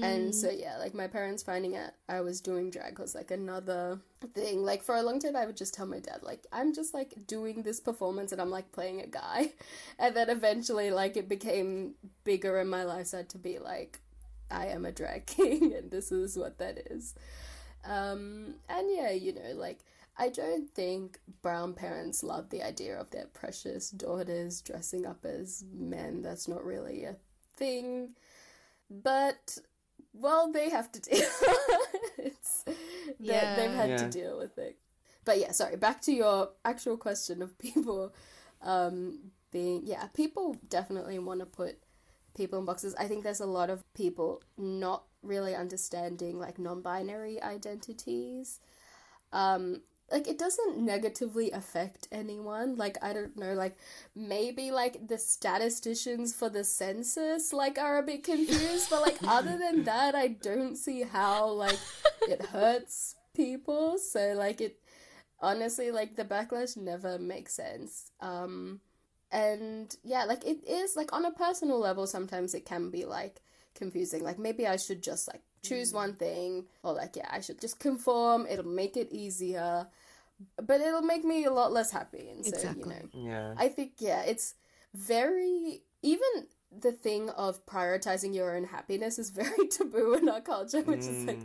and 0.02 0.34
so 0.34 0.50
yeah, 0.50 0.76
like 0.76 0.94
my 0.94 1.06
parents 1.06 1.42
finding 1.42 1.74
out 1.74 1.92
I 2.08 2.20
was 2.20 2.40
doing 2.40 2.70
drag 2.70 2.98
was 2.98 3.14
like 3.14 3.30
another 3.30 3.98
thing. 4.34 4.62
Like 4.62 4.82
for 4.82 4.94
a 4.94 5.02
long 5.02 5.18
time 5.18 5.36
I 5.36 5.46
would 5.46 5.56
just 5.56 5.72
tell 5.74 5.86
my 5.86 6.00
dad 6.00 6.22
like 6.22 6.46
I'm 6.52 6.74
just 6.74 6.92
like 6.92 7.26
doing 7.26 7.62
this 7.62 7.80
performance 7.80 8.30
and 8.30 8.40
I'm 8.40 8.50
like 8.50 8.72
playing 8.72 9.00
a 9.00 9.06
guy. 9.06 9.52
And 9.98 10.14
then 10.14 10.28
eventually 10.28 10.90
like 10.90 11.16
it 11.16 11.28
became 11.28 11.94
bigger 12.24 12.60
in 12.60 12.68
my 12.68 12.84
life 12.84 13.06
so 13.08 13.18
I 13.18 13.20
had 13.20 13.30
to 13.30 13.38
be 13.38 13.58
like 13.58 14.00
I 14.50 14.66
am 14.66 14.84
a 14.84 14.92
drag 14.92 15.26
king 15.26 15.72
and 15.78 15.90
this 15.90 16.12
is 16.12 16.36
what 16.36 16.58
that 16.58 16.78
is. 16.90 17.14
Um 17.84 18.56
and 18.68 18.86
yeah, 18.90 19.10
you 19.10 19.32
know, 19.32 19.52
like 19.54 19.80
I 20.16 20.28
don't 20.28 20.70
think 20.70 21.18
brown 21.42 21.74
parents 21.74 22.22
love 22.22 22.50
the 22.50 22.62
idea 22.62 22.98
of 22.98 23.10
their 23.10 23.26
precious 23.26 23.90
daughters 23.90 24.60
dressing 24.60 25.06
up 25.06 25.24
as 25.24 25.64
men. 25.72 26.22
That's 26.22 26.46
not 26.46 26.64
really 26.64 27.04
a 27.04 27.16
thing. 27.56 28.14
But 28.88 29.58
well, 30.12 30.52
they 30.52 30.70
have 30.70 30.92
to 30.92 31.00
deal. 31.00 31.16
it's 32.18 32.64
Yeah. 33.18 33.56
they, 33.56 33.66
they've 33.66 33.76
had 33.76 33.98
to 33.98 34.08
deal 34.08 34.38
with 34.38 34.56
it. 34.58 34.78
But 35.24 35.38
yeah, 35.38 35.52
sorry. 35.52 35.76
Back 35.76 36.00
to 36.02 36.12
your 36.12 36.50
actual 36.64 36.96
question 36.96 37.42
of 37.42 37.58
people 37.58 38.14
um, 38.62 39.18
being 39.50 39.82
yeah, 39.84 40.06
people 40.14 40.56
definitely 40.68 41.18
want 41.18 41.40
to 41.40 41.46
put 41.46 41.78
people 42.36 42.58
in 42.58 42.64
boxes. 42.64 42.94
I 42.96 43.06
think 43.06 43.24
there's 43.24 43.40
a 43.40 43.46
lot 43.46 43.70
of 43.70 43.82
people 43.94 44.42
not 44.56 45.04
really 45.22 45.54
understanding 45.54 46.38
like 46.38 46.58
non-binary 46.58 47.42
identities. 47.42 48.60
Um, 49.32 49.80
like 50.14 50.28
it 50.28 50.38
doesn't 50.38 50.78
negatively 50.78 51.50
affect 51.50 52.06
anyone. 52.12 52.76
Like 52.76 52.96
I 53.02 53.12
don't 53.12 53.36
know, 53.36 53.54
like 53.54 53.76
maybe 54.14 54.70
like 54.70 55.08
the 55.08 55.18
statisticians 55.18 56.32
for 56.32 56.48
the 56.48 56.62
census 56.62 57.52
like 57.52 57.78
are 57.80 57.98
a 57.98 58.02
bit 58.02 58.22
confused, 58.22 58.90
but 58.90 59.02
like 59.02 59.18
other 59.26 59.58
than 59.64 59.82
that, 59.84 60.14
I 60.14 60.28
don't 60.28 60.76
see 60.76 61.02
how 61.02 61.48
like 61.48 61.80
it 62.28 62.42
hurts 62.46 63.16
people. 63.34 63.98
So 63.98 64.34
like 64.38 64.60
it 64.60 64.78
honestly 65.40 65.90
like 65.90 66.14
the 66.14 66.24
backlash 66.24 66.76
never 66.76 67.18
makes 67.18 67.54
sense. 67.54 68.12
Um 68.20 68.80
and 69.32 69.96
yeah, 70.04 70.26
like 70.26 70.46
it 70.46 70.64
is 70.64 70.94
like 70.94 71.12
on 71.12 71.24
a 71.24 71.32
personal 71.32 71.80
level 71.80 72.06
sometimes 72.06 72.54
it 72.54 72.64
can 72.64 72.90
be 72.90 73.04
like 73.04 73.42
confusing. 73.74 74.22
Like 74.22 74.38
maybe 74.38 74.64
I 74.64 74.76
should 74.76 75.02
just 75.02 75.26
like 75.26 75.42
choose 75.64 75.92
one 75.92 76.12
thing 76.12 76.66
or 76.84 76.92
like 76.92 77.16
yeah, 77.16 77.28
I 77.32 77.40
should 77.40 77.60
just 77.60 77.80
conform. 77.80 78.46
It'll 78.48 78.64
make 78.64 78.96
it 78.96 79.08
easier. 79.10 79.88
But 80.60 80.80
it'll 80.80 81.02
make 81.02 81.24
me 81.24 81.44
a 81.44 81.52
lot 81.52 81.72
less 81.72 81.90
happy 81.90 82.28
and 82.30 82.44
so 82.44 82.52
Exactly. 82.54 82.94
you 83.12 83.24
know 83.24 83.30
Yeah. 83.30 83.54
I 83.56 83.68
think 83.68 83.92
yeah, 83.98 84.22
it's 84.22 84.54
very 84.94 85.82
even 86.02 86.46
the 86.80 86.92
thing 86.92 87.30
of 87.30 87.64
prioritizing 87.66 88.34
your 88.34 88.56
own 88.56 88.64
happiness 88.64 89.18
is 89.18 89.30
very 89.42 89.68
taboo 89.68 90.14
in 90.14 90.28
our 90.28 90.40
culture, 90.40 90.82
which 90.82 91.00
mm. 91.00 91.08
is 91.08 91.24
like 91.24 91.38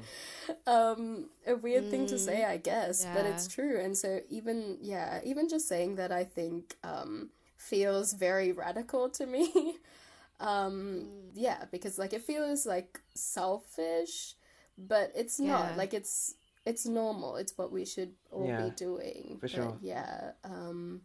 mm. 0.48 0.68
um, 0.68 1.26
a 1.46 1.56
weird 1.56 1.86
mm. 1.86 1.90
thing 1.92 2.08
to 2.08 2.20
say. 2.20 2.44
I 2.44 2.58
guess, 2.58 3.04
yeah. 3.04 3.14
but 3.14 3.26
it's 3.26 3.48
true. 3.48 3.80
And 3.80 3.98
so 3.98 4.22
even 4.30 4.78
yeah, 4.82 5.20
even 5.24 5.50
just 5.50 5.68
saying 5.68 5.96
that, 5.96 6.12
I 6.12 6.24
think 6.24 6.78
um, 6.84 7.30
feels 7.58 8.14
very 8.14 8.52
radical 8.52 9.10
to 9.12 9.26
me. 9.26 9.78
um, 10.40 10.74
mm. 10.82 11.32
Yeah, 11.34 11.66
because 11.72 11.98
like 11.98 12.14
it 12.14 12.24
feels 12.24 12.66
like 12.66 13.00
selfish, 13.16 14.36
but 14.78 15.12
it's 15.16 15.40
yeah. 15.40 15.52
not. 15.52 15.78
Like 15.78 15.94
it's 15.94 16.36
it's 16.66 16.86
normal. 16.86 17.36
It's 17.38 17.57
what 17.57 17.72
we 17.72 17.86
should 17.86 18.14
all 18.32 18.47
yeah, 18.47 18.64
be 18.64 18.70
doing. 18.72 19.38
For 19.39 19.41
but, 19.41 19.51
sure. 19.51 19.78
Yeah. 19.82 20.32
Um, 20.43 21.01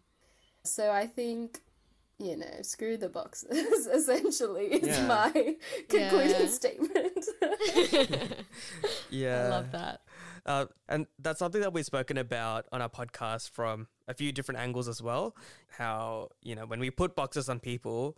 so 0.65 0.91
I 0.91 1.07
think 1.07 1.61
you 2.19 2.37
know, 2.37 2.63
screw 2.63 2.97
the 2.97 3.09
boxes, 3.09 3.87
essentially, 3.93 4.67
is 4.67 4.99
yeah. 4.99 5.07
my 5.07 5.31
concluding 5.89 6.31
yeah. 6.31 6.47
statement. 6.47 7.27
yeah. 9.11 9.45
I 9.45 9.49
love 9.49 9.73
that. 9.73 10.01
Uh, 10.47 10.67
and 10.89 11.07
that's 11.19 11.39
something 11.39 11.61
that 11.61 11.73
we've 11.73 11.87
spoken 11.87 12.19
about 12.19 12.67
on 12.71 12.83
our 12.83 12.89
podcast 12.89 13.51
from 13.51 13.89
a 14.07 14.15
few 14.15 14.31
different 14.31 14.61
angles 14.61 14.89
as 14.89 15.03
well. 15.03 15.35
How, 15.69 16.29
you 16.43 16.55
know, 16.55 16.67
when 16.67 16.81
we 16.81 16.91
put 16.91 17.17
boxes 17.17 17.49
on 17.49 17.61
people, 17.61 18.17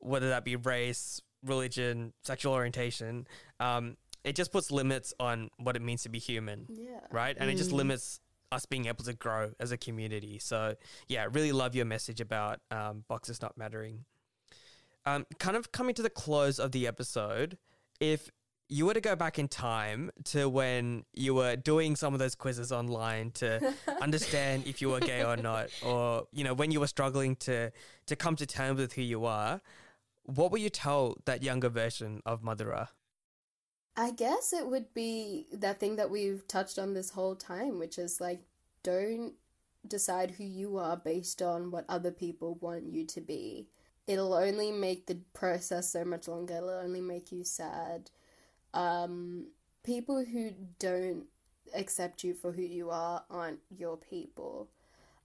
whether 0.00 0.28
that 0.28 0.44
be 0.44 0.56
race, 0.56 1.22
religion, 1.44 2.12
sexual 2.22 2.52
orientation, 2.52 3.26
um, 3.60 3.96
it 4.24 4.34
just 4.36 4.52
puts 4.52 4.70
limits 4.70 5.14
on 5.18 5.50
what 5.58 5.76
it 5.76 5.82
means 5.82 6.02
to 6.02 6.08
be 6.08 6.18
human. 6.18 6.66
Yeah. 6.68 7.00
Right? 7.10 7.36
And 7.38 7.48
mm. 7.48 7.54
it 7.54 7.56
just 7.56 7.70
mm. 7.70 7.74
limits 7.74 8.20
us 8.50 8.66
being 8.66 8.86
able 8.86 9.04
to 9.04 9.12
grow 9.12 9.52
as 9.60 9.72
a 9.72 9.76
community. 9.76 10.38
So, 10.38 10.74
yeah, 11.06 11.26
really 11.30 11.52
love 11.52 11.74
your 11.74 11.84
message 11.84 12.20
about 12.20 12.60
um, 12.70 13.04
boxes 13.08 13.42
not 13.42 13.56
mattering. 13.56 14.04
Um, 15.06 15.26
kind 15.38 15.56
of 15.56 15.72
coming 15.72 15.94
to 15.94 16.02
the 16.02 16.10
close 16.10 16.58
of 16.58 16.72
the 16.72 16.86
episode, 16.86 17.58
if 18.00 18.30
you 18.68 18.84
were 18.84 18.94
to 18.94 19.00
go 19.00 19.16
back 19.16 19.38
in 19.38 19.48
time 19.48 20.10
to 20.24 20.48
when 20.48 21.04
you 21.14 21.34
were 21.34 21.56
doing 21.56 21.96
some 21.96 22.12
of 22.12 22.18
those 22.18 22.34
quizzes 22.34 22.70
online 22.70 23.30
to 23.30 23.74
understand 24.02 24.66
if 24.66 24.82
you 24.82 24.90
were 24.90 25.00
gay 25.00 25.24
or 25.24 25.36
not, 25.36 25.68
or 25.82 26.26
you 26.32 26.44
know 26.44 26.52
when 26.52 26.70
you 26.70 26.80
were 26.80 26.86
struggling 26.86 27.36
to 27.36 27.72
to 28.06 28.16
come 28.16 28.36
to 28.36 28.46
terms 28.46 28.78
with 28.78 28.92
who 28.92 29.02
you 29.02 29.24
are, 29.24 29.62
what 30.24 30.50
would 30.52 30.60
you 30.60 30.68
tell 30.68 31.16
that 31.24 31.42
younger 31.42 31.70
version 31.70 32.20
of 32.26 32.42
Madhura? 32.42 32.88
I 33.98 34.12
guess 34.12 34.52
it 34.52 34.64
would 34.64 34.94
be 34.94 35.46
that 35.52 35.80
thing 35.80 35.96
that 35.96 36.08
we've 36.08 36.46
touched 36.46 36.78
on 36.78 36.94
this 36.94 37.10
whole 37.10 37.34
time, 37.34 37.80
which 37.80 37.98
is 37.98 38.20
like, 38.20 38.40
don't 38.84 39.32
decide 39.86 40.30
who 40.30 40.44
you 40.44 40.78
are 40.78 40.96
based 40.96 41.42
on 41.42 41.72
what 41.72 41.84
other 41.88 42.12
people 42.12 42.56
want 42.60 42.84
you 42.84 43.04
to 43.06 43.20
be. 43.20 43.66
It'll 44.06 44.34
only 44.34 44.70
make 44.70 45.06
the 45.06 45.18
process 45.34 45.90
so 45.90 46.04
much 46.04 46.28
longer, 46.28 46.58
it'll 46.58 46.70
only 46.70 47.00
make 47.00 47.32
you 47.32 47.42
sad. 47.42 48.10
Um, 48.72 49.48
people 49.82 50.24
who 50.24 50.52
don't 50.78 51.24
accept 51.74 52.22
you 52.22 52.34
for 52.34 52.52
who 52.52 52.62
you 52.62 52.90
are 52.90 53.24
aren't 53.28 53.60
your 53.68 53.96
people. 53.96 54.68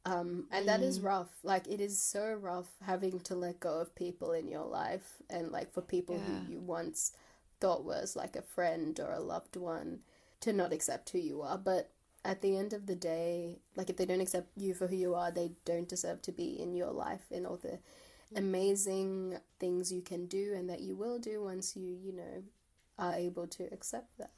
Um, 0.03 0.47
and 0.51 0.63
mm. 0.63 0.65
that 0.65 0.81
is 0.81 0.97
mm. 0.97 1.05
rough. 1.05 1.29
Like, 1.43 1.67
it 1.67 1.79
is 1.79 2.01
so 2.01 2.33
rough 2.33 2.71
having 2.83 3.19
to 3.21 3.35
let 3.35 3.59
go 3.59 3.79
of 3.79 3.93
people 3.93 4.31
in 4.31 4.47
your 4.47 4.65
life 4.65 5.21
and, 5.29 5.51
like, 5.51 5.71
for 5.71 5.81
people 5.81 6.15
yeah. 6.15 6.39
who 6.39 6.53
you 6.53 6.59
once 6.59 7.11
thought 7.63 7.85
was 7.85 8.13
like 8.13 8.35
a 8.35 8.41
friend 8.41 8.99
or 8.99 9.13
a 9.13 9.21
loved 9.21 9.55
one 9.55 9.99
to 10.41 10.51
not 10.51 10.73
accept 10.73 11.09
who 11.11 11.17
you 11.17 11.41
are. 11.41 11.57
But 11.57 11.91
at 12.25 12.41
the 12.41 12.57
end 12.57 12.73
of 12.73 12.87
the 12.87 12.95
day, 12.95 13.59
like 13.77 13.89
if 13.89 13.95
they 13.95 14.05
don't 14.05 14.19
accept 14.19 14.49
you 14.57 14.73
for 14.73 14.87
who 14.87 14.97
you 14.97 15.15
are, 15.15 15.31
they 15.31 15.53
don't 15.63 15.87
deserve 15.87 16.21
to 16.23 16.33
be 16.33 16.59
in 16.61 16.75
your 16.75 16.91
life 16.91 17.23
and 17.31 17.47
all 17.47 17.55
the 17.55 17.79
amazing 18.35 19.37
things 19.61 19.93
you 19.93 20.01
can 20.01 20.25
do 20.25 20.53
and 20.53 20.69
that 20.69 20.81
you 20.81 20.97
will 20.97 21.19
do 21.19 21.41
once 21.41 21.77
you, 21.77 21.97
you 22.03 22.11
know, 22.11 22.43
are 22.99 23.13
able 23.13 23.47
to 23.47 23.63
accept 23.71 24.17
that. 24.17 24.33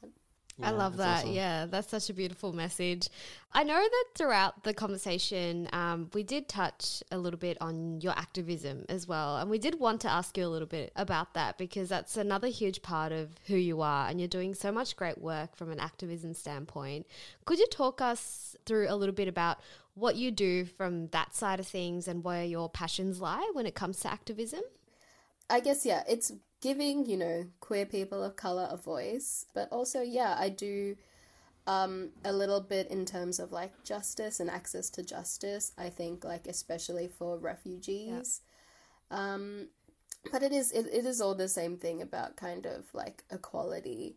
Yeah, 0.58 0.68
I 0.68 0.70
love 0.70 0.96
that. 0.96 1.24
Awesome. 1.24 1.32
Yeah, 1.32 1.66
that's 1.66 1.90
such 1.90 2.08
a 2.08 2.14
beautiful 2.14 2.52
message. 2.52 3.08
I 3.52 3.62
know 3.62 3.78
that 3.78 4.04
throughout 4.14 4.64
the 4.64 4.72
conversation, 4.72 5.68
um, 5.72 6.08
we 6.14 6.22
did 6.22 6.48
touch 6.48 7.02
a 7.10 7.18
little 7.18 7.38
bit 7.38 7.58
on 7.60 8.00
your 8.00 8.12
activism 8.12 8.86
as 8.88 9.06
well. 9.06 9.36
And 9.36 9.50
we 9.50 9.58
did 9.58 9.78
want 9.78 10.00
to 10.02 10.10
ask 10.10 10.36
you 10.38 10.46
a 10.46 10.48
little 10.48 10.68
bit 10.68 10.92
about 10.96 11.34
that 11.34 11.58
because 11.58 11.90
that's 11.90 12.16
another 12.16 12.48
huge 12.48 12.80
part 12.80 13.12
of 13.12 13.30
who 13.46 13.56
you 13.56 13.82
are. 13.82 14.08
And 14.08 14.18
you're 14.18 14.28
doing 14.28 14.54
so 14.54 14.72
much 14.72 14.96
great 14.96 15.18
work 15.18 15.54
from 15.56 15.70
an 15.70 15.78
activism 15.78 16.32
standpoint. 16.32 17.06
Could 17.44 17.58
you 17.58 17.66
talk 17.70 18.00
us 18.00 18.56
through 18.64 18.86
a 18.88 18.96
little 18.96 19.14
bit 19.14 19.28
about 19.28 19.58
what 19.94 20.16
you 20.16 20.30
do 20.30 20.64
from 20.64 21.08
that 21.08 21.34
side 21.34 21.60
of 21.60 21.66
things 21.66 22.08
and 22.08 22.24
where 22.24 22.44
your 22.44 22.70
passions 22.70 23.20
lie 23.20 23.50
when 23.52 23.66
it 23.66 23.74
comes 23.74 24.00
to 24.00 24.10
activism? 24.10 24.60
I 25.48 25.60
guess, 25.60 25.86
yeah, 25.86 26.02
it's 26.08 26.32
giving, 26.66 27.06
you 27.06 27.16
know, 27.16 27.46
queer 27.60 27.86
people 27.86 28.24
of 28.24 28.34
color 28.34 28.66
a 28.68 28.76
voice. 28.76 29.46
But 29.54 29.68
also, 29.70 30.02
yeah, 30.02 30.34
I 30.36 30.48
do 30.48 30.96
um, 31.68 32.10
a 32.24 32.32
little 32.32 32.60
bit 32.60 32.88
in 32.90 33.04
terms 33.04 33.38
of 33.38 33.52
like 33.52 33.84
justice 33.84 34.40
and 34.40 34.50
access 34.50 34.90
to 34.90 35.04
justice. 35.04 35.70
I 35.78 35.90
think, 35.90 36.24
like, 36.24 36.48
especially 36.48 37.06
for 37.06 37.38
refugees. 37.38 38.40
Yeah. 39.12 39.16
Um, 39.18 39.68
but 40.32 40.42
it 40.42 40.50
is 40.50 40.72
it, 40.72 40.86
it 40.92 41.06
is 41.06 41.20
all 41.20 41.36
the 41.36 41.46
same 41.46 41.76
thing 41.76 42.02
about 42.02 42.36
kind 42.36 42.66
of 42.66 42.92
like 42.92 43.22
equality. 43.30 44.16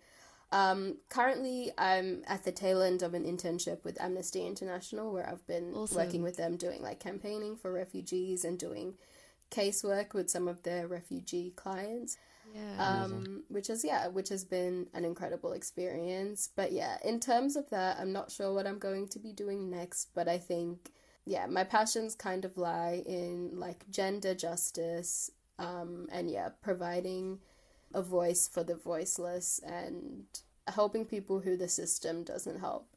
Um, 0.52 0.98
currently, 1.10 1.72
I'm 1.78 2.24
at 2.26 2.46
the 2.46 2.52
tail 2.52 2.82
end 2.82 3.04
of 3.04 3.14
an 3.14 3.26
internship 3.26 3.84
with 3.84 4.02
Amnesty 4.02 4.48
International, 4.48 5.14
where 5.14 5.30
I've 5.30 5.46
been 5.46 5.76
awesome. 5.76 5.98
working 5.98 6.24
with 6.24 6.38
them 6.38 6.58
doing 6.58 6.82
like 6.82 7.00
campaigning 7.00 7.56
for 7.58 7.72
refugees 7.72 8.44
and 8.44 8.58
doing 8.58 8.96
casework 9.52 10.16
with 10.16 10.32
some 10.32 10.48
of 10.48 10.64
their 10.64 10.88
refugee 10.88 11.54
clients. 11.56 12.18
Yeah. 12.54 13.04
Um, 13.04 13.44
which 13.50 13.70
is 13.70 13.84
yeah, 13.84 14.08
which 14.08 14.30
has 14.30 14.44
been 14.44 14.88
an 14.94 15.06
incredible 15.06 15.54
experience. 15.54 16.50
But 16.56 16.72
yeah, 16.72 16.98
in 17.04 17.20
terms 17.20 17.56
of 17.56 17.70
that, 17.70 17.98
I'm 18.00 18.12
not 18.12 18.32
sure 18.32 18.54
what 18.54 18.68
I'm 18.68 18.80
going 18.80 19.08
to 19.10 19.20
be 19.20 19.32
doing 19.32 19.70
next, 19.70 20.10
but 20.14 20.28
I 20.28 20.38
think 20.38 20.92
yeah, 21.26 21.46
my 21.46 21.64
passions 21.64 22.16
kind 22.16 22.46
of 22.46 22.58
lie 22.58 23.04
in 23.06 23.52
like 23.54 23.86
gender 23.92 24.34
justice, 24.34 25.30
um, 25.60 26.08
and 26.12 26.30
yeah, 26.30 26.50
providing 26.62 27.40
a 27.94 28.02
voice 28.02 28.48
for 28.48 28.64
the 28.64 28.76
voiceless 28.76 29.60
and 29.66 30.26
helping 30.68 31.06
people 31.06 31.40
who 31.40 31.58
the 31.58 31.68
system 31.68 32.24
doesn't 32.24 32.60
help 32.60 32.88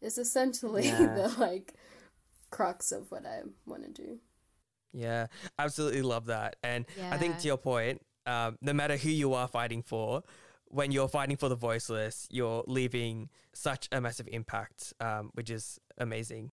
is 0.00 0.18
essentially 0.18 0.86
yeah. 0.86 1.14
the 1.14 1.34
like 1.38 1.74
crux 2.50 2.92
of 2.92 3.10
what 3.10 3.26
I 3.26 3.42
want 3.64 3.82
to 3.84 4.02
do. 4.02 4.18
Yeah, 4.92 5.26
absolutely 5.58 6.02
love 6.02 6.26
that. 6.26 6.56
And 6.62 6.86
yeah. 6.96 7.12
I 7.12 7.18
think 7.18 7.38
to 7.38 7.46
your 7.46 7.58
point, 7.58 8.00
um, 8.26 8.58
no 8.60 8.72
matter 8.72 8.96
who 8.96 9.10
you 9.10 9.34
are 9.34 9.48
fighting 9.48 9.82
for, 9.82 10.22
when 10.68 10.90
you're 10.90 11.08
fighting 11.08 11.36
for 11.36 11.48
the 11.48 11.56
voiceless, 11.56 12.26
you're 12.30 12.64
leaving 12.66 13.30
such 13.52 13.88
a 13.92 14.00
massive 14.00 14.28
impact, 14.30 14.92
um, 15.00 15.30
which 15.34 15.50
is 15.50 15.78
amazing. 15.98 16.50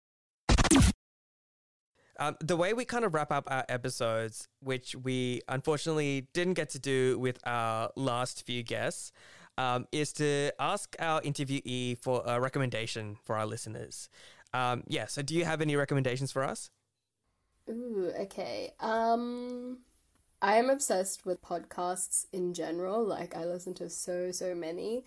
Um, 2.19 2.37
the 2.41 2.57
way 2.57 2.73
we 2.73 2.87
kind 2.87 3.05
of 3.05 3.13
wrap 3.13 3.31
up 3.31 3.45
our 3.51 3.65
episodes, 3.69 4.49
which 4.61 4.97
we 4.97 5.43
unfortunately 5.49 6.29
didn't 6.33 6.55
get 6.55 6.71
to 6.71 6.79
do 6.79 7.19
with 7.19 7.39
our 7.45 7.91
last 7.95 8.47
few 8.47 8.63
guests, 8.63 9.13
um, 9.59 9.87
is 9.93 10.13
to 10.15 10.53
ask 10.59 10.97
our 10.99 11.21
interviewee 11.21 11.99
for 11.99 12.23
a 12.27 12.41
recommendation 12.41 13.17
for 13.25 13.37
our 13.37 13.47
listeners. 13.47 14.09
Um, 14.55 14.83
yeah, 14.87 15.07
so 15.07 15.21
do 15.21 15.35
you 15.35 15.45
have 15.45 15.61
any 15.61 15.77
recommendations 15.77 16.33
for 16.33 16.43
us? 16.43 16.71
Ooh, 17.69 18.13
okay. 18.21 18.73
Um, 18.81 19.79
I 20.43 20.57
am 20.57 20.69
obsessed 20.69 21.25
with 21.25 21.43
podcasts 21.43 22.27
in 22.33 22.53
general. 22.53 23.05
Like, 23.05 23.35
I 23.35 23.45
listen 23.45 23.75
to 23.75 23.89
so, 23.89 24.31
so 24.31 24.55
many. 24.55 25.05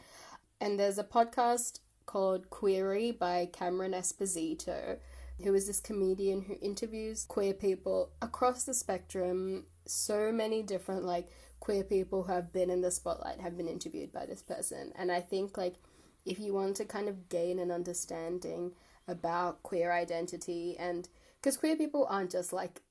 And 0.60 0.80
there's 0.80 0.98
a 0.98 1.04
podcast 1.04 1.80
called 2.06 2.50
Queery 2.50 3.12
by 3.12 3.50
Cameron 3.54 3.94
Esposito, 3.94 4.98
who 5.44 5.54
is 5.54 5.68
this 5.68 5.80
comedian 5.80 6.42
who 6.42 6.58
interviews 6.62 7.26
queer 7.26 7.54
people 7.54 8.10
across 8.22 8.64
the 8.64 8.74
spectrum. 8.74 9.66
So 9.86 10.32
many 10.32 10.64
different, 10.64 11.06
like, 11.06 11.30
queer 11.60 11.84
people 11.84 12.24
who 12.24 12.34
have 12.34 12.52
been 12.52 12.70
in 12.70 12.82
the 12.82 12.92
spotlight 12.92 13.40
have 13.40 13.56
been 13.56 13.68
interviewed 13.68 14.12
by 14.12 14.26
this 14.26 14.42
person. 14.42 14.92
And 14.96 15.12
I 15.12 15.22
think, 15.22 15.58
like, 15.58 15.76
if 16.26 16.40
you 16.40 16.54
want 16.54 16.76
to 16.78 16.86
kind 16.86 17.08
of 17.08 17.30
gain 17.30 17.60
an 17.60 17.72
understanding 17.72 18.72
about 19.08 19.64
queer 19.64 19.92
identity 19.92 20.76
and 20.78 21.08
because 21.42 21.58
queer 21.58 21.76
people 21.76 22.06
aren't 22.10 22.32
just 22.32 22.54
like 22.54 22.82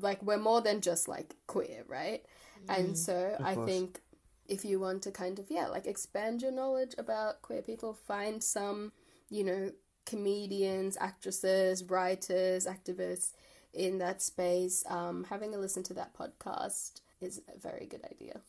like 0.00 0.22
we're 0.22 0.38
more 0.38 0.60
than 0.60 0.80
just 0.80 1.08
like 1.08 1.34
queer, 1.46 1.84
right? 1.88 2.24
Mm, 2.66 2.78
and 2.78 2.98
so 2.98 3.36
I 3.42 3.54
course. 3.54 3.70
think 3.70 4.00
if 4.46 4.64
you 4.64 4.78
want 4.78 5.02
to 5.02 5.10
kind 5.10 5.38
of 5.38 5.46
yeah, 5.50 5.66
like 5.66 5.86
expand 5.86 6.42
your 6.42 6.52
knowledge 6.52 6.94
about 6.98 7.42
queer 7.42 7.62
people, 7.62 7.94
find 7.94 8.42
some, 8.42 8.92
you 9.30 9.44
know, 9.44 9.72
comedians, 10.06 10.96
actresses, 11.00 11.84
writers, 11.84 12.66
activists 12.66 13.32
in 13.72 13.98
that 13.98 14.22
space. 14.22 14.84
Um, 14.88 15.24
having 15.24 15.54
a 15.54 15.58
listen 15.58 15.82
to 15.84 15.94
that 15.94 16.16
podcast 16.16 17.00
is 17.20 17.40
a 17.54 17.58
very 17.58 17.86
good 17.86 18.04
idea. 18.04 18.40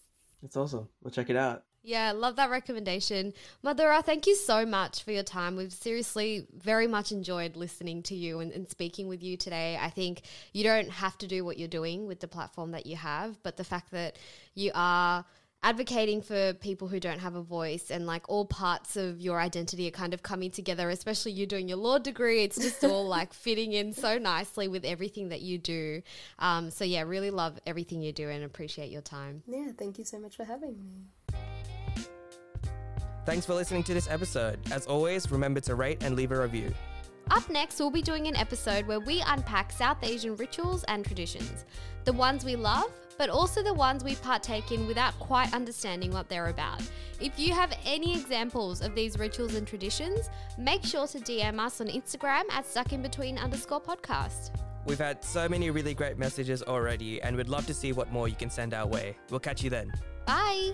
It's 0.43 0.57
awesome. 0.57 0.89
We'll 1.01 1.11
check 1.11 1.29
it 1.29 1.35
out. 1.35 1.63
Yeah, 1.85 2.13
love 2.13 2.37
that 2.37 2.49
recommendation. 2.49 3.31
Madhura, 3.63 4.03
thank 4.03 4.25
you 4.25 4.35
so 4.35 4.65
much 4.65 5.03
for 5.03 5.11
your 5.11 5.21
time. 5.21 5.55
We've 5.55 5.71
seriously 5.71 6.47
very 6.51 6.87
much 6.87 7.11
enjoyed 7.11 7.55
listening 7.55 8.01
to 8.03 8.15
you 8.15 8.39
and, 8.39 8.51
and, 8.51 8.67
speaking 8.67 9.07
with 9.07 9.21
you 9.21 9.37
today. 9.37 9.77
I 9.79 9.91
think 9.91 10.23
you 10.51 10.63
don't 10.63 10.89
have 10.89 11.15
to 11.19 11.27
do 11.27 11.45
what 11.45 11.59
you're 11.59 11.67
doing 11.67 12.07
with 12.07 12.19
the 12.19 12.27
platform 12.27 12.71
that 12.71 12.87
you 12.87 12.95
have, 12.95 13.41
but 13.43 13.55
the 13.55 13.63
fact 13.63 13.91
that 13.91 14.17
you 14.55 14.71
are 14.73 15.25
advocating 15.61 16.23
for 16.23 16.53
people 16.53 16.87
who 16.87 16.99
don't 16.99 17.19
have 17.19 17.35
a 17.35 17.41
voice 17.41 17.91
and 17.91 18.07
like 18.07 18.23
all 18.29 18.45
parts 18.45 18.95
of 18.95 19.21
your 19.21 19.39
identity 19.39 19.87
are 19.87 19.91
kind 19.91 20.15
of 20.15 20.23
coming 20.23 20.49
together, 20.49 20.89
especially 20.89 21.33
you 21.33 21.45
doing 21.45 21.69
your 21.69 21.77
law 21.77 21.99
degree. 21.99 22.43
It's 22.43 22.57
just 22.57 22.83
all 22.83 23.05
like 23.17 23.31
fitting 23.31 23.73
in 23.73 23.93
so 23.93 24.17
nicely 24.17 24.67
with 24.67 24.85
everything 24.85 25.29
that 25.29 25.41
you 25.41 25.59
do. 25.59 26.01
Um, 26.39 26.71
so, 26.71 26.83
yeah, 26.83 27.03
really 27.03 27.29
love 27.29 27.59
everything 27.67 28.01
you 28.01 28.11
do 28.11 28.27
and 28.29 28.43
appreciate 28.43 28.91
your 28.91 29.01
time. 29.03 29.43
Yeah, 29.47 29.69
thank 29.77 29.99
you 29.99 30.03
so 30.03 30.19
much 30.19 30.35
for 30.35 30.45
having 30.45 30.77
me. 30.79 31.35
Thanks 33.25 33.45
for 33.45 33.55
listening 33.55 33.81
to 33.83 33.93
this 33.93 34.07
episode. 34.07 34.59
As 34.71 34.85
always, 34.85 35.31
remember 35.31 35.59
to 35.61 35.73
rate 35.73 36.03
and 36.03 36.15
leave 36.15 36.31
a 36.31 36.39
review. 36.39 36.71
Up 37.31 37.49
next, 37.49 37.79
we'll 37.79 37.89
be 37.89 38.03
doing 38.03 38.27
an 38.27 38.35
episode 38.35 38.85
where 38.85 38.99
we 38.99 39.23
unpack 39.25 39.71
South 39.71 39.97
Asian 40.03 40.35
rituals 40.35 40.83
and 40.83 41.03
traditions. 41.03 41.65
The 42.03 42.13
ones 42.13 42.45
we 42.45 42.55
love, 42.55 42.91
but 43.17 43.29
also 43.29 43.63
the 43.63 43.73
ones 43.73 44.03
we 44.03 44.13
partake 44.15 44.71
in 44.71 44.85
without 44.85 45.17
quite 45.17 45.51
understanding 45.55 46.11
what 46.11 46.29
they're 46.29 46.49
about. 46.49 46.83
If 47.19 47.39
you 47.39 47.51
have 47.53 47.73
any 47.83 48.13
examples 48.13 48.81
of 48.81 48.93
these 48.93 49.17
rituals 49.17 49.55
and 49.55 49.67
traditions, 49.67 50.29
make 50.59 50.83
sure 50.83 51.07
to 51.07 51.17
DM 51.17 51.59
us 51.59 51.81
on 51.81 51.87
Instagram 51.87 52.43
at 52.51 52.65
stuckinbetween 52.65 53.41
underscore 53.41 53.81
podcast. 53.81 54.51
We've 54.85 54.99
had 54.99 55.23
so 55.23 55.49
many 55.49 55.71
really 55.71 55.95
great 55.95 56.19
messages 56.19 56.61
already, 56.61 57.19
and 57.23 57.35
we'd 57.35 57.49
love 57.49 57.65
to 57.65 57.73
see 57.73 57.91
what 57.91 58.11
more 58.11 58.27
you 58.27 58.35
can 58.35 58.51
send 58.51 58.75
our 58.75 58.85
way. 58.85 59.17
We'll 59.31 59.39
catch 59.39 59.63
you 59.63 59.71
then. 59.71 59.91
Bye. 60.27 60.73